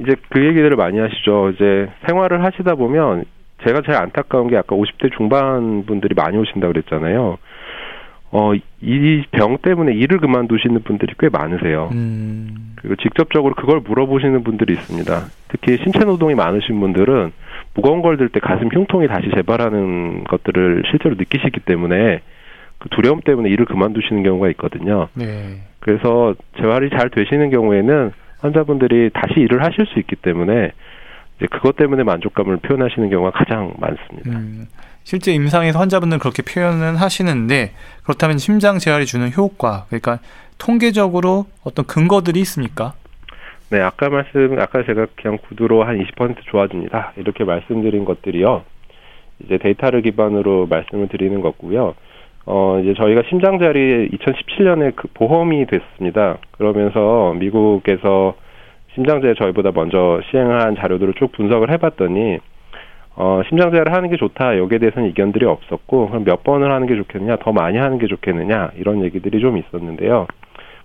이제 0.00 0.16
그 0.30 0.44
얘기들을 0.44 0.76
많이 0.76 0.98
하시죠. 0.98 1.50
이제 1.50 1.88
생활을 2.06 2.44
하시다 2.44 2.74
보면 2.74 3.24
제가 3.66 3.82
제일 3.82 3.96
안타까운 3.98 4.48
게 4.48 4.56
아까 4.56 4.76
50대 4.76 5.14
중반 5.16 5.84
분들이 5.86 6.14
많이 6.14 6.36
오신다 6.36 6.66
그랬잖아요. 6.68 7.38
어, 8.32 8.52
이 8.82 9.24
병 9.30 9.58
때문에 9.58 9.94
일을 9.94 10.18
그만두시는 10.18 10.82
분들이 10.82 11.14
꽤 11.18 11.28
많으세요. 11.28 11.88
음. 11.92 12.74
그리고 12.76 12.96
직접적으로 12.96 13.54
그걸 13.54 13.80
물어보시는 13.80 14.42
분들이 14.42 14.72
있습니다. 14.74 15.20
특히 15.48 15.78
신체 15.82 16.00
노동이 16.00 16.34
많으신 16.34 16.78
분들은 16.80 17.32
무거운 17.74 18.02
걸 18.02 18.16
들 18.16 18.28
때 18.28 18.40
가슴 18.40 18.68
흉통이 18.68 19.06
다시 19.06 19.30
재발하는 19.34 20.24
것들을 20.24 20.82
실제로 20.90 21.14
느끼시기 21.14 21.60
때문에 21.60 22.20
그 22.84 22.90
두려움 22.90 23.22
때문에 23.22 23.48
일을 23.48 23.64
그만두시는 23.64 24.22
경우가 24.22 24.50
있거든요. 24.50 25.08
네. 25.14 25.62
그래서 25.80 26.34
재활이 26.60 26.90
잘 26.90 27.08
되시는 27.08 27.48
경우에는 27.50 28.12
환자분들이 28.40 29.08
다시 29.14 29.40
일을 29.40 29.64
하실 29.64 29.86
수 29.86 29.98
있기 30.00 30.16
때문에 30.16 30.70
이제 31.38 31.46
그것 31.50 31.76
때문에 31.76 32.02
만족감을 32.02 32.58
표현하시는 32.58 33.08
경우가 33.08 33.30
가장 33.30 33.72
많습니다. 33.78 34.30
음. 34.38 34.66
실제 35.02 35.32
임상에서 35.32 35.78
환자분들은 35.78 36.18
그렇게 36.18 36.42
표현은 36.42 36.96
하시는데 36.96 37.72
그렇다면 38.02 38.36
심장 38.36 38.78
재활이 38.78 39.06
주는 39.06 39.30
효과, 39.34 39.86
그러니까 39.88 40.18
통계적으로 40.58 41.46
어떤 41.64 41.86
근거들이 41.86 42.38
있습니까? 42.40 42.92
네, 43.70 43.80
아까 43.80 44.10
말씀, 44.10 44.58
아까 44.60 44.84
제가 44.84 45.06
그냥 45.16 45.38
구두로 45.48 45.84
한 45.84 45.98
20% 45.98 46.36
좋아집니다. 46.50 47.14
이렇게 47.16 47.44
말씀드린 47.44 48.04
것들이요. 48.04 48.62
이제 49.40 49.56
데이터를 49.56 50.02
기반으로 50.02 50.66
말씀을 50.66 51.08
드리는 51.08 51.40
거고요. 51.40 51.94
어, 52.46 52.78
이제 52.80 52.94
저희가 52.94 53.22
심장자리 53.28 54.10
2017년에 54.10 54.94
그 54.96 55.08
보험이 55.14 55.66
됐습니다. 55.66 56.38
그러면서 56.52 57.34
미국에서 57.38 58.34
심장자리 58.94 59.34
저희보다 59.34 59.70
먼저 59.74 60.20
시행한 60.30 60.76
자료들을 60.76 61.14
쭉 61.14 61.32
분석을 61.32 61.70
해봤더니, 61.72 62.38
어, 63.16 63.40
심장자리를 63.48 63.92
하는 63.92 64.10
게 64.10 64.16
좋다. 64.16 64.58
여기에 64.58 64.78
대해서는 64.78 65.08
의견들이 65.08 65.46
없었고, 65.46 66.08
그럼 66.08 66.24
몇 66.24 66.44
번을 66.44 66.70
하는 66.70 66.86
게 66.86 66.96
좋겠느냐, 66.96 67.36
더 67.36 67.52
많이 67.52 67.78
하는 67.78 67.98
게 67.98 68.06
좋겠느냐, 68.06 68.72
이런 68.76 69.02
얘기들이 69.04 69.40
좀 69.40 69.56
있었는데요. 69.56 70.26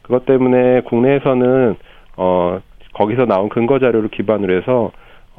그것 0.01 0.25
때문에 0.25 0.81
국내에서는, 0.81 1.75
어, 2.17 2.59
거기서 2.93 3.25
나온 3.25 3.49
근거 3.49 3.79
자료를 3.79 4.09
기반으로 4.09 4.53
해서 4.55 4.91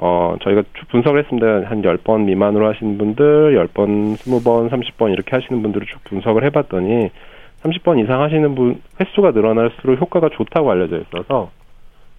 어 0.03 0.34
저희가 0.40 0.62
쭉 0.72 0.88
분석을 0.88 1.20
했습니다. 1.20 1.46
한 1.68 1.82
10번 1.82 2.24
미만으로 2.24 2.66
하시는 2.68 2.96
분들, 2.96 3.55
10번, 3.55 4.16
20번, 4.16 4.70
30번 4.70 5.12
이렇게 5.12 5.36
하시는 5.36 5.61
분들을 5.61 5.86
쭉 5.86 6.03
분석을 6.05 6.42
해 6.42 6.48
봤더니 6.48 7.11
30번 7.62 8.03
이상 8.03 8.22
하시는 8.22 8.55
분 8.55 8.80
횟수가 8.98 9.32
늘어날수록 9.32 10.01
효과가 10.01 10.30
좋다고 10.30 10.70
알려져 10.70 10.98
있어서 11.01 11.51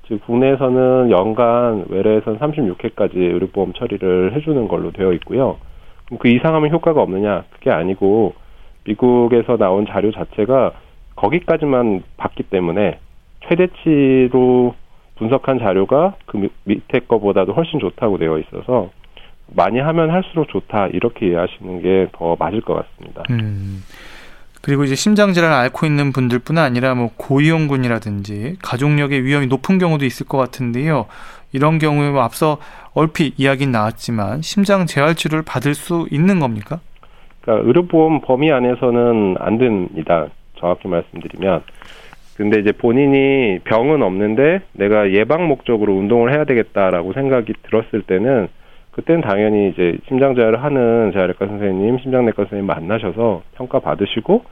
지금 0.03 0.19
국내에서는 0.19 1.09
연간 1.09 1.85
외래에서는 1.89 2.37
36회까지 2.37 3.15
의료보험 3.15 3.73
처리를 3.73 4.35
해주는 4.35 4.67
걸로 4.67 4.91
되어 4.91 5.11
있고요. 5.13 5.57
그럼 6.05 6.19
그 6.19 6.27
이상 6.27 6.53
하면 6.53 6.69
효과가 6.69 7.01
없느냐? 7.01 7.45
그게 7.49 7.71
아니고 7.71 8.35
미국에서 8.83 9.57
나온 9.57 9.87
자료 9.87 10.11
자체가 10.11 10.73
거기까지만 11.15 12.03
봤기 12.17 12.43
때문에 12.43 12.99
최대치로 13.47 14.75
분석한 15.17 15.59
자료가 15.59 16.15
그 16.25 16.49
밑에 16.63 16.99
거보다도 17.07 17.53
훨씬 17.53 17.79
좋다고 17.79 18.17
되어 18.17 18.39
있어서 18.39 18.89
많이 19.53 19.79
하면 19.79 20.09
할수록 20.11 20.47
좋다 20.49 20.87
이렇게 20.87 21.27
이해하시는 21.27 21.81
게 21.81 22.07
더 22.13 22.35
맞을 22.39 22.61
것 22.61 22.73
같습니다. 22.75 23.23
음. 23.29 23.83
그리고 24.61 24.83
이제 24.83 24.93
심장 24.95 25.33
질환을 25.33 25.55
앓고 25.55 25.85
있는 25.87 26.11
분들뿐 26.13 26.57
아니라 26.59 26.93
뭐 26.93 27.09
고위험군이라든지 27.17 28.57
가족력의 28.61 29.23
위험이 29.23 29.47
높은 29.47 29.77
경우도 29.79 30.05
있을 30.05 30.27
것 30.27 30.37
같은데요. 30.37 31.07
이런 31.51 31.79
경우에 31.79 32.11
뭐 32.11 32.21
앞서 32.21 32.57
얼핏 32.93 33.33
이야기는 33.37 33.71
나왔지만 33.71 34.41
심장 34.41 34.85
재활 34.85 35.15
치료를 35.15 35.43
받을 35.43 35.73
수 35.73 36.07
있는 36.11 36.39
겁니까? 36.39 36.79
그러니까 37.41 37.67
의료보험 37.67 38.21
범위 38.21 38.51
안에서는 38.51 39.35
안 39.39 39.57
됩니다. 39.57 40.27
정확히 40.59 40.87
말씀드리면. 40.87 41.63
근데 42.41 42.59
이제 42.59 42.71
본인이 42.71 43.59
병은 43.65 44.01
없는데 44.01 44.61
내가 44.71 45.11
예방 45.11 45.47
목적으로 45.47 45.93
운동을 45.93 46.33
해야 46.33 46.43
되겠다라고 46.43 47.13
생각이 47.13 47.53
들었을 47.69 48.01
때는 48.01 48.47
그때는 48.93 49.21
당연히 49.21 49.69
이제 49.69 49.95
심장 50.07 50.33
재활을 50.33 50.63
하는 50.63 51.11
재활외과 51.13 51.45
선생님, 51.45 51.99
심장내과 51.99 52.45
선생님 52.45 52.65
만나셔서 52.65 53.43
평가 53.53 53.79
받으시고 53.79 54.43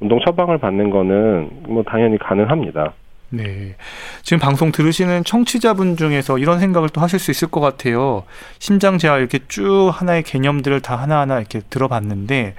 운동 0.00 0.20
처방을 0.20 0.58
받는 0.58 0.90
거는 0.90 1.50
뭐 1.68 1.82
당연히 1.82 2.18
가능합니다. 2.18 2.92
네. 3.30 3.74
지금 4.20 4.38
방송 4.38 4.70
들으시는 4.70 5.24
청취자분 5.24 5.96
중에서 5.96 6.36
이런 6.36 6.58
생각을 6.58 6.90
또 6.90 7.00
하실 7.00 7.18
수 7.18 7.30
있을 7.30 7.48
것 7.48 7.60
같아요. 7.60 8.24
심장 8.58 8.98
재활 8.98 9.20
이렇게 9.20 9.38
쭉 9.48 9.90
하나의 9.90 10.24
개념들을 10.24 10.82
다 10.82 10.96
하나하나 10.96 11.38
이렇게 11.38 11.60
들어봤는데 11.70 12.54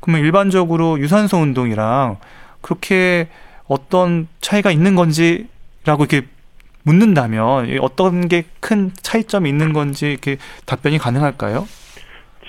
그러면 0.00 0.24
일반적으로 0.24 0.98
유산소 1.00 1.36
운동이랑 1.36 2.16
그렇게 2.62 3.28
어떤 3.72 4.28
차이가 4.40 4.70
있는 4.70 4.94
건지라고 4.94 6.04
이렇게 6.04 6.22
묻는다면 6.84 7.78
어떤 7.80 8.28
게 8.28 8.44
큰 8.72 8.90
차이점이 8.94 9.50
있는 9.50 9.74
건지 9.74 10.10
이렇게 10.10 10.36
답변이 10.66 10.96
가능할까요? 10.96 11.66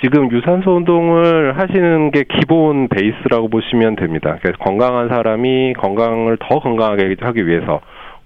지금 0.01 0.31
유산소 0.31 0.77
운동을 0.77 1.57
하시는 1.57 2.11
게 2.11 2.23
기본 2.39 2.87
베이스라고 2.87 3.49
보시면 3.49 3.95
됩니다. 3.97 4.37
그래서 4.41 4.57
건강한 4.59 5.09
사람이 5.09 5.73
건강을 5.73 6.37
더 6.39 6.59
건강하게 6.59 7.15
하기 7.19 7.47
위해서 7.47 7.81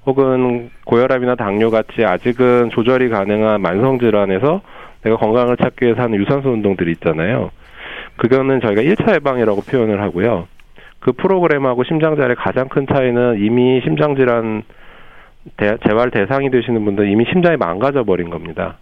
혹은 0.06 0.70
고혈압이나 0.86 1.36
당뇨 1.36 1.70
같이 1.70 2.04
아직은 2.06 2.70
조절이 2.72 3.10
가능한 3.10 3.62
만성 3.62 4.00
질환에서 4.00 4.62
내가 5.04 5.18
건강을 5.18 5.58
찾기 5.58 5.86
위해서 5.86 6.02
하는 6.02 6.20
유산소 6.20 6.50
운동들이 6.52 6.92
있잖아요. 6.94 7.52
그거는 8.18 8.62
저희가 8.62 8.82
1차 8.82 9.16
예방이라고 9.16 9.62
표현을 9.62 10.02
하고요. 10.02 10.48
그 11.08 11.14
프로그램하고 11.14 11.86
심장질환의 11.86 12.36
가장 12.36 12.68
큰 12.68 12.86
차이는 12.86 13.38
이미 13.40 13.80
심장질환 13.86 14.64
대, 15.56 15.78
재활 15.88 16.12
대상이 16.12 16.52
되시는 16.52 16.84
분들 16.84 17.10
이미 17.10 17.24
심장이 17.32 17.56
망가져 17.56 18.04
버린 18.04 18.30
겁니다. 18.30 18.76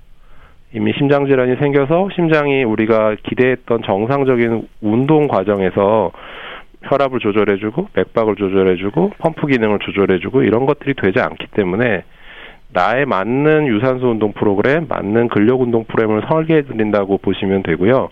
이미 0.73 0.91
심장 0.97 1.27
질환이 1.27 1.55
생겨서 1.57 2.09
심장이 2.15 2.63
우리가 2.63 3.17
기대했던 3.21 3.83
정상적인 3.83 4.67
운동 4.81 5.27
과정에서 5.27 6.11
혈압을 6.81 7.19
조절해주고 7.19 7.89
맥박을 7.93 8.35
조절해주고 8.37 9.11
펌프 9.19 9.45
기능을 9.45 9.77
조절해주고 9.77 10.41
이런 10.41 10.65
것들이 10.65 10.95
되지 10.95 11.19
않기 11.19 11.45
때문에 11.51 12.05
나에 12.73 13.05
맞는 13.05 13.67
유산소 13.67 14.09
운동 14.09 14.33
프로그램, 14.33 14.87
맞는 14.89 15.27
근력 15.27 15.61
운동 15.61 15.83
프로그램을 15.83 16.23
설계해 16.27 16.63
드린다고 16.63 17.19
보시면 17.19 17.61
되고요. 17.61 18.09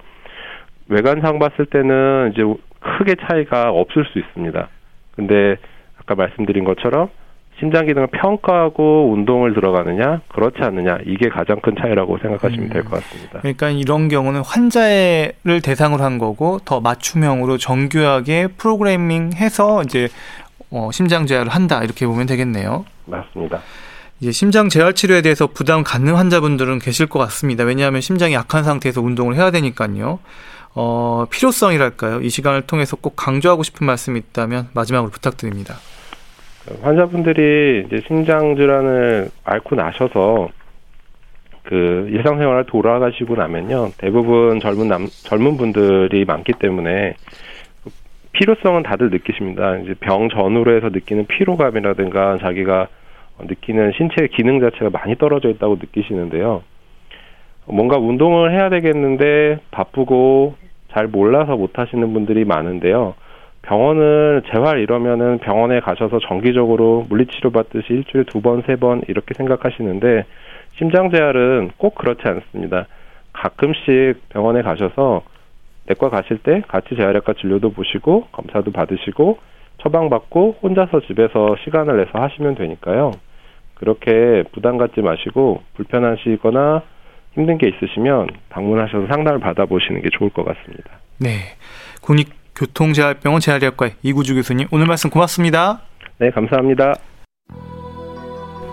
외관상 0.89 1.39
봤을 1.39 1.65
때는 1.65 2.33
이제 2.33 2.43
크게 2.83 3.15
차이가 3.27 3.69
없을 3.71 4.05
수 4.11 4.19
있습니다. 4.19 4.67
근데 5.15 5.55
아까 5.99 6.15
말씀드린 6.15 6.63
것처럼 6.63 7.09
심장 7.59 7.85
기능을 7.85 8.07
평가하고 8.07 9.11
운동을 9.13 9.53
들어가느냐 9.53 10.21
그렇지 10.29 10.57
않느냐 10.61 10.97
이게 11.05 11.29
가장 11.29 11.61
큰 11.61 11.75
차이라고 11.79 12.17
생각하시면 12.17 12.69
될 12.69 12.83
것 12.83 12.91
같습니다. 13.03 13.39
그러니까 13.39 13.69
이런 13.69 14.07
경우는 14.09 14.41
환자를 14.43 15.61
대상으로 15.63 16.03
한 16.03 16.17
거고 16.17 16.59
더 16.65 16.81
맞춤형으로 16.81 17.57
정교하게 17.57 18.47
프로그래밍해서 18.57 19.83
이제 19.83 20.07
어, 20.71 20.89
심장 20.91 21.25
제어를 21.27 21.51
한다 21.51 21.83
이렇게 21.83 22.05
보면 22.07 22.25
되겠네요. 22.25 22.85
맞습니다. 23.05 23.59
이제 24.19 24.31
심장 24.31 24.69
재활 24.69 24.93
치료에 24.93 25.21
대해서 25.21 25.47
부담 25.47 25.83
갖는 25.83 26.15
환자분들은 26.15 26.79
계실 26.79 27.05
것 27.07 27.19
같습니다. 27.19 27.63
왜냐하면 27.65 28.01
심장이 28.01 28.33
약한 28.33 28.63
상태에서 28.63 29.01
운동을 29.01 29.35
해야 29.35 29.51
되니까요. 29.51 30.19
어, 30.75 31.25
필요성이랄까요? 31.29 32.21
이 32.21 32.29
시간을 32.29 32.63
통해서 32.63 32.95
꼭 32.95 33.15
강조하고 33.15 33.63
싶은 33.63 33.85
말씀이 33.85 34.19
있다면 34.19 34.69
마지막으로 34.73 35.11
부탁드립니다. 35.11 35.75
환자분들이 36.81 37.85
이제 37.87 38.01
심장 38.07 38.55
질환을 38.55 39.29
앓고 39.43 39.75
나셔서 39.75 40.49
그 41.63 42.07
일상생활을 42.09 42.65
돌아가시고 42.65 43.35
나면요 43.35 43.91
대부분 43.97 44.59
젊은 44.59 44.87
남 44.87 45.07
젊은 45.07 45.57
분들이 45.57 46.25
많기 46.25 46.53
때문에 46.53 47.15
필요성은 48.33 48.83
다들 48.83 49.09
느끼십니다. 49.11 49.77
이제 49.77 49.93
병 49.99 50.27
전후로 50.29 50.75
해서 50.75 50.89
느끼는 50.89 51.27
피로감이라든가 51.27 52.39
자기가 52.39 52.87
느끼는 53.41 53.91
신체 53.97 54.27
기능 54.27 54.59
자체가 54.59 54.89
많이 54.89 55.15
떨어져 55.15 55.49
있다고 55.49 55.75
느끼시는데요. 55.75 56.63
뭔가 57.65 57.97
운동을 57.97 58.51
해야 58.51 58.69
되겠는데 58.69 59.59
바쁘고 59.71 60.55
잘 60.91 61.07
몰라서 61.07 61.55
못 61.55 61.79
하시는 61.79 62.13
분들이 62.13 62.45
많은데요. 62.45 63.15
병원을 63.63 64.43
재활 64.51 64.79
이러면은 64.79 65.37
병원에 65.39 65.79
가셔서 65.79 66.19
정기적으로 66.19 67.05
물리치료 67.09 67.51
받듯이 67.51 67.93
일주일에 67.93 68.25
두 68.25 68.41
번, 68.41 68.61
세 68.67 68.75
번 68.75 69.01
이렇게 69.07 69.33
생각하시는데 69.35 70.25
심장 70.77 71.09
재활은 71.09 71.71
꼭 71.77 71.95
그렇지 71.95 72.21
않습니다. 72.25 72.87
가끔씩 73.31 74.29
병원에 74.29 74.61
가셔서 74.61 75.23
내과 75.87 76.09
가실 76.09 76.39
때 76.39 76.61
같이 76.67 76.95
재활약과 76.95 77.33
진료도 77.33 77.71
보시고 77.71 78.27
검사도 78.31 78.71
받으시고 78.71 79.37
처방받고 79.81 80.57
혼자서 80.61 81.01
집에서 81.01 81.55
시간을 81.63 81.97
내서 81.97 82.11
하시면 82.21 82.55
되니까요. 82.55 83.11
그렇게 83.75 84.43
부담 84.51 84.77
갖지 84.77 85.01
마시고 85.01 85.61
불편하시거나 85.75 86.81
힘든 87.33 87.57
게 87.57 87.67
있으시면 87.69 88.27
방문하셔서 88.49 89.07
상담을 89.07 89.39
받아보시는 89.39 90.01
게 90.01 90.09
좋을 90.17 90.29
것 90.29 90.45
같습니다. 90.45 90.91
네. 91.17 91.55
국립교통재활병원 92.01 93.41
재활의학과 93.41 93.89
이구주 94.01 94.35
교수님 94.35 94.67
오늘 94.71 94.85
말씀 94.85 95.09
고맙습니다. 95.09 95.81
네, 96.19 96.29
감사합니다. 96.29 96.95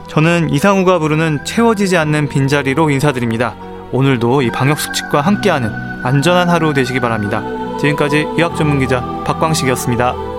저는 0.08 0.50
이상우가 0.50 0.98
부르는 0.98 1.44
채워지지 1.44 1.96
않는 1.96 2.28
빈자리로 2.28 2.90
인사드립니다. 2.90 3.54
오늘도 3.92 4.42
이 4.42 4.50
방역 4.50 4.78
수칙과 4.78 5.20
함께하는 5.20 5.70
안전한 6.04 6.48
하루 6.48 6.74
되시기 6.74 7.00
바랍니다. 7.00 7.42
지금까지 7.78 8.26
의학 8.36 8.56
전문 8.56 8.78
기자 8.80 9.00
박광식이었습니다. 9.24 10.29